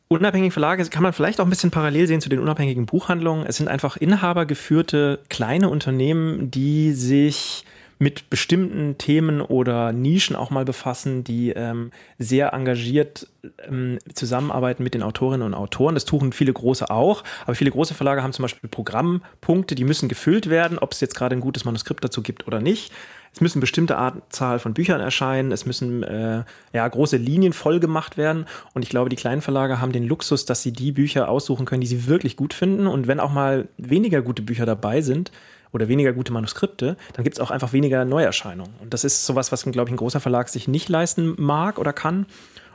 Unabhängige 0.07 0.51
Verlage 0.51 0.85
kann 0.85 1.01
man 1.01 1.13
vielleicht 1.13 1.39
auch 1.39 1.45
ein 1.45 1.49
bisschen 1.49 1.71
parallel 1.71 2.07
sehen 2.07 2.21
zu 2.21 2.29
den 2.29 2.39
unabhängigen 2.39 2.85
Buchhandlungen. 2.85 3.45
Es 3.47 3.57
sind 3.57 3.67
einfach 3.67 3.97
inhabergeführte 3.97 5.19
kleine 5.29 5.69
Unternehmen, 5.69 6.51
die 6.51 6.93
sich 6.93 7.65
mit 7.97 8.29
bestimmten 8.29 8.97
Themen 8.97 9.41
oder 9.41 9.93
Nischen 9.93 10.35
auch 10.35 10.49
mal 10.49 10.65
befassen, 10.65 11.23
die 11.23 11.51
ähm, 11.51 11.91
sehr 12.19 12.53
engagiert 12.53 13.27
ähm, 13.67 13.99
zusammenarbeiten 14.13 14.83
mit 14.83 14.93
den 14.93 15.01
Autorinnen 15.01 15.45
und 15.45 15.53
Autoren. 15.53 15.95
Das 15.95 16.05
tun 16.05 16.33
viele 16.33 16.51
große 16.51 16.89
auch, 16.89 17.23
aber 17.45 17.55
viele 17.55 17.71
große 17.71 17.93
Verlage 17.93 18.21
haben 18.21 18.33
zum 18.33 18.43
Beispiel 18.43 18.69
Programmpunkte, 18.69 19.75
die 19.75 19.85
müssen 19.85 20.09
gefüllt 20.09 20.49
werden, 20.49 20.77
ob 20.77 20.91
es 20.91 20.99
jetzt 20.99 21.15
gerade 21.15 21.35
ein 21.35 21.41
gutes 21.41 21.63
Manuskript 21.63 22.03
dazu 22.03 22.21
gibt 22.21 22.47
oder 22.47 22.59
nicht. 22.59 22.91
Es 23.35 23.41
müssen 23.41 23.59
bestimmte 23.59 23.97
Anzahl 23.97 24.59
von 24.59 24.73
Büchern 24.73 25.01
erscheinen, 25.01 25.51
es 25.51 25.65
müssen 25.65 26.03
äh, 26.03 26.45
ja, 26.71 26.87
große 26.87 27.17
Linien 27.17 27.51
voll 27.51 27.81
gemacht 27.81 28.15
werden. 28.15 28.45
Und 28.73 28.81
ich 28.81 28.89
glaube, 28.89 29.09
die 29.09 29.17
kleinen 29.17 29.41
Verlage 29.41 29.81
haben 29.81 29.91
den 29.91 30.07
Luxus, 30.07 30.45
dass 30.45 30.61
sie 30.61 30.71
die 30.71 30.93
Bücher 30.93 31.27
aussuchen 31.27 31.65
können, 31.65 31.81
die 31.81 31.87
sie 31.87 32.07
wirklich 32.07 32.37
gut 32.37 32.53
finden. 32.53 32.87
Und 32.87 33.07
wenn 33.07 33.19
auch 33.19 33.33
mal 33.33 33.67
weniger 33.77 34.21
gute 34.21 34.41
Bücher 34.41 34.65
dabei 34.65 35.01
sind, 35.01 35.31
oder 35.73 35.89
weniger 35.89 36.13
gute 36.13 36.31
Manuskripte, 36.31 36.95
dann 37.13 37.23
gibt 37.25 37.35
es 37.35 37.41
auch 37.41 37.51
einfach 37.51 37.73
weniger 37.73 38.05
Neuerscheinungen. 38.05 38.73
Und 38.79 38.93
das 38.93 39.03
ist 39.03 39.25
sowas, 39.25 39.51
was, 39.51 39.65
glaube 39.65 39.89
ich, 39.89 39.93
ein 39.93 39.97
großer 39.97 40.21
Verlag 40.21 40.47
sich 40.47 40.69
nicht 40.69 40.87
leisten 40.87 41.35
mag 41.37 41.77
oder 41.77 41.91
kann. 41.91 42.27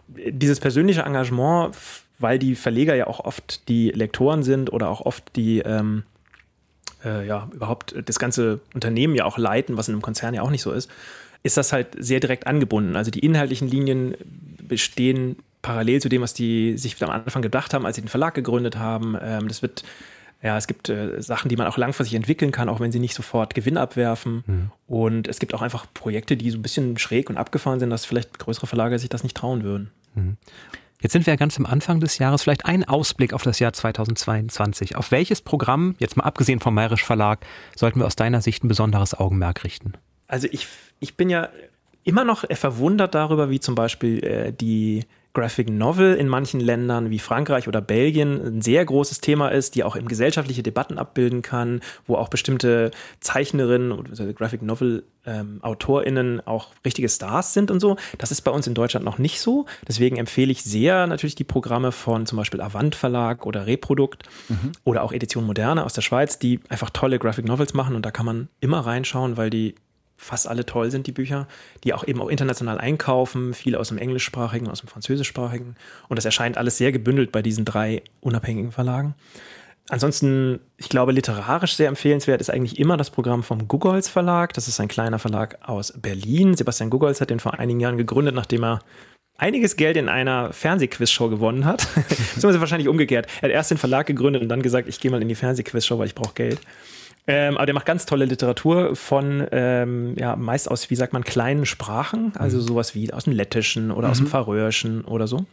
Dieses 0.07 0.61
persönliche 0.61 1.01
Engagement, 1.01 1.75
weil 2.19 2.39
die 2.39 2.55
Verleger 2.55 2.95
ja 2.95 3.07
auch 3.07 3.21
oft 3.21 3.67
die 3.69 3.91
Lektoren 3.91 4.43
sind 4.43 4.71
oder 4.71 4.91
auch 4.91 5.01
oft 5.01 5.35
die 5.35 5.61
ähm, 5.61 6.03
äh, 7.05 7.27
ja 7.27 7.49
überhaupt 7.53 7.95
das 8.05 8.19
ganze 8.19 8.61
Unternehmen 8.75 9.15
ja 9.15 9.25
auch 9.25 9.39
leiten, 9.39 9.77
was 9.77 9.89
in 9.89 9.95
einem 9.95 10.03
Konzern 10.03 10.35
ja 10.35 10.43
auch 10.43 10.51
nicht 10.51 10.63
so 10.63 10.73
ist, 10.73 10.91
ist 11.43 11.57
das 11.57 11.73
halt 11.73 11.89
sehr 11.99 12.21
direkt 12.21 12.47
angebunden. 12.47 12.97
Also 12.97 13.11
die 13.11 13.21
inhaltlichen 13.21 13.69
Linien 13.69 14.15
bestehen 14.63 15.37
parallel 15.63 16.01
zu 16.01 16.09
dem, 16.09 16.23
was 16.23 16.35
die 16.35 16.77
sich 16.77 17.03
am 17.03 17.11
Anfang 17.11 17.43
gedacht 17.43 17.75
haben, 17.75 17.87
als 17.87 17.97
sie 17.97 18.03
den 18.03 18.09
Verlag 18.09 18.35
gegründet 18.35 18.79
haben. 18.79 19.17
Ähm, 19.21 19.49
das 19.49 19.63
wird 19.63 19.85
ja, 20.43 20.57
es 20.57 20.67
gibt 20.67 20.89
äh, 20.89 21.21
Sachen, 21.21 21.51
die 21.51 21.57
man 21.57 21.67
auch 21.67 21.77
langfristig 21.77 22.17
entwickeln 22.17 22.51
kann, 22.51 22.71
auch 22.71 22.81
wenn 22.81 22.93
sie 22.93 22.99
nicht 22.99 23.15
sofort 23.15 23.55
Gewinn 23.55 23.77
abwerfen. 23.77 24.43
Mhm. 24.47 24.71
Und 24.87 25.29
es 25.29 25.39
gibt 25.39 25.53
auch 25.53 25.61
einfach 25.61 25.87
Projekte, 25.93 26.37
die 26.37 26.51
so 26.51 26.59
ein 26.59 26.63
bisschen 26.63 26.97
schräg 26.97 27.29
und 27.29 27.37
abgefahren 27.37 27.79
sind, 27.79 27.91
dass 27.91 28.07
vielleicht 28.07 28.39
größere 28.39 28.67
Verlage 28.67 28.99
sich 28.99 29.11
das 29.11 29.23
nicht 29.23 29.37
trauen 29.37 29.65
würden. 29.65 29.91
Mhm. 30.15 30.39
Jetzt 31.01 31.13
sind 31.13 31.27
wir 31.27 31.33
ja 31.33 31.37
ganz 31.37 31.59
am 31.59 31.67
Anfang 31.67 32.01
des 32.01 32.19
Jahres. 32.19 32.43
Vielleicht 32.43 32.67
ein 32.67 32.85
Ausblick 32.85 33.33
auf 33.33 33.43
das 33.43 33.59
Jahr 33.59 33.73
2022. 33.73 34.97
Auf 34.97 35.11
welches 35.11 35.41
Programm, 35.41 35.95
jetzt 35.99 36.17
mal 36.17 36.25
abgesehen 36.25 36.61
vom 36.61 36.75
Mayrisch 36.75 37.05
Verlag, 37.05 37.45
sollten 37.75 38.01
wir 38.01 38.07
aus 38.07 38.17
deiner 38.17 38.43
Sicht 38.43 38.65
ein 38.65 38.69
besonderes 38.69 39.19
Augenmerk 39.19 39.65
richten? 39.65 39.95
Also 40.29 40.47
ich, 40.51 40.67
ich 41.01 41.17
bin 41.17 41.31
ja 41.31 41.49
immer 42.05 42.25
noch 42.25 42.45
verwundert 42.51 43.15
darüber, 43.15 43.51
wie 43.51 43.61
zum 43.61 43.75
Beispiel 43.75 44.23
äh, 44.25 44.53
die 44.53 45.05
Graphic 45.33 45.71
Novel 45.71 46.15
in 46.15 46.29
manchen 46.29 46.61
Ländern 46.61 47.11
wie 47.11 47.19
Frankreich 47.19 47.69
oder 47.69 47.81
Belgien 47.81 48.41
ein 48.41 48.63
sehr 48.63 48.85
großes 48.85 49.21
Thema 49.21 49.49
ist, 49.49 49.75
die 49.75 49.85
auch 49.85 49.97
eben 49.97 50.09
gesellschaftliche 50.09 50.63
Debatten 50.63 50.99
abbilden 50.99 51.43
kann, 51.43 51.81
wo 52.07 52.17
auch 52.17 52.29
bestimmte 52.29 52.91
Zeichnerinnen 53.21 53.93
oder 53.93 54.33
Graphic 54.33 54.63
Novel 54.63 55.05
ähm, 55.27 55.59
AutorInnen 55.63 56.45
auch 56.47 56.69
richtige 56.85 57.09
Stars 57.09 57.55
sind 57.55 57.71
und 57.71 57.81
so. 57.81 57.97
Das 58.19 58.33
ist 58.33 58.41
bei 58.41 58.51
uns 58.51 58.67
in 58.67 58.75
Deutschland 58.75 59.05
noch 59.05 59.19
nicht 59.19 59.41
so. 59.41 59.67
Deswegen 59.87 60.17
empfehle 60.17 60.51
ich 60.51 60.65
sehr 60.65 61.07
natürlich 61.07 61.35
die 61.35 61.45
Programme 61.45 61.93
von 61.93 62.27
zum 62.27 62.37
Beispiel 62.37 62.61
Avant 62.61 62.95
Verlag 62.95 63.47
oder 63.47 63.67
Reprodukt 63.67 64.25
mhm. 64.49 64.73
oder 64.85 65.03
auch 65.03 65.13
Edition 65.13 65.45
Moderne 65.45 65.85
aus 65.85 65.93
der 65.93 66.03
Schweiz, 66.03 66.39
die 66.39 66.61
einfach 66.69 66.91
tolle 66.91 67.19
Graphic 67.19 67.47
Novels 67.47 67.75
machen 67.75 67.95
und 67.95 68.05
da 68.05 68.11
kann 68.11 68.27
man 68.27 68.49
immer 68.61 68.81
reinschauen, 68.81 69.37
weil 69.37 69.51
die 69.51 69.75
fast 70.21 70.47
alle 70.47 70.67
toll 70.67 70.91
sind, 70.91 71.07
die 71.07 71.13
Bücher, 71.13 71.49
die 71.83 71.95
auch 71.95 72.07
eben 72.07 72.21
auch 72.21 72.29
international 72.29 72.79
einkaufen, 72.79 73.55
viele 73.55 73.81
aus 73.81 73.89
dem 73.89 73.97
englischsprachigen, 73.97 74.69
aus 74.69 74.81
dem 74.81 74.89
französischsprachigen. 74.89 75.77
Und 76.09 76.17
das 76.17 76.27
erscheint 76.27 76.59
alles 76.59 76.77
sehr 76.77 76.93
gebündelt 76.93 77.33
bei 77.33 77.41
diesen 77.41 77.65
drei 77.65 78.03
unabhängigen 78.21 78.71
Verlagen. 78.71 79.15
Ansonsten, 79.89 80.61
ich 80.77 80.91
glaube, 80.91 81.13
literarisch 81.13 81.75
sehr 81.75 81.89
empfehlenswert 81.89 82.41
ist 82.43 82.51
eigentlich 82.51 82.79
immer 82.79 82.99
das 82.99 83.11
Programm 83.11 83.43
vom 83.43 83.67
Gugolz 83.67 84.09
Verlag. 84.09 84.53
Das 84.53 84.69
ist 84.69 84.79
ein 84.79 84.89
kleiner 84.89 85.19
Verlag 85.19 85.59
aus 85.67 85.95
Berlin. 85.97 86.55
Sebastian 86.55 86.91
Gugolz 86.91 87.21
hat 87.21 87.31
den 87.31 87.41
vor 87.41 87.59
einigen 87.59 87.81
Jahren 87.81 87.97
gegründet, 87.97 88.35
nachdem 88.35 88.63
er 88.63 88.81
einiges 89.39 89.77
Geld 89.77 89.97
in 89.97 90.11
einer 90.11 90.53
Fernsehquizshow 90.53 91.31
gewonnen 91.31 91.65
hat. 91.65 91.89
Beziehungsweise 91.95 92.61
wahrscheinlich 92.61 92.89
umgekehrt. 92.89 93.27
Er 93.41 93.49
hat 93.49 93.55
erst 93.55 93.71
den 93.71 93.79
Verlag 93.79 94.07
gegründet 94.07 94.43
und 94.43 94.51
dann 94.51 94.63
gesagt, 94.63 94.87
ich 94.87 95.01
gehe 95.01 95.11
mal 95.11 95.23
in 95.23 95.29
die 95.29 95.35
Fernsehquizshow, 95.35 95.99
weil 95.99 96.07
ich 96.07 96.15
brauche 96.15 96.35
Geld. 96.35 96.61
Ähm, 97.27 97.57
aber 97.57 97.67
der 97.67 97.75
macht 97.75 97.87
ganz 97.87 98.07
tolle 98.07 98.25
Literatur 98.25 98.97
von, 98.97 99.47
ähm, 99.53 100.15
ja, 100.17 100.37
meist 100.37 100.71
aus, 100.71 100.91
wie 100.91 100.97
sagt 100.97 101.13
man, 101.13 101.23
kleinen 101.23 101.67
Sprachen. 101.67 102.33
Also 102.37 102.59
mhm. 102.59 102.63
sowas 102.63 102.95
wie 102.95 103.13
aus 103.13 103.25
dem 103.25 103.33
Lettischen 103.33 103.91
oder 103.91 104.09
mhm. 104.09 104.13
aus 104.13 104.19
dem 104.19 104.27
mhm. 104.27 104.31
Färöischen 104.31 105.05
oder 105.05 105.27
so. 105.27 105.45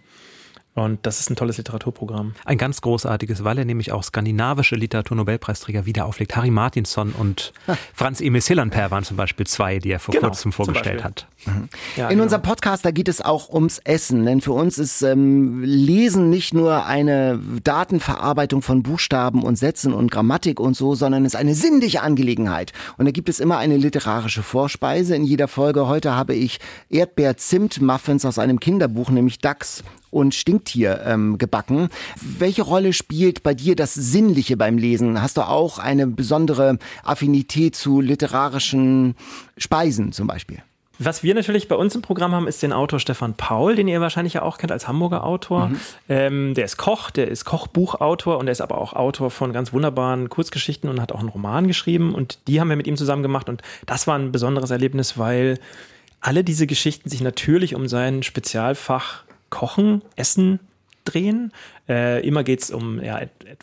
Und 0.78 1.00
das 1.08 1.20
ist 1.20 1.32
ein 1.32 1.36
tolles 1.36 1.58
Literaturprogramm. 1.58 2.36
Ein 2.46 2.60
ganz 2.60 2.82
großartiges, 2.82 3.44
weil 3.44 3.58
er 3.58 3.66
nämlich 3.66 3.92
auch 3.92 4.04
skandinavische 4.04 4.76
Literaturnobelpreisträger 4.76 5.88
wieder 5.88 6.06
auflegt. 6.06 6.36
Harry 6.36 6.52
Martinson 6.52 7.14
und 7.14 7.52
Franz 7.96 8.22
Emil 8.22 8.42
Sillanper 8.42 8.92
waren 8.92 9.04
zum 9.04 9.18
Beispiel 9.18 9.48
zwei, 9.48 9.80
die 9.80 9.90
er 9.90 10.00
vor 10.00 10.14
genau, 10.14 10.28
kurzem 10.28 10.52
vorgestellt 10.52 11.04
hat. 11.04 11.26
Mhm. 11.48 11.70
Ja, 11.96 12.04
In 12.04 12.10
genau. 12.10 12.24
unserem 12.26 12.44
Podcast, 12.44 12.86
da 12.86 12.92
geht 12.92 13.08
es 13.08 13.22
auch 13.22 13.50
ums 13.50 13.80
Essen. 13.80 14.24
Denn 14.24 14.40
für 14.40 14.52
uns 14.52 14.78
ist 14.78 15.02
ähm, 15.02 15.64
Lesen 15.64 16.30
nicht 16.30 16.54
nur 16.54 16.86
eine 16.86 17.40
Datenverarbeitung 17.64 18.62
von 18.62 18.84
Buchstaben 18.84 19.42
und 19.42 19.56
Sätzen 19.56 19.94
und 19.94 20.12
Grammatik 20.12 20.60
und 20.60 20.76
so, 20.76 20.94
sondern 20.94 21.26
es 21.26 21.34
ist 21.34 21.40
eine 21.40 21.56
sinnliche 21.56 22.04
Angelegenheit. 22.04 22.72
Und 22.98 23.06
da 23.06 23.12
gibt 23.12 23.30
es 23.30 23.40
immer 23.40 23.58
eine 23.58 23.78
literarische 23.78 24.44
Vorspeise 24.44 25.16
in 25.16 25.24
jeder 25.24 25.48
Folge. 25.48 25.88
Heute 25.88 26.14
habe 26.14 26.36
ich 26.36 26.60
Erdbeer-Zimt-Muffins 26.92 28.26
aus 28.26 28.38
einem 28.38 28.60
Kinderbuch, 28.60 29.10
nämlich 29.10 29.40
Dachs 29.40 29.84
und 30.12 30.36
Stinktier 30.36 31.02
ähm, 31.06 31.38
gebacken. 31.38 31.90
Welche 32.22 32.64
Rolle 32.64 32.94
spielt 32.94 33.44
bei 33.44 33.54
dir 33.54 33.76
das 33.76 33.94
Sinnliche 33.94 34.58
beim 34.58 34.78
Lesen? 34.78 35.22
Hast 35.22 35.38
du 35.38 35.42
auch 35.42 35.80
eine 35.80 36.08
besondere 36.08 36.78
Affinität 37.04 37.76
zu 37.76 38.02
literarischen 38.02 39.16
Speisen 39.58 40.12
zum 40.12 40.28
Beispiel? 40.28 40.62
Was 41.00 41.22
wir 41.22 41.36
natürlich 41.36 41.68
bei 41.68 41.76
uns 41.76 41.94
im 41.94 42.02
Programm 42.02 42.34
haben, 42.34 42.48
ist 42.48 42.64
den 42.64 42.74
Autor 42.74 43.00
Stefan 43.00 43.36
Paul, 43.36 43.76
den 43.76 43.88
ihr 43.88 44.02
wahrscheinlich 44.02 44.34
ja 44.34 44.42
auch 44.42 44.58
kennt 44.58 44.72
als 44.72 44.88
Hamburger 44.88 45.24
Autor. 45.24 45.68
Mhm. 45.68 45.80
Ähm, 46.10 46.54
der 46.56 46.66
ist 46.66 46.78
Koch, 46.78 47.12
der 47.12 47.28
ist 47.28 47.46
Kochbuchautor 47.46 48.40
und 48.40 48.48
der 48.48 48.52
ist 48.52 48.62
aber 48.62 48.80
auch 48.80 48.94
Autor 48.94 49.30
von 49.30 49.54
ganz 49.54 49.74
wunderbaren 49.74 50.30
Kurzgeschichten 50.30 50.90
und 50.90 51.00
hat 51.00 51.12
auch 51.12 51.20
einen 51.20 51.30
Roman 51.30 51.68
geschrieben. 51.68 52.16
Und 52.16 52.40
die 52.48 52.60
haben 52.60 52.70
wir 52.70 52.76
mit 52.76 52.88
ihm 52.88 52.98
zusammen 52.98 53.22
gemacht. 53.22 53.48
Und 53.48 53.62
das 53.86 54.08
war 54.08 54.18
ein 54.18 54.32
besonderes 54.32 54.72
Erlebnis, 54.72 55.20
weil 55.20 55.60
alle 56.20 56.44
diese 56.44 56.66
Geschichten 56.66 57.10
sich 57.10 57.22
natürlich 57.22 57.76
um 57.76 57.88
sein 57.88 58.24
Spezialfach 58.24 59.24
Kochen, 59.50 60.02
Essen 60.16 60.60
drehen. 61.06 61.52
Äh, 61.88 62.26
immer 62.28 62.44
geht 62.44 62.62
es 62.62 62.72
um 62.72 63.02
ja, 63.02 63.22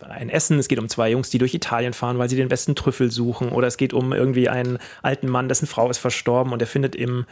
ein 0.09 0.31
Essen, 0.31 0.59
es 0.59 0.69
geht 0.69 0.79
um 0.79 0.89
zwei 0.89 1.11
Jungs, 1.11 1.31
die 1.31 1.39
durch 1.39 1.55
Italien 1.55 1.93
fahren, 1.93 2.19
weil 2.19 2.29
sie 2.29 2.37
den 2.37 2.49
besten 2.49 2.75
Trüffel 2.75 3.11
suchen. 3.11 3.51
Oder 3.51 3.67
es 3.67 3.77
geht 3.77 3.93
um 3.93 4.13
irgendwie 4.13 4.49
einen 4.49 4.79
alten 5.03 5.29
Mann, 5.29 5.49
dessen 5.49 5.67
Frau 5.67 5.91
ist 5.91 5.99
verstorben 5.99 6.53
und 6.53 6.63
er 6.63 6.67
findet 6.67 6.97
im 6.97 7.27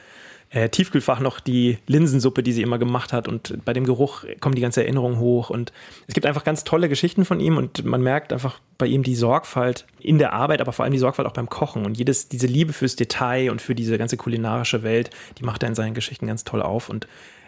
äh, 0.53 0.69
Tiefkühlfach 0.69 1.21
noch 1.21 1.41
die 1.41 1.79
Linsensuppe, 1.87 2.43
die 2.43 2.53
sie 2.53 2.63
immer 2.63 2.79
gemacht 2.79 3.13
hat. 3.13 3.27
Und 3.27 3.65
bei 3.65 3.73
dem 3.73 3.85
Geruch 3.85 4.25
kommen 4.41 4.55
die 4.55 4.61
ganze 4.61 4.83
Erinnerung 4.83 5.19
hoch. 5.19 5.51
Und 5.51 5.73
es 6.07 6.15
gibt 6.15 6.27
einfach 6.27 6.45
ganz 6.45 6.65
tolle 6.65 6.89
Geschichten 6.89 7.25
von 7.25 7.41
ihm 7.41 7.57
und 7.57 7.85
man 7.85 8.03
merkt 8.03 8.33
einfach 8.33 8.61
bei 8.77 8.87
ihm 8.87 9.03
die 9.03 9.15
Sorgfalt 9.15 9.87
in 9.99 10.19
der 10.19 10.33
Arbeit, 10.35 10.61
aber 10.61 10.73
vor 10.73 10.85
allem 10.85 10.93
die 10.93 10.99
Sorgfalt 10.99 11.27
auch 11.27 11.33
beim 11.33 11.49
Kochen. 11.49 11.87
Und 11.87 11.97
jedes, 11.97 12.29
diese 12.29 12.47
Liebe 12.47 12.73
fürs 12.75 12.97
Detail 12.97 13.51
und 13.51 13.63
für 13.63 13.75
diese 13.75 13.97
ganze 13.97 14.19
kulinarische 14.19 14.83
Welt, 14.83 15.11
die 15.39 15.45
macht 15.45 15.63
er 15.63 15.71
in 15.71 15.75
seinen 15.75 15.95
Geschichten 15.95 16.27
ganz 16.27 16.45
toll 16.45 16.61
auf. 16.61 16.91
Und 16.91 17.07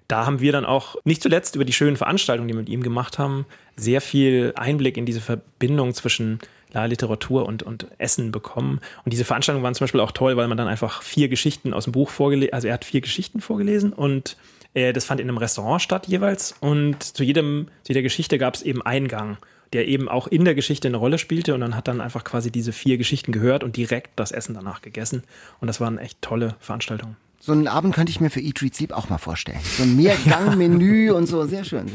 da 0.09 0.27
haben 0.27 0.41
wir 0.41 0.53
dann 0.53 0.65
auch 0.65 0.97
nicht 1.05 1.23
zuletzt 1.23 1.55
über 1.55 1.65
die 1.65 1.73
schönen 1.73 1.97
Veranstaltungen, 1.97 2.49
die 2.49 2.55
wir 2.55 2.61
mit 2.61 2.69
ihm 2.69 2.83
gemacht 2.83 3.19
haben, 3.19 3.47
sehr 3.77 4.01
viel 4.01 4.53
Einblick 4.57 4.97
in 4.97 5.07
diese 5.07 5.21
Verbindung 5.21 5.95
zwischen 5.95 6.39
ja, 6.73 6.85
Literatur 6.85 7.47
und, 7.47 7.63
und 7.63 7.87
Essen 7.99 8.33
bekommen. 8.33 8.81
Und 9.05 9.13
diese 9.13 9.25
Veranstaltungen 9.25 9.65
waren 9.65 9.75
zum 9.75 9.85
Beispiel 9.85 10.01
auch 10.01 10.13
toll, 10.13 10.37
weil 10.37 10.49
man 10.49 10.59
dann 10.59 10.69
einfach 10.69 11.03
vier 11.03 11.29
Geschichten 11.29 11.73
aus 11.73 11.85
dem 11.85 11.93
Buch 11.93 12.11
vorgelesen, 12.11 12.53
also 12.53 12.69
er 12.69 12.75
hat 12.75 12.85
vier 12.85 13.01
Geschichten 13.01 13.41
vorgelesen 13.41 13.93
und 13.93 14.37
äh, 14.75 14.93
das 14.93 15.05
fand 15.05 15.21
in 15.21 15.29
einem 15.29 15.39
Restaurant 15.39 15.81
statt 15.81 16.07
jeweils. 16.07 16.55
Und 16.61 17.03
zu 17.03 17.25
jedem, 17.25 17.69
zu 17.85 17.93
jeder 17.93 18.03
Geschichte 18.03 18.39
gab 18.39 18.55
es 18.55 18.63
eben 18.63 18.83
Eingang, 18.83 19.39
der 19.73 19.89
eben 19.89 20.09
auch 20.09 20.27
in 20.27 20.45
der 20.45 20.55
Geschichte 20.55 20.89
eine 20.89 20.99
Rolle 20.99 21.19
spielte. 21.19 21.55
Und 21.55 21.61
dann 21.61 21.77
hat 21.77 21.89
dann 21.89 22.01
einfach 22.01 22.25
quasi 22.25 22.51
diese 22.51 22.73
vier 22.73 22.99
Geschichten 22.99 23.33
gehört 23.33 23.65
und 23.65 23.77
direkt 23.77 24.11
das 24.17 24.33
Essen 24.33 24.55
danach 24.55 24.83
gegessen. 24.83 25.23
Und 25.61 25.69
das 25.69 25.81
waren 25.81 25.99
echt 25.99 26.21
tolle 26.21 26.57
Veranstaltungen. 26.61 27.17
So 27.45 27.53
einen 27.53 27.69
Abend 27.69 27.95
könnte 27.95 28.09
ich 28.09 28.23
mir 28.23 28.31
für 28.31 28.41
Eat, 28.41 28.63
Read, 28.63 28.75
Sleep 28.75 28.93
auch 28.93 29.11
mal 29.11 29.19
vorstellen. 29.19 29.61
So 29.77 29.83
ein 29.83 29.97
Mehrgang-Menü 29.97 31.11
und 31.15 31.27
so. 31.27 31.45
Sehr 31.45 31.63
schön. 31.63 31.93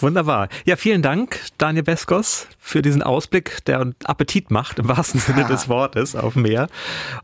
Wunderbar. 0.00 0.48
Ja, 0.64 0.76
vielen 0.76 1.02
Dank, 1.02 1.40
Daniel 1.58 1.82
Beskos, 1.82 2.46
für 2.58 2.80
diesen 2.80 3.02
Ausblick, 3.02 3.62
der 3.66 3.92
Appetit 4.04 4.50
macht, 4.50 4.78
im 4.78 4.88
wahrsten 4.88 5.20
Sinne 5.20 5.42
ja. 5.42 5.48
des 5.48 5.68
Wortes, 5.68 6.16
auf 6.16 6.36
mehr. 6.36 6.68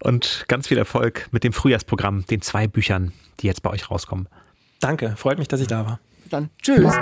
Und 0.03 0.45
ganz 0.49 0.69
viel 0.69 0.77
Erfolg 0.77 1.29
mit 1.31 1.43
dem 1.43 1.55
Frühjahrsprogramm, 1.55 2.27
den 2.27 2.43
zwei 2.43 2.69
Büchern, 2.69 3.13
die 3.41 3.47
jetzt 3.47 3.63
bei 3.63 3.71
euch 3.71 3.91
rauskommen. 3.91 4.29
Danke, 4.81 5.15
freut 5.17 5.39
mich, 5.39 5.49
dass 5.49 5.63
ich 5.63 5.69
da 5.69 5.87
war. 5.87 6.01
Dann 6.29 6.51
tschüss. 6.63 6.95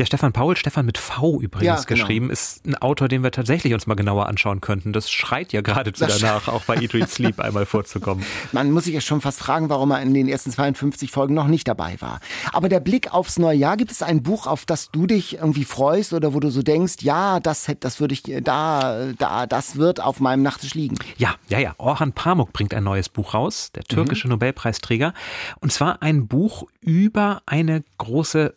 Ja, 0.00 0.06
Stefan 0.06 0.32
Paul, 0.32 0.56
Stefan 0.56 0.86
mit 0.86 0.96
V 0.96 1.42
übrigens 1.42 1.66
ja, 1.66 1.74
genau. 1.74 1.88
geschrieben, 1.88 2.30
ist 2.30 2.64
ein 2.66 2.74
Autor, 2.74 3.06
den 3.08 3.22
wir 3.22 3.32
tatsächlich 3.32 3.74
uns 3.74 3.86
mal 3.86 3.96
genauer 3.96 4.28
anschauen 4.28 4.62
könnten. 4.62 4.94
Das 4.94 5.10
schreit 5.10 5.52
ja 5.52 5.60
geradezu 5.60 6.06
danach, 6.06 6.48
auch 6.48 6.62
bei 6.62 6.76
Eat, 6.76 6.94
Read, 6.94 7.10
Sleep 7.10 7.38
einmal 7.38 7.66
vorzukommen. 7.66 8.24
Man 8.52 8.70
muss 8.70 8.84
sich 8.84 8.94
ja 8.94 9.02
schon 9.02 9.20
fast 9.20 9.40
fragen, 9.40 9.68
warum 9.68 9.90
er 9.90 10.00
in 10.00 10.14
den 10.14 10.26
ersten 10.26 10.52
52 10.52 11.10
Folgen 11.10 11.34
noch 11.34 11.48
nicht 11.48 11.68
dabei 11.68 12.00
war. 12.00 12.20
Aber 12.50 12.70
der 12.70 12.80
Blick 12.80 13.12
aufs 13.12 13.38
neue 13.38 13.58
Jahr, 13.58 13.76
gibt 13.76 13.90
es 13.90 14.00
ein 14.00 14.22
Buch, 14.22 14.46
auf 14.46 14.64
das 14.64 14.90
du 14.90 15.06
dich 15.06 15.36
irgendwie 15.36 15.66
freust 15.66 16.14
oder 16.14 16.32
wo 16.32 16.40
du 16.40 16.48
so 16.48 16.62
denkst, 16.62 17.02
ja, 17.02 17.38
das, 17.38 17.70
das 17.80 18.00
würde 18.00 18.14
ich, 18.14 18.22
da, 18.42 19.12
da, 19.18 19.46
das 19.46 19.76
wird 19.76 20.02
auf 20.02 20.18
meinem 20.18 20.42
Nachttisch 20.42 20.72
liegen? 20.72 20.96
Ja, 21.18 21.34
ja, 21.50 21.58
ja. 21.58 21.74
Orhan 21.76 22.14
Pamuk 22.14 22.54
bringt 22.54 22.72
ein 22.72 22.84
neues 22.84 23.10
Buch 23.10 23.34
raus, 23.34 23.70
der 23.74 23.84
türkische 23.84 24.28
mhm. 24.28 24.32
Nobelpreisträger. 24.32 25.12
Und 25.60 25.72
zwar 25.72 26.00
ein 26.00 26.26
Buch 26.26 26.64
über 26.80 27.42
eine 27.44 27.84
große 27.98 28.54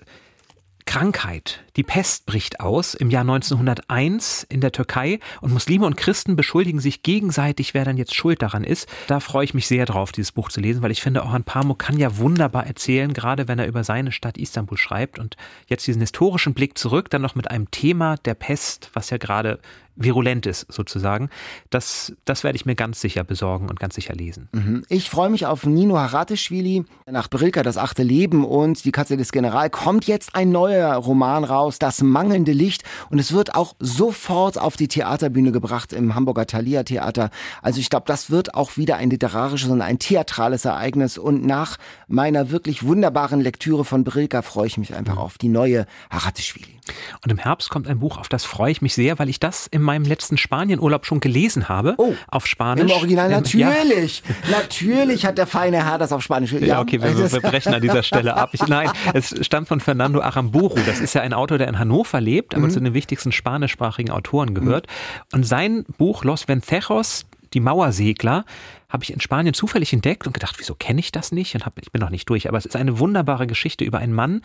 Krankheit. 0.85 1.62
Die 1.75 1.83
Pest 1.83 2.27
bricht 2.27 2.59
aus 2.59 2.93
im 2.93 3.09
Jahr 3.09 3.21
1901 3.21 4.45
in 4.47 4.61
der 4.61 4.71
Türkei 4.71 5.19
und 5.41 5.51
Muslime 5.53 5.87
und 5.87 5.97
Christen 5.97 6.35
beschuldigen 6.35 6.79
sich 6.79 7.01
gegenseitig, 7.01 7.73
wer 7.73 7.83
dann 7.83 7.97
jetzt 7.97 8.13
schuld 8.13 8.43
daran 8.43 8.63
ist. 8.63 8.87
Da 9.07 9.19
freue 9.19 9.45
ich 9.45 9.55
mich 9.55 9.67
sehr 9.67 9.85
drauf, 9.85 10.11
dieses 10.11 10.31
Buch 10.31 10.49
zu 10.49 10.61
lesen, 10.61 10.83
weil 10.83 10.91
ich 10.91 11.01
finde, 11.01 11.23
auch 11.23 11.33
ein 11.33 11.43
Pamuk 11.43 11.79
kann 11.79 11.97
ja 11.97 12.17
wunderbar 12.17 12.67
erzählen, 12.67 13.11
gerade 13.13 13.47
wenn 13.47 13.57
er 13.57 13.65
über 13.65 13.83
seine 13.83 14.11
Stadt 14.11 14.37
Istanbul 14.37 14.77
schreibt 14.77 15.17
und 15.17 15.35
jetzt 15.67 15.87
diesen 15.87 16.01
historischen 16.01 16.53
Blick 16.53 16.77
zurück, 16.77 17.09
dann 17.09 17.23
noch 17.23 17.35
mit 17.35 17.49
einem 17.49 17.71
Thema 17.71 18.17
der 18.17 18.35
Pest, 18.35 18.91
was 18.93 19.09
ja 19.09 19.17
gerade 19.17 19.59
virulent 19.95 20.45
ist, 20.45 20.71
sozusagen. 20.71 21.29
Das, 21.69 22.13
das 22.25 22.43
werde 22.43 22.55
ich 22.55 22.65
mir 22.65 22.75
ganz 22.75 22.99
sicher 22.99 23.23
besorgen 23.23 23.69
und 23.69 23.79
ganz 23.79 23.95
sicher 23.95 24.13
lesen. 24.13 24.49
Mhm. 24.51 24.83
Ich 24.89 25.09
freue 25.09 25.29
mich 25.29 25.45
auf 25.45 25.65
Nino 25.65 25.97
Haratischvili. 25.97 26.85
Nach 27.05 27.29
Brilka, 27.29 27.63
das 27.63 27.77
achte 27.77 28.03
Leben 28.03 28.45
und 28.45 28.85
die 28.85 28.91
Katze 28.91 29.17
des 29.17 29.31
General 29.31 29.69
kommt 29.69 30.05
jetzt 30.05 30.35
ein 30.35 30.51
neuer 30.51 30.93
Roman 30.95 31.43
raus, 31.43 31.62
Das 31.71 32.01
mangelnde 32.01 32.51
Licht. 32.51 32.83
Und 33.09 33.19
es 33.19 33.33
wird 33.33 33.55
auch 33.55 33.75
sofort 33.79 34.57
auf 34.57 34.77
die 34.77 34.87
Theaterbühne 34.87 35.51
gebracht 35.51 35.93
im 35.93 36.15
Hamburger 36.15 36.45
Thalia 36.45 36.83
Theater. 36.83 37.29
Also 37.61 37.79
ich 37.79 37.89
glaube, 37.89 38.05
das 38.07 38.29
wird 38.29 38.55
auch 38.55 38.77
wieder 38.77 38.97
ein 38.97 39.09
literarisches 39.09 39.69
und 39.69 39.81
ein 39.81 39.99
theatrales 39.99 40.65
Ereignis. 40.65 41.17
Und 41.17 41.45
nach 41.45 41.77
meiner 42.07 42.49
wirklich 42.49 42.83
wunderbaren 42.83 43.41
Lektüre 43.41 43.85
von 43.85 44.03
Brilka 44.03 44.41
freue 44.41 44.67
ich 44.67 44.77
mich 44.77 44.93
einfach 44.93 45.17
auf 45.17 45.37
die 45.37 45.49
neue 45.49 45.85
Haratischvili. 46.09 46.79
Und 47.23 47.31
im 47.31 47.37
Herbst 47.37 47.69
kommt 47.69 47.87
ein 47.87 47.99
Buch, 47.99 48.17
auf 48.17 48.27
das 48.27 48.43
freue 48.43 48.71
ich 48.71 48.81
mich 48.81 48.93
sehr, 48.93 49.17
weil 49.17 49.29
ich 49.29 49.39
das 49.39 49.67
im 49.67 49.81
meinem 49.81 50.03
letzten 50.03 50.37
Spanienurlaub 50.37 51.05
schon 51.05 51.19
gelesen 51.19 51.69
habe. 51.69 51.95
Oh, 51.97 52.13
auf 52.27 52.45
Spanisch. 52.45 52.91
Im 52.91 52.97
Original 52.97 53.29
natürlich. 53.29 54.23
Ja. 54.27 54.57
Natürlich 54.57 55.25
hat 55.25 55.37
der 55.37 55.47
feine 55.47 55.85
Herr 55.85 55.97
das 55.97 56.11
auf 56.11 56.21
Spanisch. 56.21 56.51
Ja, 56.51 56.59
ja 56.59 56.81
okay, 56.81 57.01
wir, 57.01 57.31
wir, 57.31 57.41
brechen 57.41 57.73
an 57.73 57.81
dieser 57.81 58.03
Stelle 58.03 58.35
ab. 58.35 58.49
Ich, 58.53 58.67
nein, 58.67 58.91
es 59.13 59.33
stammt 59.45 59.69
von 59.69 59.79
Fernando 59.79 60.21
Aramburu. 60.21 60.77
Das 60.85 60.99
ist 60.99 61.13
ja 61.13 61.21
ein 61.21 61.33
Autor, 61.33 61.52
der 61.57 61.67
in 61.67 61.79
Hannover 61.79 62.21
lebt, 62.21 62.55
aber 62.55 62.65
mhm. 62.65 62.71
zu 62.71 62.79
den 62.79 62.93
wichtigsten 62.93 63.31
spanischsprachigen 63.31 64.11
Autoren 64.11 64.53
gehört. 64.53 64.87
Mhm. 64.87 65.37
Und 65.37 65.43
sein 65.43 65.85
Buch 65.97 66.23
Los 66.23 66.47
Vencejos, 66.47 67.25
die 67.53 67.59
Mauersegler, 67.59 68.45
habe 68.93 69.03
ich 69.03 69.11
in 69.11 69.19
Spanien 69.19 69.55
zufällig 69.55 69.91
entdeckt 69.91 70.27
und 70.27 70.33
gedacht, 70.33 70.55
wieso 70.59 70.75
kenne 70.75 70.99
ich 70.99 71.11
das 71.11 71.31
nicht? 71.31 71.55
Und 71.55 71.65
hab, 71.65 71.79
ich 71.79 71.91
bin 71.91 71.99
noch 71.99 72.11
nicht 72.11 72.29
durch, 72.29 72.47
aber 72.47 72.59
es 72.59 72.65
ist 72.67 72.75
eine 72.75 72.99
wunderbare 72.99 73.47
Geschichte 73.47 73.83
über 73.83 73.97
einen 73.97 74.13
Mann, 74.13 74.41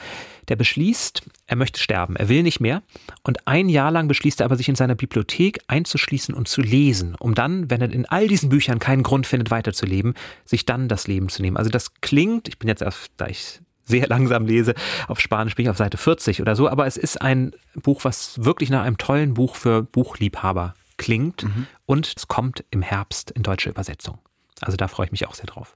der 0.48 0.56
beschließt, 0.56 1.22
er 1.46 1.56
möchte 1.56 1.80
sterben, 1.80 2.16
er 2.16 2.30
will 2.30 2.42
nicht 2.42 2.58
mehr. 2.58 2.82
Und 3.22 3.46
ein 3.46 3.68
Jahr 3.68 3.90
lang 3.90 4.08
beschließt 4.08 4.40
er 4.40 4.46
aber, 4.46 4.56
sich 4.56 4.70
in 4.70 4.74
seiner 4.74 4.94
Bibliothek 4.94 5.60
einzuschließen 5.66 6.34
und 6.34 6.48
zu 6.48 6.62
lesen, 6.62 7.14
um 7.18 7.34
dann, 7.34 7.70
wenn 7.70 7.82
er 7.82 7.92
in 7.92 8.06
all 8.06 8.26
diesen 8.26 8.48
Büchern 8.48 8.78
keinen 8.78 9.02
Grund 9.02 9.26
findet, 9.26 9.50
weiterzuleben, 9.50 10.14
sich 10.46 10.64
dann 10.64 10.88
das 10.88 11.06
Leben 11.06 11.28
zu 11.28 11.42
nehmen. 11.42 11.58
Also 11.58 11.68
das 11.68 12.00
klingt, 12.00 12.48
ich 12.48 12.58
bin 12.58 12.68
jetzt 12.68 12.80
erst, 12.80 13.10
da 13.18 13.26
ich 13.26 13.60
sehr 13.88 14.06
langsam 14.06 14.46
lese, 14.46 14.74
auf 15.08 15.20
Spanisch 15.20 15.54
bin 15.54 15.64
ich 15.64 15.70
auf 15.70 15.76
Seite 15.76 15.96
40 15.96 16.40
oder 16.40 16.54
so, 16.54 16.68
aber 16.68 16.86
es 16.86 16.96
ist 16.96 17.20
ein 17.20 17.52
Buch, 17.74 18.04
was 18.04 18.44
wirklich 18.44 18.70
nach 18.70 18.84
einem 18.84 18.98
tollen 18.98 19.34
Buch 19.34 19.56
für 19.56 19.82
Buchliebhaber 19.82 20.74
klingt 20.96 21.44
mhm. 21.44 21.66
und 21.86 22.12
es 22.16 22.28
kommt 22.28 22.64
im 22.70 22.82
Herbst 22.82 23.30
in 23.30 23.42
deutsche 23.42 23.70
Übersetzung. 23.70 24.18
Also 24.60 24.76
da 24.76 24.88
freue 24.88 25.06
ich 25.06 25.12
mich 25.12 25.26
auch 25.26 25.34
sehr 25.34 25.46
drauf. 25.46 25.74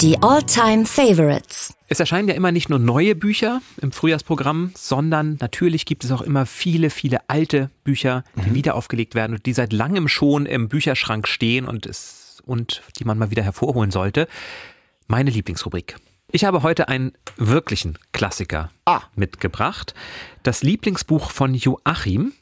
Die 0.00 0.16
All-Time 0.22 0.86
Favorites. 0.86 1.74
Es 1.88 1.98
erscheinen 1.98 2.28
ja 2.28 2.34
immer 2.34 2.52
nicht 2.52 2.68
nur 2.68 2.78
neue 2.78 3.16
Bücher 3.16 3.60
im 3.82 3.90
Frühjahrsprogramm, 3.90 4.72
sondern 4.76 5.38
natürlich 5.40 5.86
gibt 5.86 6.04
es 6.04 6.12
auch 6.12 6.20
immer 6.20 6.46
viele, 6.46 6.90
viele 6.90 7.28
alte 7.28 7.70
Bücher, 7.82 8.22
die 8.36 8.50
mhm. 8.50 8.54
wieder 8.54 8.74
aufgelegt 8.76 9.16
werden 9.16 9.34
und 9.34 9.46
die 9.46 9.52
seit 9.52 9.72
langem 9.72 10.06
schon 10.06 10.46
im 10.46 10.68
Bücherschrank 10.68 11.26
stehen 11.26 11.66
und, 11.66 11.84
es, 11.84 12.40
und 12.46 12.82
die 12.98 13.04
man 13.04 13.18
mal 13.18 13.32
wieder 13.32 13.42
hervorholen 13.42 13.90
sollte. 13.90 14.28
meine 15.08 15.30
Lieblingsrubrik. 15.30 15.96
Ich 16.30 16.44
habe 16.44 16.62
heute 16.62 16.88
einen 16.88 17.12
wirklichen 17.38 17.98
Klassiker 18.12 18.70
Ah. 18.84 19.00
mitgebracht. 19.16 19.94
Das 20.42 20.62
Lieblingsbuch 20.62 21.30
von 21.30 21.54
Joachim, 21.54 22.32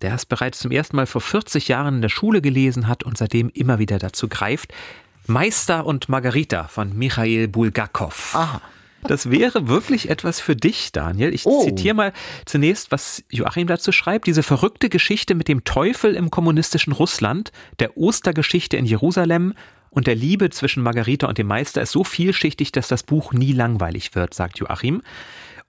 der 0.00 0.14
es 0.14 0.24
bereits 0.24 0.60
zum 0.60 0.70
ersten 0.70 0.96
Mal 0.96 1.04
vor 1.06 1.20
40 1.20 1.68
Jahren 1.68 1.96
in 1.96 2.02
der 2.02 2.08
Schule 2.08 2.40
gelesen 2.40 2.88
hat 2.88 3.04
und 3.04 3.18
seitdem 3.18 3.50
immer 3.50 3.78
wieder 3.78 3.98
dazu 3.98 4.28
greift. 4.28 4.72
Meister 5.26 5.84
und 5.84 6.08
Margarita 6.08 6.68
von 6.68 6.96
Michael 6.96 7.48
Bulgakov. 7.48 8.34
Aha. 8.34 8.62
Das 9.02 9.30
wäre 9.30 9.68
wirklich 9.68 10.08
etwas 10.08 10.40
für 10.40 10.56
dich, 10.56 10.90
Daniel. 10.92 11.34
Ich 11.34 11.44
Oh. 11.44 11.62
zitiere 11.64 11.94
mal 11.94 12.12
zunächst, 12.46 12.90
was 12.90 13.22
Joachim 13.30 13.66
dazu 13.66 13.92
schreibt. 13.92 14.26
Diese 14.26 14.42
verrückte 14.42 14.88
Geschichte 14.88 15.34
mit 15.34 15.48
dem 15.48 15.64
Teufel 15.64 16.14
im 16.14 16.30
kommunistischen 16.30 16.94
Russland, 16.94 17.52
der 17.78 17.98
Ostergeschichte 17.98 18.78
in 18.78 18.86
Jerusalem 18.86 19.52
und 19.90 20.06
der 20.06 20.14
Liebe 20.14 20.50
zwischen 20.50 20.82
Margarita 20.82 21.26
und 21.26 21.38
dem 21.38 21.46
Meister 21.46 21.82
ist 21.82 21.92
so 21.92 22.04
vielschichtig, 22.04 22.72
dass 22.72 22.88
das 22.88 23.02
Buch 23.02 23.32
nie 23.32 23.52
langweilig 23.52 24.14
wird, 24.14 24.34
sagt 24.34 24.58
Joachim. 24.58 25.02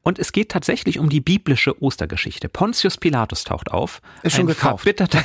Und 0.01 0.17
es 0.17 0.31
geht 0.31 0.49
tatsächlich 0.49 0.97
um 0.97 1.09
die 1.09 1.19
biblische 1.19 1.83
Ostergeschichte. 1.83 2.47
Pontius 2.47 2.97
Pilatus 2.97 3.43
taucht 3.43 3.69
auf. 3.71 4.01
Ist 4.23 4.37
schon 4.37 4.45
ein 4.45 4.47
gekauft. 4.47 4.83
Verbitterter, 4.83 5.21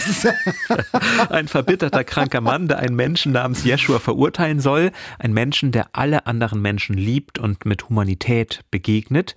ein 1.30 1.46
verbitterter 1.46 2.02
kranker 2.02 2.40
Mann, 2.40 2.66
der 2.66 2.80
einen 2.80 2.96
Menschen 2.96 3.32
namens 3.32 3.64
Jeschua 3.64 4.00
verurteilen 4.00 4.58
soll. 4.58 4.90
Ein 5.18 5.32
Menschen, 5.32 5.70
der 5.70 5.90
alle 5.92 6.26
anderen 6.26 6.60
Menschen 6.60 6.96
liebt 6.96 7.38
und 7.38 7.64
mit 7.64 7.88
Humanität 7.88 8.64
begegnet. 8.72 9.36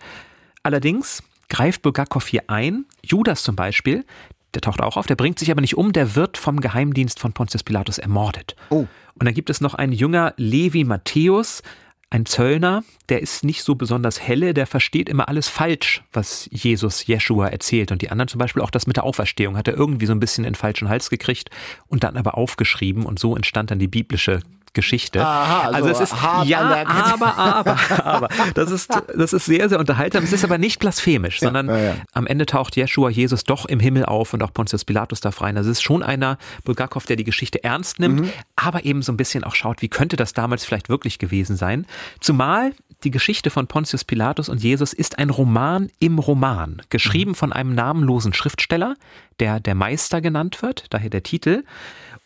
Allerdings 0.63 1.21
greift 1.49 1.83
Bulgakov 1.83 2.27
hier 2.27 2.49
ein. 2.49 2.85
Judas 3.03 3.43
zum 3.43 3.55
Beispiel, 3.55 4.05
der 4.53 4.61
taucht 4.61 4.81
auch 4.81 4.97
auf, 4.97 5.07
der 5.07 5.15
bringt 5.15 5.39
sich 5.39 5.51
aber 5.51 5.61
nicht 5.61 5.77
um, 5.77 5.93
der 5.93 6.15
wird 6.15 6.37
vom 6.37 6.59
Geheimdienst 6.59 7.19
von 7.19 7.33
Pontius 7.33 7.63
Pilatus 7.63 7.97
ermordet. 7.97 8.55
Oh. 8.69 8.87
Und 9.19 9.25
dann 9.25 9.33
gibt 9.33 9.49
es 9.49 9.61
noch 9.61 9.73
einen 9.73 9.93
Jünger, 9.93 10.33
Levi 10.37 10.83
Matthäus, 10.83 11.63
ein 12.09 12.25
Zöllner, 12.25 12.83
der 13.09 13.21
ist 13.21 13.43
nicht 13.43 13.63
so 13.63 13.75
besonders 13.75 14.21
helle, 14.21 14.53
der 14.53 14.65
versteht 14.65 15.09
immer 15.09 15.27
alles 15.27 15.49
falsch, 15.49 16.03
was 16.13 16.47
Jesus 16.51 17.05
Jeschua 17.05 17.49
erzählt. 17.49 17.91
Und 17.91 18.01
die 18.01 18.11
anderen 18.11 18.29
zum 18.29 18.39
Beispiel 18.39 18.61
auch 18.61 18.69
das 18.69 18.87
mit 18.87 18.95
der 18.95 19.03
Auferstehung 19.03 19.57
hat 19.57 19.67
er 19.67 19.75
irgendwie 19.75 20.05
so 20.05 20.13
ein 20.13 20.19
bisschen 20.21 20.45
in 20.45 20.53
den 20.53 20.55
falschen 20.55 20.87
Hals 20.87 21.09
gekriegt 21.09 21.49
und 21.87 22.05
dann 22.05 22.15
aber 22.15 22.37
aufgeschrieben 22.37 23.05
und 23.05 23.19
so 23.19 23.35
entstand 23.35 23.71
dann 23.71 23.79
die 23.79 23.89
biblische 23.89 24.39
Geschichte. 24.77 25.25
Aha, 25.25 25.71
also 25.71 25.89
es 25.89 25.99
ist 25.99 26.13
ja, 26.45 26.85
aber, 26.85 27.35
aber, 27.35 27.77
aber 28.05 28.29
das 28.53 28.69
ist 28.69 28.89
das 29.15 29.33
ist 29.33 29.45
sehr 29.45 29.67
sehr 29.69 29.79
unterhaltsam. 29.79 30.23
Es 30.23 30.31
ist 30.31 30.43
aber 30.43 30.59
nicht 30.59 30.77
blasphemisch, 30.79 31.39
sondern 31.39 31.67
ja, 31.67 31.77
ja. 31.77 31.95
am 32.13 32.27
Ende 32.27 32.45
taucht 32.45 32.75
Jeschua 32.75 33.09
Jesus 33.09 33.43
doch 33.43 33.65
im 33.65 33.79
Himmel 33.79 34.05
auf 34.05 34.33
und 34.35 34.43
auch 34.43 34.53
Pontius 34.53 34.85
Pilatus 34.85 35.19
darf 35.19 35.41
rein. 35.41 35.57
Also 35.57 35.71
es 35.71 35.79
ist 35.79 35.83
schon 35.83 36.03
einer 36.03 36.37
Bulgakov, 36.63 37.07
der 37.07 37.15
die 37.15 37.23
Geschichte 37.23 37.63
ernst 37.63 37.99
nimmt, 37.99 38.21
Mhm. 38.21 38.29
aber 38.55 38.85
eben 38.85 39.01
so 39.01 39.11
ein 39.11 39.17
bisschen 39.17 39.43
auch 39.43 39.55
schaut, 39.55 39.81
wie 39.81 39.89
könnte 39.89 40.15
das 40.15 40.33
damals 40.33 40.63
vielleicht 40.63 40.89
wirklich 40.89 41.17
gewesen 41.17 41.55
sein. 41.57 41.87
Zumal 42.21 42.73
die 43.03 43.11
Geschichte 43.11 43.49
von 43.49 43.67
Pontius 43.67 44.03
Pilatus 44.03 44.47
und 44.49 44.61
Jesus 44.63 44.93
ist 44.93 45.19
ein 45.19 45.29
Roman 45.31 45.89
im 45.99 46.19
Roman, 46.19 46.81
geschrieben 46.89 47.35
von 47.35 47.51
einem 47.51 47.75
namenlosen 47.75 48.33
Schriftsteller, 48.33 48.95
der 49.39 49.59
der 49.59 49.75
Meister 49.75 50.21
genannt 50.21 50.61
wird, 50.61 50.85
daher 50.91 51.09
der 51.09 51.23
Titel. 51.23 51.63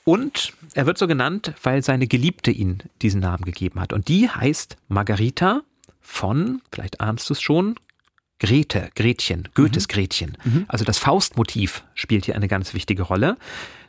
Und 0.03 0.53
er 0.73 0.85
wird 0.85 0.97
so 0.97 1.07
genannt, 1.07 1.53
weil 1.63 1.83
seine 1.83 2.07
Geliebte 2.07 2.51
ihm 2.51 2.79
diesen 3.01 3.21
Namen 3.21 3.45
gegeben 3.45 3.79
hat. 3.79 3.93
Und 3.93 4.07
die 4.07 4.29
heißt 4.29 4.77
Margarita 4.87 5.61
von, 5.99 6.61
vielleicht 6.71 7.01
ahnst 7.01 7.29
du 7.29 7.33
es 7.33 7.41
schon, 7.41 7.75
Grete, 8.39 8.89
Gretchen, 8.95 9.49
Goethes 9.53 9.87
Gretchen. 9.87 10.35
Also 10.67 10.83
das 10.83 10.97
Faustmotiv 10.97 11.83
spielt 11.93 12.25
hier 12.25 12.35
eine 12.35 12.47
ganz 12.47 12.73
wichtige 12.73 13.03
Rolle. 13.03 13.37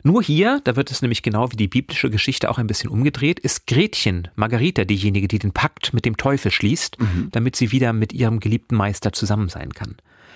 Nur 0.03 0.21
hier, 0.21 0.61
da 0.63 0.75
wird 0.75 0.91
es 0.91 1.01
nämlich 1.01 1.23
genau 1.23 1.51
wie 1.51 1.55
die 1.55 1.67
biblische 1.67 2.11
Geschichte 2.11 2.51
auch 2.51 2.59
ein 2.59 2.67
bisschen 2.67 2.91
umgedreht, 2.91 3.39
ist 3.39 3.65
Gretchen, 3.65 4.27
Margarita, 4.35 4.85
diejenige, 4.85 5.27
die 5.27 5.39
den 5.39 5.53
Pakt 5.53 5.95
mit 5.95 6.05
dem 6.05 6.17
Teufel 6.17 6.51
schließt, 6.51 6.97
damit 7.31 7.55
sie 7.55 7.71
wieder 7.71 7.93
mit 7.93 8.13
ihrem 8.13 8.39
geliebten 8.39 8.75
Meister 8.75 9.11
zusammen 9.11 9.49
sein 9.49 9.73
kann. 9.73 9.95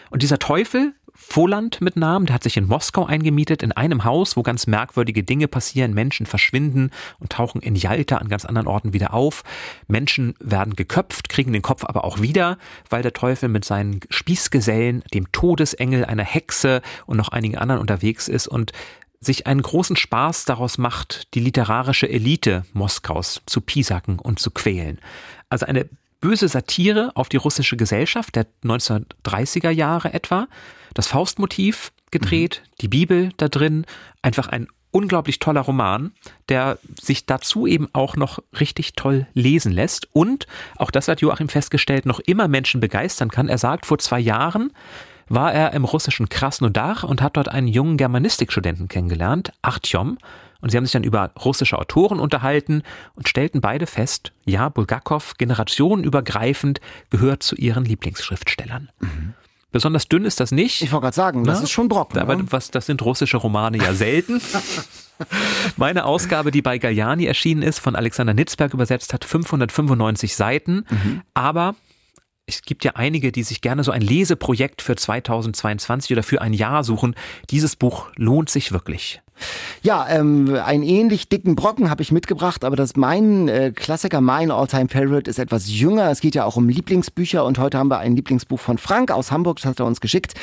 Und 0.09 0.23
dieser 0.23 0.39
Teufel, 0.39 0.95
Voland 1.19 1.81
mit 1.81 1.95
Namen, 1.95 2.27
der 2.27 2.35
hat 2.35 2.43
sich 2.43 2.57
in 2.57 2.67
Moskau 2.67 3.05
eingemietet, 3.05 3.63
in 3.63 3.71
einem 3.71 4.03
Haus, 4.03 4.37
wo 4.37 4.43
ganz 4.43 4.67
merkwürdige 4.67 5.23
Dinge 5.23 5.47
passieren. 5.47 5.93
Menschen 5.93 6.27
verschwinden 6.27 6.91
und 7.19 7.31
tauchen 7.31 7.61
in 7.61 7.75
Jalta 7.75 8.17
an 8.17 8.29
ganz 8.29 8.45
anderen 8.45 8.67
Orten 8.67 8.93
wieder 8.93 9.13
auf. 9.15 9.43
Menschen 9.87 10.35
werden 10.39 10.75
geköpft, 10.75 11.27
kriegen 11.27 11.53
den 11.53 11.63
Kopf 11.63 11.83
aber 11.83 12.03
auch 12.03 12.21
wieder, 12.21 12.59
weil 12.89 13.01
der 13.01 13.13
Teufel 13.13 13.49
mit 13.49 13.65
seinen 13.65 13.99
Spießgesellen, 14.09 15.03
dem 15.11 15.31
Todesengel, 15.31 16.05
einer 16.05 16.23
Hexe 16.23 16.81
und 17.07 17.17
noch 17.17 17.29
einigen 17.29 17.57
anderen 17.57 17.81
unterwegs 17.81 18.27
ist 18.27 18.47
und 18.47 18.71
sich 19.19 19.47
einen 19.47 19.63
großen 19.63 19.95
Spaß 19.95 20.45
daraus 20.45 20.77
macht, 20.77 21.33
die 21.33 21.39
literarische 21.39 22.07
Elite 22.07 22.63
Moskaus 22.73 23.41
zu 23.47 23.61
piesacken 23.61 24.19
und 24.19 24.39
zu 24.39 24.51
quälen. 24.51 24.99
Also 25.49 25.65
eine 25.65 25.89
böse 26.19 26.47
Satire 26.47 27.11
auf 27.15 27.29
die 27.29 27.37
russische 27.37 27.77
Gesellschaft 27.77 28.35
der 28.35 28.47
1930er 28.63 29.69
Jahre 29.69 30.13
etwa. 30.13 30.47
Das 30.93 31.07
Faustmotiv 31.07 31.91
gedreht, 32.11 32.63
die 32.81 32.87
Bibel 32.87 33.31
da 33.37 33.47
drin, 33.49 33.85
einfach 34.21 34.47
ein 34.47 34.67
unglaublich 34.91 35.39
toller 35.39 35.61
Roman, 35.61 36.11
der 36.49 36.79
sich 36.99 37.25
dazu 37.25 37.67
eben 37.67 37.87
auch 37.93 38.15
noch 38.15 38.39
richtig 38.59 38.93
toll 38.93 39.27
lesen 39.33 39.71
lässt 39.71 40.07
und, 40.13 40.47
auch 40.77 40.91
das 40.91 41.07
hat 41.07 41.21
Joachim 41.21 41.49
festgestellt, 41.49 42.05
noch 42.05 42.19
immer 42.21 42.47
Menschen 42.47 42.79
begeistern 42.79 43.29
kann. 43.29 43.49
Er 43.49 43.57
sagt, 43.57 43.85
vor 43.85 43.99
zwei 43.99 44.19
Jahren 44.19 44.71
war 45.29 45.53
er 45.53 45.73
im 45.73 45.83
russischen 45.83 46.29
Krasnodar 46.29 47.03
und 47.03 47.21
hat 47.21 47.37
dort 47.37 47.49
einen 47.49 47.67
jungen 47.67 47.97
Germanistikstudenten 47.97 48.87
kennengelernt, 48.87 49.51
Artyom. 49.61 50.17
Und 50.61 50.71
sie 50.71 50.77
haben 50.77 50.85
sich 50.85 50.93
dann 50.93 51.03
über 51.03 51.31
russische 51.43 51.77
Autoren 51.77 52.19
unterhalten 52.19 52.81
und 53.13 53.29
stellten 53.29 53.61
beide 53.61 53.85
fest, 53.85 54.31
ja, 54.45 54.69
Bulgakov, 54.69 55.35
generationenübergreifend, 55.37 56.81
gehört 57.11 57.43
zu 57.43 57.55
ihren 57.55 57.85
Lieblingsschriftstellern. 57.85 58.89
Besonders 59.71 60.07
dünn 60.07 60.25
ist 60.25 60.39
das 60.39 60.51
nicht. 60.51 60.81
Ich 60.81 60.91
wollte 60.91 61.03
gerade 61.05 61.15
sagen, 61.15 61.43
das 61.43 61.59
Na? 61.59 61.63
ist 61.63 61.71
schon 61.71 61.89
Brocken. 61.89 62.19
Aber 62.19 62.35
ne? 62.35 62.45
was, 62.49 62.71
das 62.71 62.85
sind 62.85 63.01
russische 63.01 63.37
Romane 63.37 63.77
ja 63.77 63.93
selten. 63.93 64.41
Meine 65.77 66.05
Ausgabe, 66.05 66.51
die 66.51 66.61
bei 66.61 66.77
Galliani 66.77 67.25
erschienen 67.25 67.63
ist, 67.63 67.79
von 67.79 67.95
Alexander 67.95 68.33
Nitzberg 68.33 68.73
übersetzt 68.73 69.13
hat, 69.13 69.25
595 69.25 70.35
Seiten. 70.35 70.85
Aber 71.33 71.75
es 72.47 72.61
gibt 72.61 72.85
ja 72.85 72.93
einige, 72.95 73.33
die 73.33 73.43
sich 73.43 73.59
gerne 73.59 73.83
so 73.83 73.91
ein 73.91 74.01
Leseprojekt 74.01 74.81
für 74.81 74.95
2022 74.95 76.13
oder 76.13 76.23
für 76.23 76.41
ein 76.41 76.53
Jahr 76.53 76.85
suchen. 76.85 77.13
Dieses 77.49 77.75
Buch 77.75 78.07
lohnt 78.15 78.49
sich 78.49 78.71
wirklich. 78.71 79.21
Ja, 79.83 80.07
ähm, 80.09 80.57
einen 80.65 80.81
ähnlich 80.81 81.29
dicken 81.29 81.55
Brocken 81.55 81.89
habe 81.91 82.01
ich 82.01 82.11
mitgebracht, 82.11 82.63
aber 82.63 82.75
das 82.75 82.95
mein 82.95 83.49
äh, 83.49 83.71
Klassiker, 83.75 84.21
mein 84.21 84.49
Alltime 84.49 84.87
Favorite 84.87 85.29
ist 85.29 85.39
etwas 85.39 85.69
jünger. 85.69 86.09
Es 86.09 86.21
geht 86.21 86.35
ja 86.35 86.45
auch 86.45 86.55
um 86.55 86.69
Lieblingsbücher 86.69 87.45
und 87.45 87.59
heute 87.59 87.77
haben 87.77 87.89
wir 87.89 87.99
ein 87.99 88.15
Lieblingsbuch 88.15 88.59
von 88.59 88.77
Frank 88.77 89.11
aus 89.11 89.31
Hamburg, 89.31 89.57
das 89.57 89.65
hat 89.65 89.79
er 89.79 89.85
uns 89.85 90.01
geschickt, 90.01 90.33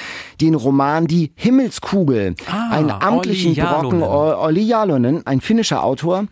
den 0.40 0.55
Roman 0.55 1.07
Die 1.07 1.32
Himmelskugel. 1.34 2.36
Ah, 2.46 2.70
einen 2.70 2.90
amtlichen 2.90 3.52
Olli 3.52 3.61
Brocken, 3.61 4.02
Olli 4.02 4.62
Jalonen, 4.62 5.26
ein 5.26 5.40
finnischer 5.40 5.82
Autor. 5.82 6.26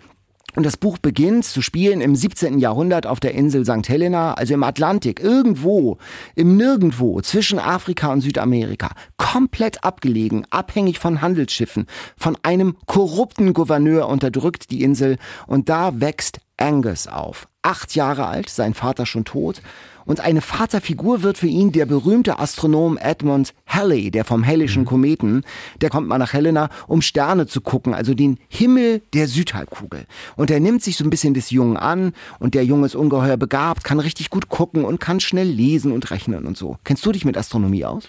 Und 0.55 0.67
das 0.67 0.77
Buch 0.77 0.99
beginnt 0.99 1.47
zu 1.47 1.63
spielen 1.63 2.01
im 2.03 2.15
17. 2.15 2.59
Jahrhundert 2.59 3.07
auf 3.07 3.21
der 3.21 3.35
Insel 3.35 3.65
St. 3.65 3.89
Helena, 3.89 4.35
also 4.35 4.53
im 4.53 4.63
Atlantik, 4.63 5.21
irgendwo, 5.21 5.97
im 6.35 6.57
Nirgendwo, 6.57 7.23
zwischen 7.23 7.59
Afrika 7.59 8.13
und 8.13 8.21
Südamerika. 8.21 8.91
Komplett 9.17 9.83
abgelegen, 9.83 10.45
abhängig 10.51 10.99
von 10.99 11.23
Handelsschiffen, 11.23 11.87
von 12.19 12.37
einem 12.43 12.77
korrupten 12.87 13.55
Gouverneur 13.55 14.09
unterdrückt 14.09 14.71
die 14.71 14.83
Insel 14.83 15.17
und 15.47 15.71
da 15.71 16.01
wächst 16.01 16.41
Angus 16.63 17.09
auf. 17.09 17.49
Acht 17.63 17.97
Jahre 17.97 18.27
alt, 18.29 18.49
sein 18.49 18.73
Vater 18.73 19.05
schon 19.05 19.25
tot. 19.25 19.63
Und 20.05 20.21
eine 20.21 20.41
Vaterfigur 20.41 21.23
wird 21.23 21.37
für 21.37 21.49
ihn 21.49 21.73
der 21.73 21.87
berühmte 21.87 22.39
Astronom 22.39 22.97
Edmund 22.99 23.53
Halley, 23.67 24.13
der 24.13 24.25
vom 24.25 24.47
Halleyschen 24.47 24.85
Kometen. 24.85 25.43
Der 25.81 25.91
kommt 25.91 26.07
mal 26.07 26.19
nach 26.19 26.33
Helena, 26.33 26.71
um 26.87 27.03
Sterne 27.03 27.49
zu 27.49 27.61
gucken, 27.61 27.95
also 27.95 28.15
den 28.15 28.39
Himmel 28.49 29.03
der 29.13 29.27
Südhalbkugel. 29.27 30.07
Und 30.37 30.51
er 30.53 30.61
nimmt 30.61 30.85
sich 30.85 30.97
so 30.97 31.05
ein 31.05 31.11
bisschen 31.11 31.35
des 31.35 31.51
Jungen 31.51 31.77
an 31.77 32.13
und 32.39 32.55
der 32.55 32.65
Junge 32.65 32.87
ist 32.87 32.95
ungeheuer 32.95 33.37
begabt, 33.37 33.83
kann 33.83 33.99
richtig 33.99 34.31
gut 34.31 34.49
gucken 34.49 34.85
und 34.85 35.01
kann 35.01 35.19
schnell 35.19 35.49
lesen 35.49 35.91
und 35.91 36.11
rechnen 36.13 36.47
und 36.47 36.57
so. 36.57 36.79
Kennst 36.85 37.05
du 37.05 37.11
dich 37.11 37.25
mit 37.25 37.37
Astronomie 37.37 37.85
aus? 37.85 38.09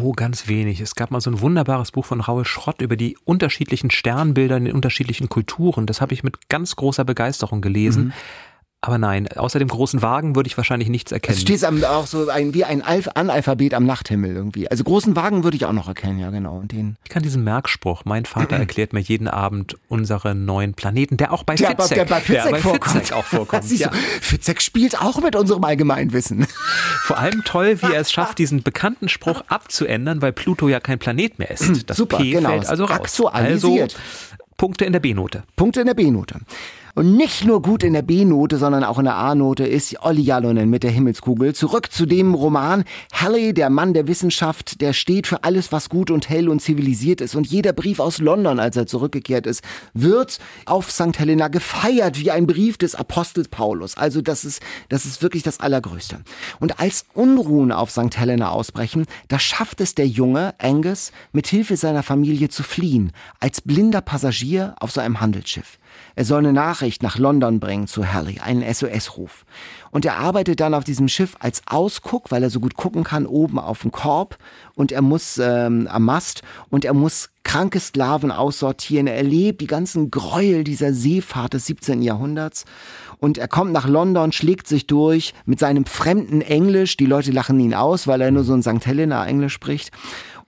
Oh, 0.00 0.12
ganz 0.12 0.48
wenig. 0.48 0.80
Es 0.80 0.94
gab 0.94 1.10
mal 1.10 1.20
so 1.20 1.30
ein 1.30 1.40
wunderbares 1.40 1.92
Buch 1.92 2.04
von 2.04 2.20
Raul 2.20 2.44
Schrott 2.44 2.80
über 2.80 2.96
die 2.96 3.16
unterschiedlichen 3.24 3.90
Sternbilder 3.90 4.56
in 4.56 4.64
den 4.64 4.74
unterschiedlichen 4.74 5.28
Kulturen. 5.28 5.86
Das 5.86 6.00
habe 6.00 6.14
ich 6.14 6.22
mit 6.22 6.48
ganz 6.48 6.76
großer 6.76 7.04
Begeisterung 7.04 7.60
gelesen. 7.60 8.12
Aber 8.84 8.98
nein, 8.98 9.28
außer 9.28 9.60
dem 9.60 9.68
großen 9.68 10.02
Wagen 10.02 10.34
würde 10.34 10.48
ich 10.48 10.56
wahrscheinlich 10.56 10.88
nichts 10.88 11.12
erkennen. 11.12 11.36
Es 11.36 11.42
steht 11.42 11.62
am- 11.62 11.84
auch 11.84 12.08
so 12.08 12.28
ein, 12.28 12.52
wie 12.52 12.64
ein 12.64 12.82
Alf 12.82 13.08
Analphabet 13.14 13.74
am 13.74 13.86
Nachthimmel 13.86 14.34
irgendwie. 14.34 14.68
Also 14.68 14.82
großen 14.82 15.14
Wagen 15.14 15.44
würde 15.44 15.56
ich 15.56 15.64
auch 15.66 15.72
noch 15.72 15.86
erkennen, 15.86 16.18
ja 16.18 16.30
genau. 16.30 16.56
Und 16.56 16.72
den 16.72 16.96
Ich 17.04 17.10
kann 17.10 17.22
diesen 17.22 17.44
Merkspruch. 17.44 18.04
Mein 18.04 18.24
Vater 18.24 18.56
erklärt 18.58 18.92
mir 18.92 18.98
jeden 18.98 19.28
Abend 19.28 19.76
unsere 19.86 20.34
neuen 20.34 20.74
Planeten, 20.74 21.16
der 21.16 21.32
auch 21.32 21.44
bei 21.44 21.54
Der, 21.54 21.68
Fitzek, 21.68 21.94
der 21.96 22.04
bei 22.06 22.20
Fitzek 22.20 22.58
vorkommt. 22.58 22.92
Fitzek 22.96 23.16
auch 23.16 23.24
vorkommt. 23.24 23.64
Ja. 23.70 23.88
du, 23.88 23.96
Fitzek 24.20 24.60
spielt 24.60 25.00
auch 25.00 25.22
mit 25.22 25.36
unserem 25.36 25.62
Allgemeinwissen. 25.62 26.48
Vor 27.04 27.18
allem 27.18 27.44
toll, 27.44 27.80
wie 27.82 27.92
er 27.94 28.00
es 28.00 28.10
schafft, 28.10 28.38
diesen 28.38 28.64
bekannten 28.64 29.08
Spruch 29.08 29.42
abzuändern, 29.46 30.20
weil 30.22 30.32
Pluto 30.32 30.68
ja 30.68 30.80
kein 30.80 30.98
Planet 30.98 31.38
mehr 31.38 31.52
ist. 31.52 31.88
Das 31.88 31.96
Super, 31.96 32.16
P 32.18 32.32
genau. 32.32 32.48
fällt 32.48 32.66
also 32.66 32.84
raus. 32.86 32.96
Aktualisiert. 32.96 33.94
Also 33.94 33.96
Punkte 34.56 34.84
in 34.84 34.92
der 34.92 35.00
B-Note. 35.00 35.44
Punkte 35.54 35.80
in 35.80 35.86
der 35.86 35.94
B-Note. 35.94 36.40
Und 36.94 37.16
nicht 37.16 37.46
nur 37.46 37.62
gut 37.62 37.84
in 37.84 37.94
der 37.94 38.02
B-Note, 38.02 38.58
sondern 38.58 38.84
auch 38.84 38.98
in 38.98 39.06
der 39.06 39.16
A-Note 39.16 39.64
ist 39.64 39.96
Olli 40.02 40.20
Jalonen 40.20 40.68
mit 40.68 40.82
der 40.82 40.90
Himmelskugel. 40.90 41.54
Zurück 41.54 41.90
zu 41.90 42.04
dem 42.04 42.34
Roman. 42.34 42.84
Halley, 43.14 43.54
der 43.54 43.70
Mann 43.70 43.94
der 43.94 44.08
Wissenschaft, 44.08 44.82
der 44.82 44.92
steht 44.92 45.26
für 45.26 45.42
alles, 45.42 45.72
was 45.72 45.88
gut 45.88 46.10
und 46.10 46.28
hell 46.28 46.50
und 46.50 46.60
zivilisiert 46.60 47.22
ist. 47.22 47.34
Und 47.34 47.46
jeder 47.46 47.72
Brief 47.72 47.98
aus 47.98 48.18
London, 48.18 48.60
als 48.60 48.76
er 48.76 48.86
zurückgekehrt 48.86 49.46
ist, 49.46 49.64
wird 49.94 50.38
auf 50.66 50.90
St. 50.90 51.18
Helena 51.18 51.48
gefeiert 51.48 52.20
wie 52.20 52.30
ein 52.30 52.46
Brief 52.46 52.76
des 52.76 52.94
Apostels 52.94 53.48
Paulus. 53.48 53.96
Also 53.96 54.20
das 54.20 54.44
ist, 54.44 54.60
das 54.90 55.06
ist 55.06 55.22
wirklich 55.22 55.42
das 55.42 55.60
Allergrößte. 55.60 56.18
Und 56.60 56.78
als 56.78 57.06
Unruhen 57.14 57.72
auf 57.72 57.90
St. 57.90 58.18
Helena 58.18 58.50
ausbrechen, 58.50 59.06
da 59.28 59.38
schafft 59.38 59.80
es 59.80 59.94
der 59.94 60.08
Junge, 60.08 60.52
Angus, 60.58 61.10
mit 61.32 61.46
Hilfe 61.46 61.78
seiner 61.78 62.02
Familie 62.02 62.50
zu 62.50 62.62
fliehen, 62.62 63.12
als 63.40 63.62
blinder 63.62 64.02
Passagier 64.02 64.74
auf 64.78 64.90
so 64.90 65.00
einem 65.00 65.22
Handelsschiff. 65.22 65.78
Er 66.14 66.24
soll 66.24 66.40
eine 66.40 66.52
Nachricht 66.52 67.02
nach 67.02 67.18
London 67.18 67.60
bringen 67.60 67.86
zu 67.86 68.12
Harry, 68.12 68.38
einen 68.38 68.62
SOS-Ruf. 68.62 69.44
Und 69.90 70.04
er 70.04 70.16
arbeitet 70.16 70.60
dann 70.60 70.74
auf 70.74 70.84
diesem 70.84 71.08
Schiff 71.08 71.36
als 71.40 71.62
Ausguck, 71.66 72.30
weil 72.30 72.42
er 72.42 72.50
so 72.50 72.60
gut 72.60 72.76
gucken 72.76 73.04
kann, 73.04 73.26
oben 73.26 73.58
auf 73.58 73.82
dem 73.82 73.92
Korb. 73.92 74.38
Und 74.74 74.92
er 74.92 75.02
muss 75.02 75.38
ähm, 75.38 75.88
am 75.90 76.04
Mast 76.04 76.42
und 76.70 76.84
er 76.84 76.94
muss 76.94 77.30
kranke 77.44 77.80
Sklaven 77.80 78.30
aussortieren. 78.30 79.06
Er 79.06 79.16
erlebt 79.16 79.60
die 79.60 79.66
ganzen 79.66 80.10
Gräuel 80.10 80.64
dieser 80.64 80.92
Seefahrt 80.92 81.54
des 81.54 81.66
17. 81.66 82.02
Jahrhunderts. 82.02 82.64
Und 83.18 83.38
er 83.38 83.48
kommt 83.48 83.72
nach 83.72 83.86
London, 83.86 84.32
schlägt 84.32 84.66
sich 84.66 84.86
durch 84.86 85.34
mit 85.44 85.60
seinem 85.60 85.84
fremden 85.84 86.40
Englisch. 86.40 86.96
Die 86.96 87.06
Leute 87.06 87.30
lachen 87.30 87.60
ihn 87.60 87.74
aus, 87.74 88.06
weil 88.06 88.20
er 88.20 88.30
nur 88.30 88.44
so 88.44 88.54
ein 88.54 88.62
St. 88.62 88.86
Helena 88.86 89.26
Englisch 89.26 89.52
spricht. 89.52 89.90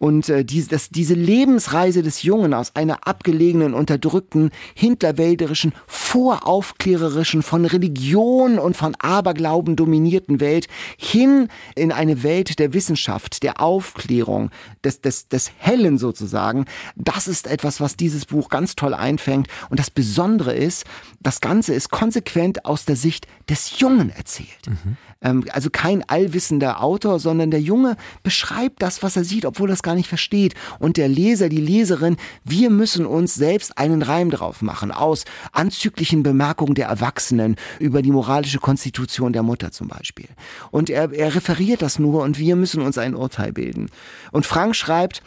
Und 0.04 0.28
äh, 0.28 0.44
diese, 0.44 0.68
das, 0.68 0.90
diese 0.90 1.14
Lebensreise 1.14 2.02
des 2.02 2.24
Jungen 2.24 2.52
aus 2.52 2.76
einer 2.76 3.08
abgelegenen, 3.08 3.72
unterdrückten, 3.72 4.50
hinterwälderischen, 4.74 5.72
voraufklärerischen, 5.86 7.42
von 7.42 7.64
Religion 7.64 8.58
und 8.58 8.76
von 8.76 8.94
Aberglauben 8.96 9.76
dominierten 9.76 10.40
Welt 10.40 10.68
hin 10.98 11.48
in 11.74 11.90
eine 11.90 12.22
Welt 12.22 12.58
der 12.58 12.74
Wissenschaft, 12.74 13.42
der 13.42 13.62
Aufklärung, 13.62 14.50
des, 14.84 15.00
des, 15.00 15.28
des 15.28 15.50
Hellen 15.56 15.96
sozusagen, 15.96 16.66
das 16.96 17.26
ist 17.26 17.46
etwas, 17.46 17.80
was 17.80 17.96
dieses 17.96 18.26
Buch 18.26 18.50
ganz 18.50 18.76
toll 18.76 18.92
einfängt. 18.92 19.48
Und 19.70 19.80
das 19.80 19.90
Besondere 19.90 20.54
ist, 20.54 20.84
das 21.22 21.40
Ganze 21.40 21.72
ist 21.72 21.88
konsequent 21.90 22.66
aus 22.66 22.84
der 22.84 22.96
Sicht 22.96 23.26
des 23.48 23.80
Jungen 23.80 24.10
erzählt. 24.10 24.68
Mhm. 24.68 24.98
Ähm, 25.24 25.44
also 25.50 25.70
kein 25.70 26.08
allwissender 26.08 26.82
Autor, 26.82 27.18
sondern 27.18 27.50
der 27.50 27.60
Junge 27.60 27.96
beschreibt 28.22 28.82
das, 28.82 29.02
was 29.02 29.16
er 29.16 29.24
sieht, 29.24 29.46
obwohl 29.46 29.70
er 29.70 29.74
es 29.74 29.82
gar 29.94 29.96
nicht 29.96 30.08
versteht. 30.08 30.54
Und 30.80 30.96
der 30.96 31.08
Leser, 31.08 31.48
die 31.48 31.60
Leserin, 31.60 32.16
wir 32.42 32.68
müssen 32.70 33.06
uns 33.06 33.34
selbst 33.34 33.78
einen 33.78 34.02
Reim 34.02 34.30
drauf 34.30 34.60
machen 34.60 34.90
aus 34.90 35.24
anzüglichen 35.52 36.24
Bemerkungen 36.24 36.74
der 36.74 36.88
Erwachsenen 36.88 37.56
über 37.78 38.02
die 38.02 38.10
moralische 38.10 38.58
Konstitution 38.58 39.32
der 39.32 39.44
Mutter 39.44 39.70
zum 39.70 39.86
Beispiel. 39.88 40.28
Und 40.72 40.90
er, 40.90 41.12
er 41.12 41.34
referiert 41.34 41.80
das 41.80 42.00
nur 42.00 42.22
und 42.24 42.38
wir 42.38 42.56
müssen 42.56 42.82
uns 42.82 42.98
ein 42.98 43.14
Urteil 43.14 43.52
bilden. 43.52 43.88
Und 44.32 44.46
Frank 44.46 44.74
schreibt, 44.74 45.22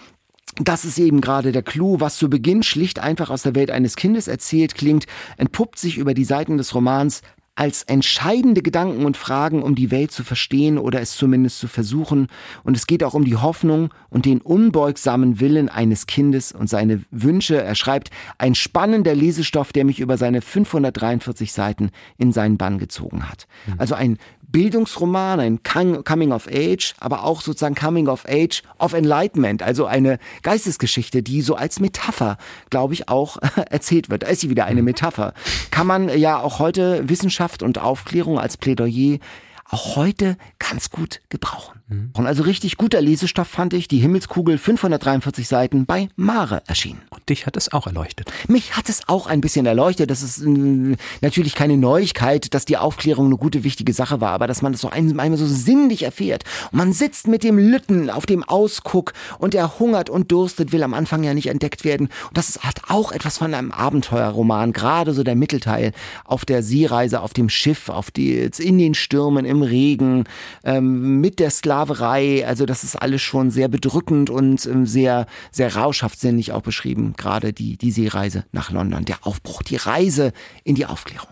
das 0.59 0.85
ist 0.85 0.97
eben 0.97 1.21
gerade 1.21 1.51
der 1.51 1.61
Clou, 1.61 1.99
was 1.99 2.17
zu 2.17 2.29
Beginn 2.29 2.63
schlicht 2.63 2.99
einfach 2.99 3.29
aus 3.29 3.43
der 3.43 3.55
Welt 3.55 3.69
eines 3.69 3.95
Kindes 3.95 4.27
erzählt 4.27 4.75
klingt, 4.75 5.05
entpuppt 5.37 5.77
sich 5.77 5.97
über 5.97 6.13
die 6.13 6.23
Seiten 6.23 6.57
des 6.57 6.73
Romans 6.73 7.21
als 7.57 7.81
entscheidende 7.83 8.61
Gedanken 8.61 9.03
und 9.03 9.17
Fragen, 9.17 9.63
um 9.63 9.73
die 9.73 9.89
Welt 9.89 10.11
zu 10.11 10.23
verstehen 10.23 10.77
oder 10.77 11.01
es 11.01 11.17
zumindest 11.17 11.57
zu 11.57 11.67
versuchen. 11.67 12.27
Und 12.63 12.77
es 12.77 12.85
geht 12.85 13.03
auch 13.03 13.15
um 13.15 13.25
die 13.25 13.35
Hoffnung 13.35 13.91
und 14.09 14.25
den 14.25 14.41
unbeugsamen 14.41 15.39
Willen 15.39 15.67
eines 15.67 16.05
Kindes 16.05 16.51
und 16.51 16.69
seine 16.69 17.01
Wünsche. 17.09 17.59
Er 17.59 17.73
schreibt, 17.73 18.11
ein 18.37 18.53
spannender 18.53 19.15
Lesestoff, 19.15 19.73
der 19.73 19.85
mich 19.85 19.99
über 19.99 20.17
seine 20.17 20.41
543 20.41 21.51
Seiten 21.51 21.89
in 22.19 22.31
seinen 22.31 22.57
Bann 22.57 22.77
gezogen 22.77 23.27
hat. 23.27 23.47
Mhm. 23.65 23.73
Also 23.79 23.95
ein 23.95 24.19
Bildungsroman, 24.49 25.39
ein 25.39 25.59
Coming 25.63 26.31
of 26.31 26.47
Age, 26.47 26.95
aber 26.99 27.25
auch 27.25 27.41
sozusagen 27.41 27.75
Coming 27.75 28.07
of 28.07 28.25
Age 28.27 28.63
of 28.79 28.93
Enlightenment, 28.93 29.61
also 29.61 29.85
eine 29.85 30.19
Geistesgeschichte, 30.41 31.21
die 31.21 31.41
so 31.41 31.55
als 31.55 31.79
Metapher, 31.79 32.37
glaube 32.69 32.93
ich, 32.93 33.09
auch 33.09 33.37
erzählt 33.69 34.09
wird. 34.09 34.23
Da 34.23 34.27
ist 34.27 34.41
sie 34.41 34.49
wieder 34.49 34.65
eine 34.65 34.81
mhm. 34.81 34.85
Metapher. 34.85 35.33
Kann 35.69 35.85
man 35.85 36.17
ja 36.17 36.39
auch 36.39 36.59
heute 36.59 37.09
Wissenschaft 37.09 37.46
und 37.63 37.79
Aufklärung 37.79 38.39
als 38.39 38.57
Plädoyer 38.57 39.19
auch 39.65 39.95
heute 39.95 40.37
ganz 40.59 40.89
gut 40.89 41.21
gebrauchen. 41.29 41.76
Mhm. 41.89 42.11
Und 42.13 42.27
also 42.27 42.43
richtig 42.43 42.77
guter 42.77 43.01
Lesestoff 43.01 43.47
fand 43.47 43.73
ich 43.73 43.87
die 43.87 43.99
Himmelskugel 43.99 44.57
543 44.57 45.47
Seiten 45.47 45.85
bei 45.85 46.09
Mare 46.15 46.61
erschienen. 46.67 47.01
Und 47.09 47.27
dich 47.29 47.45
hat 47.45 47.55
es 47.55 47.71
auch 47.71 47.87
erleuchtet. 47.87 48.31
Mich 48.47 48.75
hat 48.75 48.89
es 48.89 49.07
auch 49.07 49.27
ein 49.27 49.39
bisschen 49.39 49.65
erleuchtet. 49.65 50.09
Das 50.09 50.21
ist 50.21 50.41
äh, 50.41 50.97
natürlich 51.21 51.55
keine 51.55 51.77
Neuigkeit, 51.77 52.53
dass 52.53 52.65
die 52.65 52.77
Aufklärung 52.77 53.27
eine 53.27 53.37
gute, 53.37 53.63
wichtige 53.63 53.93
Sache 53.93 54.19
war, 54.19 54.31
aber 54.31 54.47
dass 54.47 54.61
man 54.61 54.73
das 54.73 54.81
so 54.81 54.89
einmal 54.89 55.37
so 55.37 55.45
sinnlich 55.45 56.03
erfährt. 56.03 56.43
Und 56.71 56.77
man 56.77 56.93
sitzt 56.93 57.27
mit 57.27 57.43
dem 57.43 57.57
Lütten 57.57 58.09
auf 58.09 58.25
dem 58.25 58.43
Ausguck 58.43 59.13
und 59.39 59.55
er 59.55 59.79
hungert 59.79 60.09
und 60.09 60.31
durstet, 60.31 60.73
will 60.73 60.83
am 60.83 60.93
Anfang 60.93 61.23
ja 61.23 61.33
nicht 61.33 61.47
entdeckt 61.47 61.85
werden. 61.85 62.07
Und 62.27 62.37
das 62.37 62.59
hat 62.63 62.81
auch 62.89 63.13
etwas 63.13 63.37
von 63.37 63.53
einem 63.53 63.71
Abenteuerroman, 63.71 64.73
gerade 64.73 65.13
so 65.13 65.23
der 65.23 65.35
Mittelteil 65.35 65.93
auf 66.25 66.43
der 66.43 66.63
Seereise, 66.63 67.21
auf 67.21 67.33
dem 67.33 67.47
Schiff, 67.47 67.87
auf 67.87 68.11
die, 68.11 68.49
in 68.57 68.77
den 68.77 68.93
Stürmen, 68.93 69.45
im 69.45 69.61
Regen, 69.61 70.25
ähm, 70.65 71.21
mit 71.21 71.39
der 71.39 71.49
Sklaverei. 71.77 72.47
Also 72.47 72.65
das 72.65 72.83
ist 72.83 72.95
alles 72.95 73.21
schon 73.21 73.51
sehr 73.51 73.67
bedrückend 73.67 74.29
und 74.29 74.65
ähm, 74.65 74.85
sehr, 74.85 75.27
sehr 75.51 75.75
rauschhaftsinnig 75.75 76.51
auch 76.51 76.61
beschrieben. 76.61 77.13
Gerade 77.17 77.53
die, 77.53 77.77
die 77.77 77.91
Seereise 77.91 78.45
nach 78.51 78.71
London, 78.71 79.05
der 79.05 79.17
Aufbruch, 79.21 79.61
die 79.61 79.75
Reise 79.75 80.33
in 80.63 80.75
die 80.75 80.85
Aufklärung. 80.85 81.29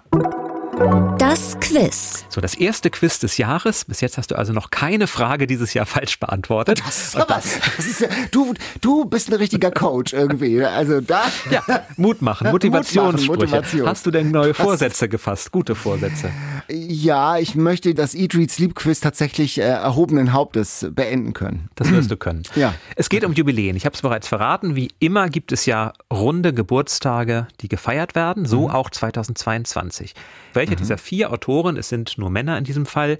Das 1.18 1.58
Quiz. 1.62 2.26
So, 2.28 2.42
das 2.42 2.54
erste 2.54 2.90
Quiz 2.90 3.20
des 3.20 3.38
Jahres. 3.38 3.86
Bis 3.86 4.02
jetzt 4.02 4.18
hast 4.18 4.32
du 4.32 4.38
also 4.38 4.52
noch 4.52 4.72
keine 4.72 5.08
Frage 5.08 5.48
dieses 5.48 5.74
Jahr 5.74 5.86
falsch 5.86 6.20
beantwortet. 6.20 6.82
Das, 6.86 7.16
was, 7.16 7.60
das 7.78 7.86
ist 7.86 8.02
ja, 8.02 8.10
du, 8.32 8.54
du 8.82 9.06
bist 9.06 9.30
ein 9.30 9.36
richtiger 9.36 9.72
Coach 9.72 10.12
irgendwie. 10.12 10.64
Also 10.64 11.00
da. 11.02 11.24
Ja, 11.52 11.62
Mut 11.96 12.22
machen, 12.22 12.50
Motivationssprüche. 12.52 13.28
Mut 13.28 13.40
machen, 13.40 13.52
Motivation. 13.52 13.88
Hast 13.88 14.06
du 14.06 14.12
denn 14.12 14.32
neue 14.32 14.54
Vorsätze 14.54 15.08
gefasst? 15.08 15.52
Gute 15.52 15.76
Vorsätze? 15.76 16.32
Ja, 16.68 17.38
ich 17.38 17.56
möchte 17.56 17.94
das 17.94 18.16
Eat, 18.16 18.36
Read, 18.36 18.52
Sleep 18.52 18.76
Quiz 18.76 19.00
tatsächlich 19.00 19.60
äh, 19.60 19.62
erhobenen 19.62 20.34
Hauptes 20.34 20.88
beenden 20.90 21.34
können. 21.34 21.70
Das 21.76 21.92
wirst 21.92 22.12
du 22.12 22.18
können. 22.18 22.44
Ja. 22.56 22.74
Es 22.96 23.10
geht 23.10 23.24
um 23.24 23.34
Jubiläen. 23.34 23.76
Ich 23.76 23.86
habe 23.86 23.96
es 23.96 24.02
bereits 24.02 24.28
verraten. 24.28 24.76
Wie 24.76 24.90
immer 25.00 25.30
gibt 25.30 25.52
es 25.52 25.66
ja 25.66 25.94
runde 26.12 26.54
Geburtstage, 26.54 27.48
die 27.62 27.70
gefeiert 27.70 28.16
werden. 28.16 28.46
So 28.46 28.64
mhm. 28.64 28.74
auch 28.74 28.90
2022. 28.90 30.16
Welche 30.54 30.65
mhm. 30.74 30.78
dieser 30.78 30.98
vier 30.98 31.32
Autoren, 31.32 31.78
es 31.78 31.90
sind 31.90 32.18
nur 32.18 32.30
Männer 32.30 32.58
in 32.58 32.64
diesem 32.64 32.86
Fall, 32.86 33.20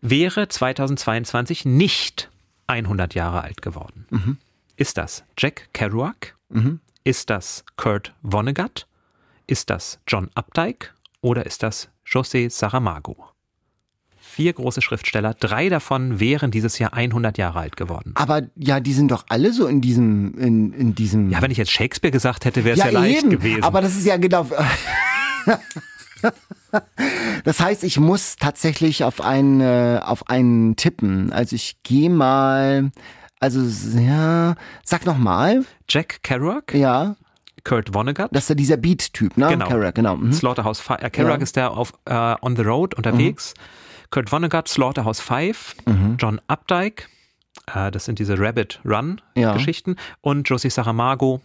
wäre 0.00 0.48
2022 0.48 1.64
nicht 1.64 2.30
100 2.66 3.14
Jahre 3.14 3.42
alt 3.42 3.62
geworden? 3.62 4.06
Mhm. 4.10 4.36
Ist 4.76 4.98
das 4.98 5.24
Jack 5.38 5.68
Kerouac? 5.72 6.36
Mhm. 6.48 6.80
Ist 7.04 7.30
das 7.30 7.64
Kurt 7.76 8.14
Vonnegut? 8.22 8.86
Ist 9.46 9.70
das 9.70 10.00
John 10.06 10.30
Updike? 10.34 10.94
Oder 11.20 11.46
ist 11.46 11.62
das 11.62 11.88
José 12.06 12.50
Saramago? 12.50 13.16
Vier 14.16 14.52
große 14.52 14.82
Schriftsteller, 14.82 15.34
drei 15.34 15.68
davon 15.68 16.18
wären 16.18 16.50
dieses 16.50 16.78
Jahr 16.78 16.92
100 16.92 17.38
Jahre 17.38 17.60
alt 17.60 17.76
geworden. 17.76 18.12
Aber 18.16 18.42
ja, 18.56 18.80
die 18.80 18.92
sind 18.92 19.10
doch 19.10 19.24
alle 19.28 19.52
so 19.52 19.66
in 19.66 19.80
diesem, 19.80 20.36
in, 20.38 20.72
in 20.72 20.94
diesem. 20.94 21.30
Ja, 21.30 21.40
wenn 21.40 21.52
ich 21.52 21.58
jetzt 21.58 21.70
Shakespeare 21.70 22.10
gesagt 22.10 22.44
hätte, 22.44 22.64
wäre 22.64 22.76
es 22.76 22.80
ja, 22.80 22.86
ja 22.90 23.00
leicht 23.00 23.20
eben. 23.20 23.30
gewesen. 23.30 23.62
Aber 23.62 23.80
das 23.80 23.94
ist 23.94 24.06
ja 24.06 24.16
genau. 24.16 24.48
Das 27.44 27.60
heißt, 27.60 27.84
ich 27.84 28.00
muss 28.00 28.36
tatsächlich 28.36 29.04
auf 29.04 29.20
einen, 29.20 29.60
äh, 29.60 30.00
auf 30.02 30.28
einen 30.28 30.76
tippen. 30.76 31.32
Also 31.32 31.54
ich 31.54 31.82
gehe 31.82 32.10
mal, 32.10 32.90
also 33.38 33.60
ja, 33.98 34.54
sag 34.82 35.04
noch 35.06 35.18
mal. 35.18 35.64
Jack 35.88 36.22
Kerouac? 36.22 36.74
Ja. 36.74 37.16
Kurt 37.64 37.94
Vonnegut. 37.94 38.28
Das 38.32 38.44
ist 38.44 38.48
ja 38.50 38.54
dieser 38.54 38.76
Beat-Typ, 38.76 39.36
ne? 39.36 39.48
Genau. 39.48 39.68
Kerouac, 39.68 39.94
genau. 39.94 40.16
Mhm. 40.16 40.32
Slaughterhouse 40.32 40.80
Five. 40.80 41.02
Äh, 41.02 41.10
Kerouac 41.10 41.38
ja. 41.38 41.42
ist 41.42 41.56
der 41.56 41.70
auf 41.72 41.92
uh, 42.08 42.34
On 42.42 42.56
the 42.56 42.62
Road 42.62 42.94
unterwegs. 42.94 43.54
Mhm. 43.56 44.10
Kurt 44.10 44.30
Vonnegut, 44.30 44.68
Slaughterhouse 44.68 45.20
Five. 45.20 45.74
Mhm. 45.86 46.16
John 46.18 46.40
Updike. 46.46 47.08
Uh, 47.74 47.90
das 47.90 48.04
sind 48.04 48.18
diese 48.18 48.38
Rabbit 48.38 48.80
Run-Geschichten. 48.84 49.96
Ja. 49.96 50.02
Und 50.20 50.48
Josie 50.48 50.70
Saramago. 50.70 51.40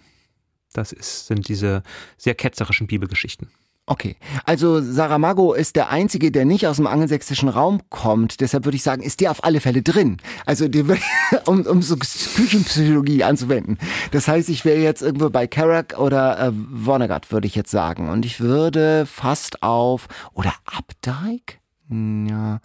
Das 0.74 0.92
ist, 0.92 1.28
sind 1.28 1.48
diese 1.48 1.84
sehr 2.18 2.36
ketzerischen 2.36 2.88
Bibelgeschichten. 2.88 3.50
Okay, 3.92 4.18
also 4.46 4.82
Saramago 4.82 5.56
ist 5.56 5.76
der 5.76 5.90
Einzige, 5.90 6.32
der 6.32 6.46
nicht 6.46 6.68
aus 6.68 6.76
dem 6.76 6.86
angelsächsischen 6.86 7.50
Raum 7.50 7.82
kommt. 7.90 8.40
Deshalb 8.40 8.66
würde 8.66 8.76
ich 8.76 8.84
sagen, 8.84 9.02
ist 9.02 9.20
der 9.20 9.32
auf 9.32 9.44
alle 9.44 9.62
Fälle 9.62 9.82
drin. 9.82 10.18
Also 10.46 10.68
um, 11.48 11.66
um 11.66 11.82
so 11.82 11.98
Küchenpsychologie 11.98 13.24
anzuwenden. 13.24 13.80
Das 14.12 14.28
heißt, 14.28 14.48
ich 14.50 14.64
wäre 14.64 14.80
jetzt 14.80 15.02
irgendwo 15.02 15.32
bei 15.32 15.48
Kerouac 15.48 15.98
oder 15.98 16.40
äh, 16.40 16.52
Vonnegut, 16.72 17.32
würde 17.32 17.48
ich 17.48 17.56
jetzt 17.56 17.72
sagen. 17.72 18.10
Und 18.10 18.26
ich 18.26 18.40
würde 18.40 19.08
fast 19.08 19.64
auf, 19.64 20.08
oder 20.36 20.54
Updike? 20.66 21.59
Ja. 21.90 22.60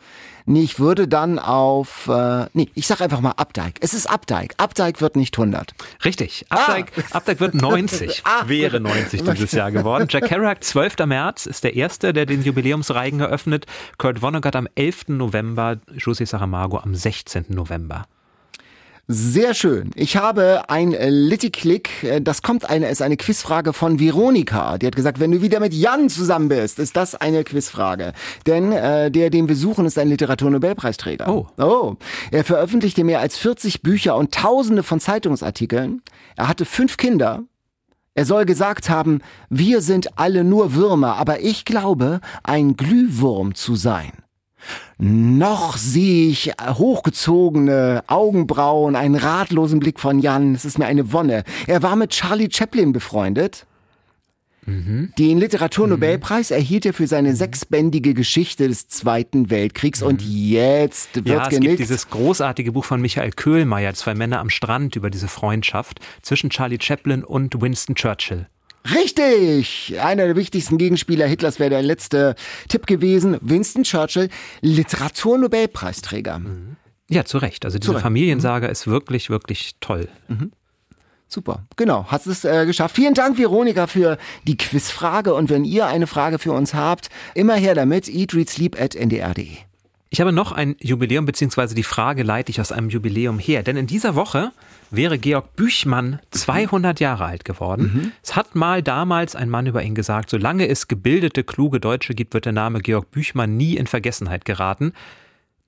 Nee, 0.44 0.62
ich 0.62 0.78
würde 0.78 1.08
dann 1.08 1.38
auf. 1.38 2.08
Äh, 2.08 2.46
nee, 2.52 2.68
ich 2.74 2.86
sag 2.86 3.00
einfach 3.00 3.20
mal 3.20 3.30
Abdeig. 3.32 3.76
Es 3.80 3.94
ist 3.94 4.06
Abdeig. 4.06 4.54
Abdeig 4.58 5.00
wird 5.00 5.16
nicht 5.16 5.38
100. 5.38 5.74
Richtig. 6.04 6.44
Abdeig, 6.50 6.92
ah. 7.10 7.16
Abdeig 7.16 7.40
wird 7.40 7.54
90. 7.54 8.22
ah. 8.24 8.42
Wäre 8.46 8.80
90 8.80 9.22
dieses 9.22 9.52
Jahr 9.52 9.72
geworden. 9.72 10.06
Jack 10.10 10.26
Kerouac, 10.28 10.62
12. 10.62 11.06
März, 11.06 11.46
ist 11.46 11.64
der 11.64 11.74
Erste, 11.74 12.12
der 12.12 12.26
den 12.26 12.42
Jubiläumsreigen 12.42 13.20
eröffnet. 13.20 13.64
Kurt 13.96 14.20
Vonnegut 14.20 14.56
am 14.56 14.68
11. 14.74 15.08
November. 15.08 15.78
José 15.96 16.26
Saramago 16.26 16.78
am 16.78 16.94
16. 16.94 17.46
November. 17.48 18.06
Sehr 19.06 19.52
schön. 19.52 19.90
Ich 19.96 20.16
habe 20.16 20.62
ein 20.68 20.92
Litty-Click. 20.92 22.22
Das 22.22 22.40
kommt 22.40 22.70
eine, 22.70 22.88
ist 22.88 23.02
eine 23.02 23.18
Quizfrage 23.18 23.74
von 23.74 24.00
Veronika. 24.00 24.78
Die 24.78 24.86
hat 24.86 24.96
gesagt, 24.96 25.20
wenn 25.20 25.30
du 25.30 25.42
wieder 25.42 25.60
mit 25.60 25.74
Jan 25.74 26.08
zusammen 26.08 26.48
bist, 26.48 26.78
ist 26.78 26.96
das 26.96 27.14
eine 27.14 27.44
Quizfrage. 27.44 28.14
Denn 28.46 28.72
äh, 28.72 29.10
der, 29.10 29.28
den 29.28 29.46
wir 29.46 29.56
suchen, 29.56 29.84
ist 29.84 29.98
ein 29.98 30.08
Literaturnobelpreisträger. 30.08 31.28
Oh. 31.28 31.46
Oh. 31.58 31.96
Er 32.30 32.44
veröffentlichte 32.44 33.04
mehr 33.04 33.20
als 33.20 33.36
40 33.36 33.82
Bücher 33.82 34.16
und 34.16 34.32
tausende 34.32 34.82
von 34.82 35.00
Zeitungsartikeln. 35.00 36.00
Er 36.36 36.48
hatte 36.48 36.64
fünf 36.64 36.96
Kinder. 36.96 37.42
Er 38.14 38.24
soll 38.24 38.46
gesagt 38.46 38.88
haben, 38.88 39.20
wir 39.50 39.82
sind 39.82 40.18
alle 40.18 40.44
nur 40.44 40.74
Würmer, 40.74 41.16
aber 41.16 41.40
ich 41.40 41.66
glaube, 41.66 42.20
ein 42.42 42.76
Glühwurm 42.76 43.54
zu 43.54 43.74
sein. 43.74 44.23
Noch 44.98 45.76
sehe 45.76 46.28
ich 46.28 46.52
hochgezogene 46.60 48.04
Augenbrauen, 48.06 48.96
einen 48.96 49.16
ratlosen 49.16 49.80
Blick 49.80 50.00
von 50.00 50.20
Jan. 50.20 50.54
Es 50.54 50.64
ist 50.64 50.78
mir 50.78 50.86
eine 50.86 51.12
Wonne. 51.12 51.44
Er 51.66 51.82
war 51.82 51.96
mit 51.96 52.10
Charlie 52.10 52.48
Chaplin 52.50 52.92
befreundet. 52.92 53.66
Mhm. 54.66 55.12
Den 55.18 55.38
Literaturnobelpreis 55.38 56.50
mhm. 56.50 56.56
erhielt 56.56 56.86
er 56.86 56.94
für 56.94 57.06
seine 57.06 57.30
mhm. 57.30 57.36
sechsbändige 57.36 58.14
Geschichte 58.14 58.68
des 58.68 58.88
Zweiten 58.88 59.50
Weltkriegs 59.50 60.00
mhm. 60.00 60.06
und 60.06 60.22
jetzt 60.22 61.14
wird 61.16 61.28
ja, 61.28 61.48
es 61.48 61.60
gibt 61.60 61.78
dieses 61.78 62.08
großartige 62.08 62.72
Buch 62.72 62.84
von 62.84 63.00
Michael 63.00 63.32
Köhlmeier, 63.32 63.94
Zwei 63.94 64.14
Männer 64.14 64.40
am 64.40 64.50
Strand, 64.50 64.96
über 64.96 65.10
diese 65.10 65.28
Freundschaft 65.28 66.00
zwischen 66.22 66.50
Charlie 66.50 66.78
Chaplin 66.80 67.24
und 67.24 67.60
Winston 67.60 67.94
Churchill. 67.94 68.46
Richtig! 68.92 69.94
Einer 70.00 70.26
der 70.26 70.36
wichtigsten 70.36 70.76
Gegenspieler 70.76 71.26
Hitlers 71.26 71.58
wäre 71.58 71.70
der 71.70 71.82
letzte 71.82 72.34
Tipp 72.68 72.86
gewesen. 72.86 73.38
Winston 73.40 73.82
Churchill, 73.82 74.28
Literaturnobelpreisträger. 74.60 76.40
Ja, 77.08 77.24
zu 77.24 77.38
Recht. 77.38 77.64
Also 77.64 77.78
diese 77.78 77.98
Familiensaga 77.98 78.66
mhm. 78.66 78.72
ist 78.72 78.86
wirklich, 78.86 79.30
wirklich 79.30 79.76
toll. 79.80 80.08
Mhm. 80.28 80.52
Super, 81.26 81.64
genau, 81.76 82.06
hast 82.08 82.26
es 82.26 82.44
äh, 82.44 82.66
geschafft. 82.66 82.94
Vielen 82.94 83.14
Dank, 83.14 83.38
Veronika, 83.38 83.86
für 83.86 84.18
die 84.46 84.56
Quizfrage. 84.56 85.34
Und 85.34 85.50
wenn 85.50 85.64
ihr 85.64 85.86
eine 85.86 86.06
Frage 86.06 86.38
für 86.38 86.52
uns 86.52 86.74
habt, 86.74 87.08
immer 87.34 87.54
her 87.54 87.74
damit, 87.74 88.08
eatreadsleep.ndr.de. 88.08 89.56
Ich 90.10 90.20
habe 90.20 90.30
noch 90.30 90.52
ein 90.52 90.76
Jubiläum, 90.78 91.24
beziehungsweise 91.24 91.74
die 91.74 91.82
Frage 91.82 92.22
leite 92.22 92.50
ich 92.50 92.60
aus 92.60 92.70
einem 92.70 92.88
Jubiläum 92.88 93.40
her. 93.40 93.64
Denn 93.64 93.76
in 93.76 93.88
dieser 93.88 94.14
Woche 94.14 94.52
wäre 94.96 95.18
Georg 95.18 95.56
Büchmann 95.56 96.20
200 96.30 97.00
Jahre 97.00 97.24
alt 97.24 97.44
geworden. 97.44 97.92
Mhm. 97.94 98.12
Es 98.22 98.36
hat 98.36 98.54
mal 98.54 98.82
damals 98.82 99.36
ein 99.36 99.50
Mann 99.50 99.66
über 99.66 99.82
ihn 99.82 99.94
gesagt, 99.94 100.30
solange 100.30 100.68
es 100.68 100.88
gebildete, 100.88 101.44
kluge 101.44 101.80
Deutsche 101.80 102.14
gibt, 102.14 102.34
wird 102.34 102.44
der 102.44 102.52
Name 102.52 102.80
Georg 102.80 103.10
Büchmann 103.10 103.56
nie 103.56 103.76
in 103.76 103.86
Vergessenheit 103.86 104.44
geraten. 104.44 104.92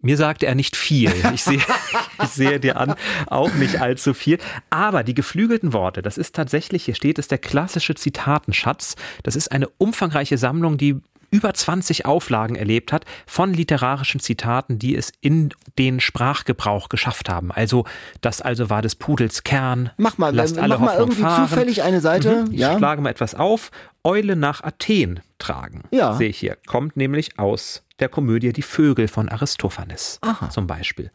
Mir 0.01 0.17
sagte 0.17 0.47
er 0.47 0.55
nicht 0.55 0.77
viel. 0.77 1.13
Ich 1.35 1.43
sehe, 1.43 1.61
ich 2.23 2.29
sehe 2.29 2.61
dir 2.61 2.77
an, 2.77 2.95
auch 3.27 3.53
nicht 3.55 3.81
allzu 3.81 4.15
viel. 4.15 4.39
Aber 4.71 5.03
die 5.03 5.15
geflügelten 5.15 5.73
Worte, 5.73 6.03
das 6.03 6.19
ist 6.19 6.35
tatsächlich, 6.35 6.85
hier 6.85 6.95
steht 6.95 7.19
es, 7.19 7.29
der 7.29 7.39
klassische 7.39 7.95
Zitatenschatz. 7.95 8.97
Das 9.23 9.37
ist 9.37 9.51
eine 9.51 9.69
umfangreiche 9.79 10.39
Sammlung, 10.39 10.77
die 10.77 11.01
über 11.37 11.53
20 11.53 12.07
Auflagen 12.07 12.57
erlebt 12.57 12.93
hat 12.93 13.05
von 13.27 13.53
literarischen 13.53 14.21
Zitaten, 14.21 14.79
die 14.79 14.97
es 14.97 15.13
in 15.21 15.53
den 15.79 16.01
Sprachgebrauch 16.01 16.89
geschafft 16.89 17.29
haben. 17.29 17.53
Also 17.53 17.85
das 18.23 18.41
also 18.41 18.71
war 18.71 18.81
des 18.81 18.95
Pudels 18.95 19.45
Kern. 19.45 19.91
Mach 19.99 20.17
mal, 20.17 20.35
lasst 20.35 20.57
alle 20.59 20.79
mach 20.79 20.87
mal 20.87 20.99
irgendwie 20.99 21.21
fahren. 21.21 21.47
zufällig 21.47 21.83
eine 21.83 22.01
Seite. 22.01 22.47
Mhm, 22.47 22.53
ich 22.53 22.61
ja. 22.61 22.79
schlage 22.79 23.03
mal 23.03 23.11
etwas 23.11 23.35
auf. 23.35 23.71
Eule 24.03 24.35
nach 24.35 24.63
Athen 24.63 25.21
tragen. 25.39 25.83
Ja. 25.91 26.15
Sehe 26.15 26.31
ich 26.31 26.39
hier. 26.39 26.57
Kommt 26.67 26.97
nämlich 26.97 27.39
aus 27.39 27.83
der 28.01 28.09
Komödie 28.09 28.55
Die 28.55 28.63
Vögel 28.63 29.09
von 29.09 29.29
Aristophanes 29.29 30.19
Aha. 30.23 30.49
zum 30.49 30.67
Beispiel. 30.67 31.11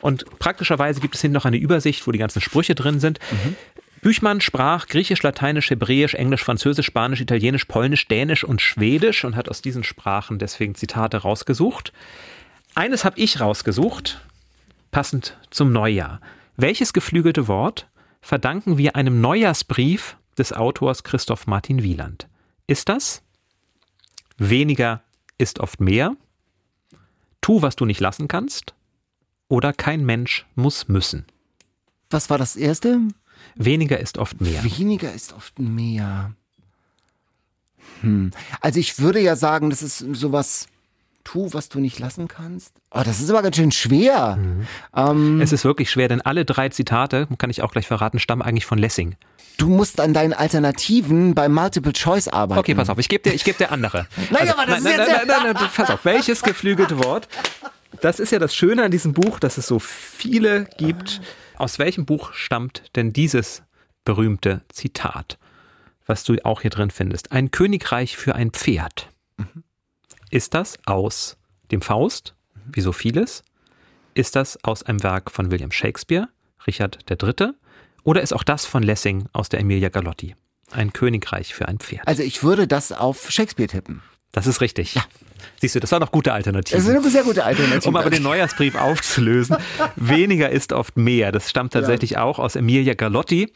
Und 0.00 0.38
praktischerweise 0.38 1.00
gibt 1.00 1.16
es 1.16 1.20
hier 1.20 1.30
noch 1.30 1.44
eine 1.44 1.56
Übersicht, 1.58 2.06
wo 2.06 2.12
die 2.12 2.18
ganzen 2.18 2.40
Sprüche 2.40 2.74
drin 2.74 3.00
sind. 3.00 3.18
Mhm. 3.30 3.56
Büchmann 4.00 4.40
sprach 4.40 4.86
Griechisch, 4.86 5.22
Lateinisch, 5.22 5.70
Hebräisch, 5.70 6.14
Englisch, 6.14 6.44
Französisch, 6.44 6.86
Spanisch, 6.86 7.20
Italienisch, 7.20 7.64
Polnisch, 7.64 8.06
Dänisch 8.08 8.44
und 8.44 8.60
Schwedisch 8.60 9.24
und 9.24 9.36
hat 9.36 9.48
aus 9.48 9.62
diesen 9.62 9.84
Sprachen 9.84 10.38
deswegen 10.38 10.74
Zitate 10.74 11.18
rausgesucht. 11.18 11.92
Eines 12.74 13.04
habe 13.04 13.18
ich 13.18 13.40
rausgesucht, 13.40 14.20
passend 14.90 15.36
zum 15.50 15.72
Neujahr. 15.72 16.20
Welches 16.56 16.92
geflügelte 16.92 17.48
Wort 17.48 17.88
verdanken 18.20 18.78
wir 18.78 18.96
einem 18.96 19.20
Neujahrsbrief 19.20 20.16
des 20.36 20.52
Autors 20.52 21.02
Christoph 21.02 21.46
Martin 21.46 21.82
Wieland? 21.82 22.28
Ist 22.66 22.88
das 22.88 23.22
weniger 24.38 25.02
ist 25.36 25.60
oft 25.60 25.80
mehr, 25.80 26.16
tu, 27.40 27.62
was 27.62 27.76
du 27.76 27.84
nicht 27.84 28.00
lassen 28.00 28.28
kannst, 28.28 28.74
oder 29.48 29.72
kein 29.72 30.04
Mensch 30.04 30.46
muss 30.54 30.88
müssen? 30.88 31.26
Was 32.10 32.30
war 32.30 32.38
das 32.38 32.56
erste? 32.56 33.00
Weniger 33.58 33.98
ist 33.98 34.18
oft 34.18 34.40
mehr. 34.40 34.62
Weniger 34.62 35.12
ist 35.12 35.32
oft 35.32 35.58
mehr. 35.58 36.32
Hm. 38.00 38.30
Also 38.60 38.78
ich 38.78 38.98
würde 38.98 39.20
ja 39.20 39.36
sagen, 39.36 39.70
das 39.70 39.82
ist 39.82 39.98
sowas, 39.98 40.68
tu, 41.24 41.52
was 41.52 41.68
du 41.68 41.80
nicht 41.80 41.98
lassen 41.98 42.28
kannst. 42.28 42.72
Oh, 42.90 43.02
das 43.04 43.20
ist 43.20 43.28
aber 43.28 43.42
ganz 43.42 43.56
schön 43.56 43.72
schwer. 43.72 44.36
Mhm. 44.36 44.66
Ähm, 44.96 45.40
es 45.40 45.52
ist 45.52 45.64
wirklich 45.64 45.90
schwer, 45.90 46.08
denn 46.08 46.20
alle 46.22 46.44
drei 46.44 46.68
Zitate, 46.70 47.28
kann 47.36 47.50
ich 47.50 47.62
auch 47.62 47.72
gleich 47.72 47.86
verraten, 47.86 48.18
stammen 48.18 48.42
eigentlich 48.42 48.64
von 48.64 48.78
Lessing. 48.78 49.16
Du 49.58 49.68
musst 49.68 50.00
an 50.00 50.14
deinen 50.14 50.32
Alternativen 50.32 51.34
bei 51.34 51.48
Multiple 51.48 51.92
Choice 51.92 52.28
arbeiten. 52.28 52.60
Okay, 52.60 52.74
pass 52.74 52.88
auf, 52.88 52.98
ich 52.98 53.08
gebe 53.08 53.28
dir, 53.28 53.34
ich 53.34 53.44
geb 53.44 53.58
dir 53.58 53.72
andere. 53.72 54.06
Nein, 54.30 54.42
also, 54.42 54.52
aber 54.54 54.66
das 54.66 54.82
nein, 54.82 54.92
ist 54.92 54.98
nein, 54.98 55.08
jetzt 55.08 55.26
nein, 55.26 55.42
nein, 55.42 55.52
nein, 55.54 55.70
pass 55.74 55.90
auf, 55.90 56.04
welches 56.04 56.42
geflügelte 56.42 57.02
Wort? 57.02 57.28
Das 58.00 58.20
ist 58.20 58.30
ja 58.30 58.38
das 58.38 58.54
Schöne 58.54 58.84
an 58.84 58.90
diesem 58.90 59.12
Buch, 59.12 59.40
dass 59.40 59.58
es 59.58 59.66
so 59.66 59.80
viele 59.80 60.66
gibt. 60.78 61.20
Aus 61.58 61.80
welchem 61.80 62.06
Buch 62.06 62.32
stammt 62.34 62.84
denn 62.94 63.12
dieses 63.12 63.64
berühmte 64.04 64.62
Zitat, 64.68 65.38
was 66.06 66.22
du 66.22 66.36
auch 66.44 66.62
hier 66.62 66.70
drin 66.70 66.92
findest? 66.92 67.32
Ein 67.32 67.50
Königreich 67.50 68.16
für 68.16 68.36
ein 68.36 68.52
Pferd. 68.52 69.10
Mhm. 69.36 69.64
Ist 70.30 70.54
das 70.54 70.78
aus 70.86 71.36
dem 71.72 71.82
Faust, 71.82 72.36
wie 72.72 72.80
so 72.80 72.92
vieles? 72.92 73.42
Ist 74.14 74.36
das 74.36 74.62
aus 74.62 74.84
einem 74.84 75.02
Werk 75.02 75.32
von 75.32 75.50
William 75.50 75.72
Shakespeare, 75.72 76.28
Richard 76.64 76.98
III.? 77.10 77.54
Oder 78.04 78.22
ist 78.22 78.32
auch 78.32 78.44
das 78.44 78.64
von 78.64 78.84
Lessing 78.84 79.28
aus 79.32 79.48
der 79.48 79.58
Emilia 79.58 79.88
Galotti? 79.88 80.36
Ein 80.70 80.92
Königreich 80.92 81.54
für 81.54 81.66
ein 81.66 81.80
Pferd. 81.80 82.06
Also 82.06 82.22
ich 82.22 82.44
würde 82.44 82.68
das 82.68 82.92
auf 82.92 83.32
Shakespeare 83.32 83.68
tippen. 83.68 84.02
Das 84.32 84.46
ist 84.46 84.60
richtig. 84.60 84.94
Ja. 84.94 85.04
Siehst 85.60 85.74
du, 85.74 85.80
das 85.80 85.90
war 85.92 86.00
noch 86.00 86.12
gute 86.12 86.32
Alternative. 86.32 86.76
Das 86.76 86.86
ist 86.86 86.90
eine 86.90 87.10
sehr 87.10 87.24
gute 87.24 87.44
Alternative. 87.44 87.88
Um 87.88 87.96
aber 87.96 88.10
den 88.10 88.22
Neujahrsbrief 88.22 88.74
aufzulösen. 88.74 89.56
weniger 89.96 90.50
ist 90.50 90.72
oft 90.72 90.96
mehr. 90.96 91.32
Das 91.32 91.50
stammt 91.50 91.72
tatsächlich 91.72 92.12
ja. 92.12 92.22
auch 92.22 92.38
aus 92.38 92.56
Emilia 92.56 92.94
Galotti. 92.94 93.52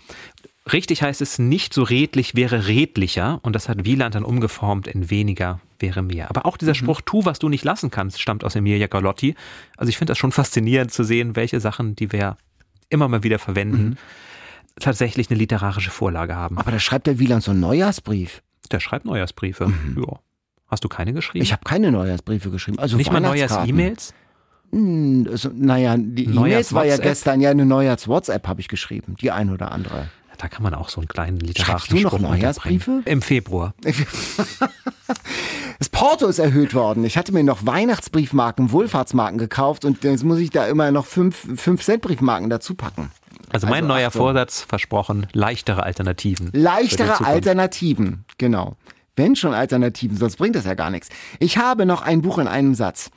Richtig 0.72 1.02
heißt 1.02 1.20
es, 1.20 1.38
nicht 1.38 1.74
so 1.74 1.82
redlich 1.82 2.34
wäre 2.34 2.66
redlicher. 2.68 3.40
Und 3.42 3.54
das 3.54 3.68
hat 3.68 3.84
Wieland 3.84 4.14
dann 4.14 4.24
umgeformt 4.24 4.86
in 4.86 5.10
weniger 5.10 5.60
wäre 5.78 6.02
mehr. 6.02 6.30
Aber 6.30 6.46
auch 6.46 6.56
dieser 6.56 6.72
mhm. 6.72 6.76
Spruch, 6.76 7.00
tu, 7.00 7.24
was 7.24 7.38
du 7.38 7.48
nicht 7.48 7.64
lassen 7.64 7.90
kannst, 7.90 8.20
stammt 8.20 8.44
aus 8.44 8.54
Emilia 8.54 8.86
Galotti. 8.86 9.34
Also 9.76 9.90
ich 9.90 9.98
finde 9.98 10.12
das 10.12 10.18
schon 10.18 10.32
faszinierend 10.32 10.92
zu 10.92 11.04
sehen, 11.04 11.36
welche 11.36 11.60
Sachen, 11.60 11.96
die 11.96 12.12
wir 12.12 12.36
immer 12.88 13.08
mal 13.08 13.22
wieder 13.22 13.38
verwenden, 13.38 13.82
mhm. 13.82 13.96
tatsächlich 14.78 15.30
eine 15.30 15.38
literarische 15.38 15.90
Vorlage 15.90 16.36
haben. 16.36 16.58
Aber 16.58 16.70
da 16.70 16.78
schreibt 16.78 17.06
der 17.06 17.18
Wieland 17.18 17.42
so 17.42 17.50
einen 17.50 17.60
Neujahrsbrief. 17.60 18.42
Der 18.70 18.80
schreibt 18.80 19.04
Neujahrsbriefe. 19.04 19.66
Mhm. 19.66 20.04
Ja. 20.06 20.20
Hast 20.72 20.82
du 20.84 20.88
keine 20.88 21.12
geschrieben? 21.12 21.44
Ich 21.44 21.52
habe 21.52 21.62
keine 21.64 21.92
Neujahrsbriefe 21.92 22.48
geschrieben. 22.48 22.78
Also 22.78 22.96
Nicht 22.96 23.12
mal 23.12 23.20
Neujahrs-E-Mails? 23.20 24.14
Hm, 24.70 25.28
also, 25.30 25.50
naja, 25.52 25.96
die 25.98 26.24
E-Mails 26.24 26.72
war 26.72 26.86
ja 26.86 26.96
gestern 26.96 27.42
ja 27.42 27.50
eine 27.50 27.66
Neujahrs-WhatsApp 27.66 28.48
habe 28.48 28.62
ich 28.62 28.68
geschrieben, 28.68 29.14
die 29.20 29.30
ein 29.30 29.50
oder 29.50 29.70
andere. 29.70 30.08
Da 30.38 30.48
kann 30.48 30.62
man 30.62 30.72
auch 30.72 30.88
so 30.88 31.02
einen 31.02 31.08
kleinen 31.08 31.40
literarischen 31.40 31.98
Schreibst 31.98 32.14
du 32.14 32.16
noch 32.16 32.30
Neujahrsbriefe? 32.30 33.02
Im 33.04 33.20
Februar. 33.20 33.74
Das 35.78 35.88
Porto 35.88 36.26
ist 36.26 36.38
erhöht 36.38 36.74
worden. 36.74 37.04
Ich 37.04 37.18
hatte 37.18 37.32
mir 37.32 37.42
noch 37.42 37.66
Weihnachtsbriefmarken, 37.66 38.70
Wohlfahrtsmarken 38.70 39.36
gekauft 39.36 39.84
und 39.84 40.04
jetzt 40.04 40.22
muss 40.22 40.38
ich 40.38 40.50
da 40.50 40.66
immer 40.66 40.92
noch 40.92 41.06
5 41.06 41.82
Cent 41.82 42.02
Briefmarken 42.02 42.48
dazu 42.48 42.76
packen. 42.76 43.10
Also 43.50 43.66
mein 43.66 43.84
also, 43.84 43.88
neuer 43.88 44.08
Achtung. 44.08 44.22
Vorsatz 44.22 44.62
versprochen, 44.62 45.26
leichtere 45.32 45.82
Alternativen. 45.82 46.50
Leichtere 46.52 47.24
Alternativen, 47.24 48.24
genau. 48.38 48.76
Wenn 49.16 49.36
schon 49.36 49.54
Alternativen, 49.54 50.16
sonst 50.16 50.36
bringt 50.36 50.56
das 50.56 50.64
ja 50.64 50.74
gar 50.74 50.90
nichts. 50.90 51.08
Ich 51.38 51.58
habe 51.58 51.86
noch 51.86 52.02
ein 52.02 52.22
Buch 52.22 52.38
in 52.38 52.48
einem 52.48 52.74
Satz. 52.74 53.10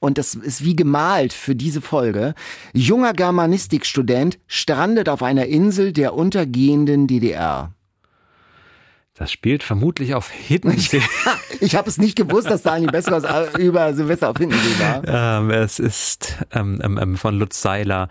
Und 0.00 0.18
das 0.18 0.34
ist 0.34 0.64
wie 0.64 0.76
gemalt 0.76 1.32
für 1.32 1.54
diese 1.54 1.80
Folge. 1.80 2.34
Junger 2.72 3.12
Germanistikstudent 3.12 4.38
strandet 4.46 5.08
auf 5.08 5.22
einer 5.22 5.46
Insel 5.46 5.92
der 5.92 6.14
untergehenden 6.14 7.06
DDR. 7.06 7.72
Das 9.14 9.30
spielt 9.30 9.62
vermutlich 9.62 10.14
auf 10.14 10.30
Hiddensee. 10.30 11.02
ich 11.60 11.76
habe 11.76 11.88
es 11.88 11.98
nicht 11.98 12.16
gewusst, 12.16 12.48
dass 12.48 12.62
Daniel 12.62 12.90
Besseres 12.90 13.24
über 13.58 13.92
Silvester 13.92 14.30
auf 14.30 14.38
Hiddensee 14.38 14.78
war. 14.80 15.40
Ähm, 15.40 15.50
es 15.50 15.78
ist 15.78 16.38
ähm, 16.52 16.80
ähm, 16.82 16.98
ähm 17.00 17.16
von 17.16 17.38
Lutz 17.38 17.60
Seiler, 17.60 18.08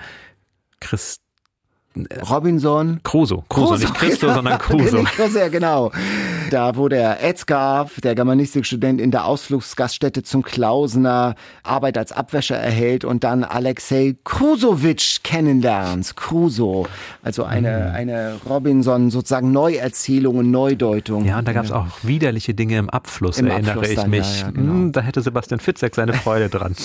Christ 0.80 1.22
Robinson. 2.30 3.02
Crusoe. 3.04 3.44
Crusoe, 3.50 3.80
nicht 3.80 3.94
Christo, 3.96 4.28
ja, 4.28 4.36
sondern 4.36 4.60
Crusoe. 4.60 5.04
Ja, 5.34 5.48
genau. 5.50 5.92
Da, 6.50 6.76
wo 6.76 6.88
der 6.88 7.24
Edgar, 7.24 7.90
der 8.04 8.16
Germanistikstudent, 8.16 9.00
in 9.00 9.12
der 9.12 9.26
Ausflugsgaststätte 9.26 10.24
zum 10.24 10.42
Klausener 10.42 11.36
Arbeit 11.64 11.98
als 11.98 12.12
Abwäscher 12.12 12.58
erhält 12.58 13.06
und 13.06 13.24
dann 13.24 13.44
Alexei 13.44 14.16
Krusowitsch 14.24 15.24
kennenlernt. 15.24 16.16
Crusoe. 16.16 16.88
Also 17.24 17.44
eine, 17.44 17.90
mhm. 17.90 17.96
eine 17.96 18.40
Robinson 18.50 19.12
sozusagen 19.12 19.52
Neuerzählung 19.52 20.38
und 20.38 20.52
Neudeutung. 20.52 21.26
Ja, 21.26 21.40
und 21.40 21.48
da 21.48 21.54
gab 21.54 21.66
es 21.66 21.72
auch 21.72 21.88
widerliche 22.04 22.54
Dinge 22.54 22.78
im 22.78 22.90
Abfluss, 22.90 23.38
Im 23.38 23.48
erinnere 23.48 23.74
Abfluss 23.74 23.90
ich 23.90 23.96
dann, 23.96 24.10
mich. 24.10 24.40
Ja, 24.40 24.46
ja, 24.48 24.52
genau. 24.52 24.74
Hm, 24.74 24.92
da 24.92 25.02
hätte 25.02 25.22
Sebastian 25.22 25.60
Fitzek 25.60 25.96
seine 25.96 26.14
Freude 26.14 26.50
dran. 26.50 26.76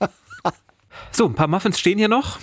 so, 1.10 1.26
ein 1.26 1.34
paar 1.34 1.48
Muffins 1.48 1.78
stehen 1.78 1.98
hier 1.98 2.08
noch. 2.08 2.38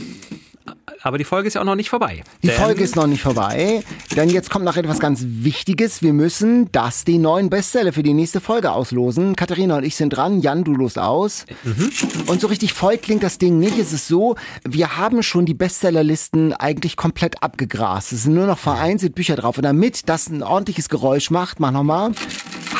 Aber 1.04 1.18
die 1.18 1.26
Folge 1.26 1.50
ist 1.50 1.56
ja 1.56 1.62
auch 1.62 1.66
noch 1.66 1.76
nicht 1.76 1.90
vorbei. 1.90 2.24
Die 2.44 2.50
Folge 2.50 2.82
ist 2.82 2.96
noch 2.96 3.08
nicht 3.08 3.22
vorbei, 3.22 3.84
denn 4.16 4.30
jetzt 4.30 4.50
kommt 4.50 4.64
noch 4.64 4.78
etwas 4.78 5.00
ganz 5.00 5.24
Wichtiges. 5.26 6.02
Wir 6.02 6.14
müssen 6.14 6.72
das, 6.72 7.04
die 7.04 7.18
neuen 7.18 7.50
Bestseller 7.50 7.92
für 7.92 8.04
die 8.04 8.14
nächste 8.14 8.40
Folge 8.40 8.72
auslosen. 8.72 9.36
Katharina 9.36 9.78
und 9.78 9.84
ich 9.84 9.98
sind 9.98 10.12
dran. 10.12 10.40
Jan, 10.40 10.64
du 10.64 10.74
lost 10.74 10.98
aus. 10.98 11.46
Mhm. 11.64 11.92
Und 12.28 12.40
so 12.40 12.48
richtig 12.48 12.72
voll 12.72 12.98
klingt 12.98 13.22
das 13.22 13.38
Ding 13.38 13.60
nicht. 13.60 13.78
Es 13.78 13.92
ist 13.92 14.08
so, 14.08 14.38
wir 14.64 14.96
haben 14.98 15.24
schon 15.24 15.46
die 15.46 15.54
Bestsellerlisten 15.54 16.54
eigentlich 16.54 16.96
komplett 16.96 17.44
abgegrast. 17.44 18.14
Es 18.14 18.24
sind 18.24 18.36
nur 18.36 18.48
noch 18.48 18.58
vereinzelt 18.58 19.14
Bücher 19.14 19.36
drauf. 19.36 19.58
Und 19.58 19.64
damit 19.64 20.08
das 20.08 20.30
ein 20.30 20.42
ordentliches 20.42 20.88
Geräusch 20.88 21.32
macht, 21.32 21.60
mach 21.60 21.72
nochmal 21.72 22.12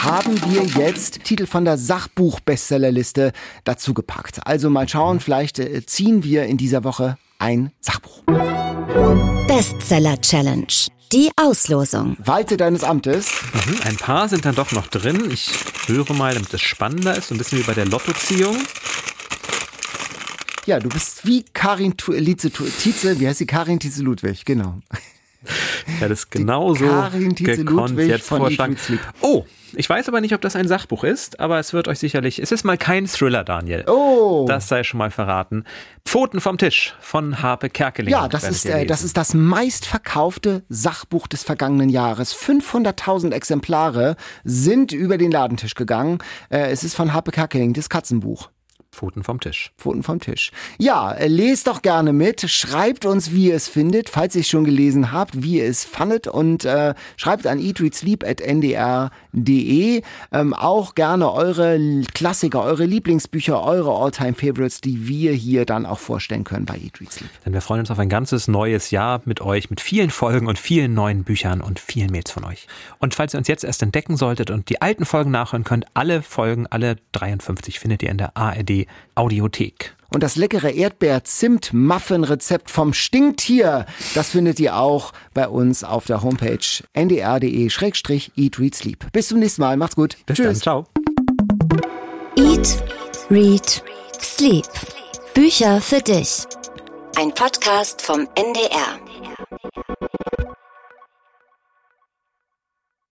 haben 0.04 0.38
wir 0.52 0.64
jetzt 0.84 1.24
Titel 1.24 1.46
von 1.46 1.64
der 1.64 1.78
Sachbuch-Bestsellerliste 1.78 3.32
dazu 3.64 3.94
gepackt. 3.94 4.46
Also 4.46 4.70
mal 4.70 4.90
schauen, 4.90 5.22
vielleicht 5.22 5.60
äh, 5.60 5.86
ziehen 5.86 6.26
wir 6.26 6.44
in 6.44 6.58
dieser 6.58 6.84
Woche 6.84 7.18
ein 7.44 7.72
Sachbuch. 7.82 8.24
Bestseller 9.48 10.20
Challenge. 10.22 10.66
Die 11.12 11.30
Auslosung. 11.36 12.16
Walte 12.24 12.56
deines 12.56 12.86
Amtes. 12.86 13.34
Mhm, 13.54 13.80
ein 13.84 13.98
paar 13.98 14.30
sind 14.30 14.46
dann 14.46 14.56
doch 14.56 14.72
noch 14.72 14.88
drin. 14.88 15.30
Ich 15.30 15.52
höre 15.88 16.14
mal, 16.14 16.34
damit 16.34 16.54
es 16.54 16.62
spannender 16.62 17.18
ist, 17.18 17.28
so 17.28 17.36
ein 17.36 17.38
bisschen 17.38 17.60
wie 17.60 17.64
bei 17.64 17.74
der 17.74 17.86
Lottoziehung. 17.86 18.56
Ja, 20.66 20.80
du 20.80 20.88
bist 20.88 21.28
wie 21.28 21.44
Karin 21.44 21.98
Tietze, 21.98 23.20
wie 23.20 23.28
heißt 23.28 23.40
sie? 23.40 23.46
Karin 23.46 23.78
Tietze 23.78 24.02
Ludwig, 24.04 24.46
genau. 24.46 24.80
Ja, 26.00 26.08
das 26.08 26.30
genauso 26.30 26.86
gekonnt 26.86 27.70
Ludwig 27.70 28.08
jetzt 28.08 28.28
vorschlagen. 28.28 28.78
Oh, 29.22 29.46
ich 29.76 29.90
weiß 29.90 30.08
aber 30.08 30.22
nicht, 30.22 30.34
ob 30.34 30.42
das 30.42 30.56
ein 30.56 30.68
Sachbuch 30.68 31.04
ist, 31.04 31.40
aber 31.40 31.60
es 31.60 31.74
wird 31.74 31.88
euch 31.88 32.00
sicherlich, 32.00 32.40
es 32.40 32.52
ist 32.52 32.64
mal 32.64 32.78
kein 32.78 33.08
Thriller, 33.08 33.44
Daniel. 33.44 33.84
Oh. 33.88 34.46
Das 34.48 34.68
sei 34.68 34.84
schon 34.84 35.00
mal 35.00 35.10
verraten. 35.10 35.64
Pfoten 36.06 36.42
vom 36.42 36.58
Tisch 36.58 36.96
von 37.00 37.42
Harpe 37.42 37.70
Kerkeling. 37.70 38.12
Ja, 38.12 38.28
das 38.28 38.44
ist, 38.44 38.66
äh, 38.66 38.86
das 38.86 39.04
ist 39.04 39.18
das 39.18 39.34
meistverkaufte 39.34 40.64
Sachbuch 40.70 41.28
des 41.28 41.44
vergangenen 41.44 41.90
Jahres. 41.90 42.36
500.000 42.36 43.32
Exemplare 43.32 44.16
sind 44.44 44.92
über 44.92 45.18
den 45.18 45.32
Ladentisch 45.32 45.76
gegangen. 45.76 46.20
Äh, 46.50 46.72
es 46.72 46.84
ist 46.84 46.96
von 46.96 47.14
Harpe 47.14 47.32
Kerkeling, 47.32 47.74
das 47.74 47.90
Katzenbuch. 47.90 48.50
Pfoten 48.94 49.24
vom 49.24 49.40
Tisch. 49.40 49.72
Pfoten 49.78 50.04
vom 50.04 50.20
Tisch. 50.20 50.52
Ja, 50.78 51.12
äh, 51.12 51.28
lest 51.28 51.66
doch 51.68 51.82
gerne 51.82 52.14
mit, 52.14 52.48
schreibt 52.50 53.06
uns, 53.06 53.32
wie 53.32 53.48
ihr 53.48 53.56
es 53.56 53.68
findet, 53.68 54.10
falls 54.10 54.36
ihr 54.36 54.42
es 54.42 54.48
schon 54.48 54.66
gelesen 54.66 55.12
habt, 55.12 55.42
wie 55.42 55.58
ihr 55.58 55.66
es 55.66 55.84
fandet 55.84 56.28
und 56.28 56.64
äh, 56.64 56.94
schreibt 57.18 57.48
an 57.48 57.58
eatreadsleep.ndr.de 57.60 60.04
ähm, 60.32 60.54
auch 60.54 60.94
gerne 60.96 61.32
eure 61.32 62.04
Klassiker, 62.14 62.64
eure 62.64 62.86
Lieblingsbücher, 62.86 63.64
eure 63.64 63.96
Alltime 63.96 64.36
favorites 64.36 64.82
die 64.82 65.08
wir 65.08 65.34
hier 65.34 65.66
dann 65.66 65.86
auch 65.86 66.00
vorstellen 66.00 66.44
können 66.44 66.66
bei 66.66 66.76
Eat 66.76 67.00
Read 67.02 67.12
Sleep. 67.12 67.30
Denn 67.46 67.54
wir 67.54 67.62
freuen 67.62 67.80
uns 67.80 67.90
auf 67.90 68.00
ein 68.00 68.10
ganzes 68.10 68.48
neues 68.48 68.92
Jahr 68.92 69.22
mit 69.26 69.42
euch, 69.42 69.70
mit 69.70 69.82
vielen 69.82 70.12
Folgen 70.12 70.48
und 70.48 70.60
vielen 70.60 70.94
neuen 70.94 71.24
Büchern 71.24 71.62
und 71.62 71.80
vielen 71.80 72.12
Mails 72.12 72.32
von 72.32 72.44
euch. 72.44 72.68
Und 73.00 73.16
falls 73.16 73.34
ihr 73.34 73.40
uns 73.40 73.48
jetzt 73.48 73.64
erst 73.64 73.82
entdecken 73.82 74.18
solltet 74.18 74.52
und 74.52 74.70
die 74.70 74.82
alten 74.82 75.06
Folgen 75.06 75.32
nachhören 75.32 75.64
könnt, 75.64 75.86
alle 75.94 76.22
Folgen, 76.22 76.68
alle 76.68 76.98
53 77.14 77.80
findet 77.80 78.04
ihr 78.04 78.10
in 78.10 78.18
der 78.18 78.34
ARD 79.16 79.34
Audiothek. 79.34 79.96
Und 80.14 80.22
das 80.22 80.36
leckere 80.36 80.70
Erdbeer-Zimt-Muffin-Rezept 80.70 82.70
vom 82.70 82.94
Stinktier, 82.94 83.88
das 84.14 84.30
findet 84.30 84.60
ihr 84.60 84.78
auch 84.78 85.12
bei 85.34 85.48
uns 85.48 85.84
auf 85.84 86.06
der 86.06 86.22
Homepage 86.22 86.60
ndr.de-eat, 86.94 88.60
read, 88.60 88.76
sleep. 88.76 89.12
Bis 89.12 89.30
zum 89.30 89.40
nächsten 89.40 89.62
Mal. 89.62 89.76
Macht's 89.78 89.96
gut. 89.96 90.18
Bis 90.28 90.38
Tschüss. 90.38 90.60
dann. 90.60 90.62
Ciao. 90.62 90.86
Eat, 92.38 92.84
Read, 93.30 93.84
Sleep. 94.22 94.68
Bücher 95.34 95.82
für 95.82 96.02
dich. 96.02 96.44
Ein 97.16 97.34
Podcast 97.34 98.02
vom 98.02 98.28
NDR. 98.36 99.00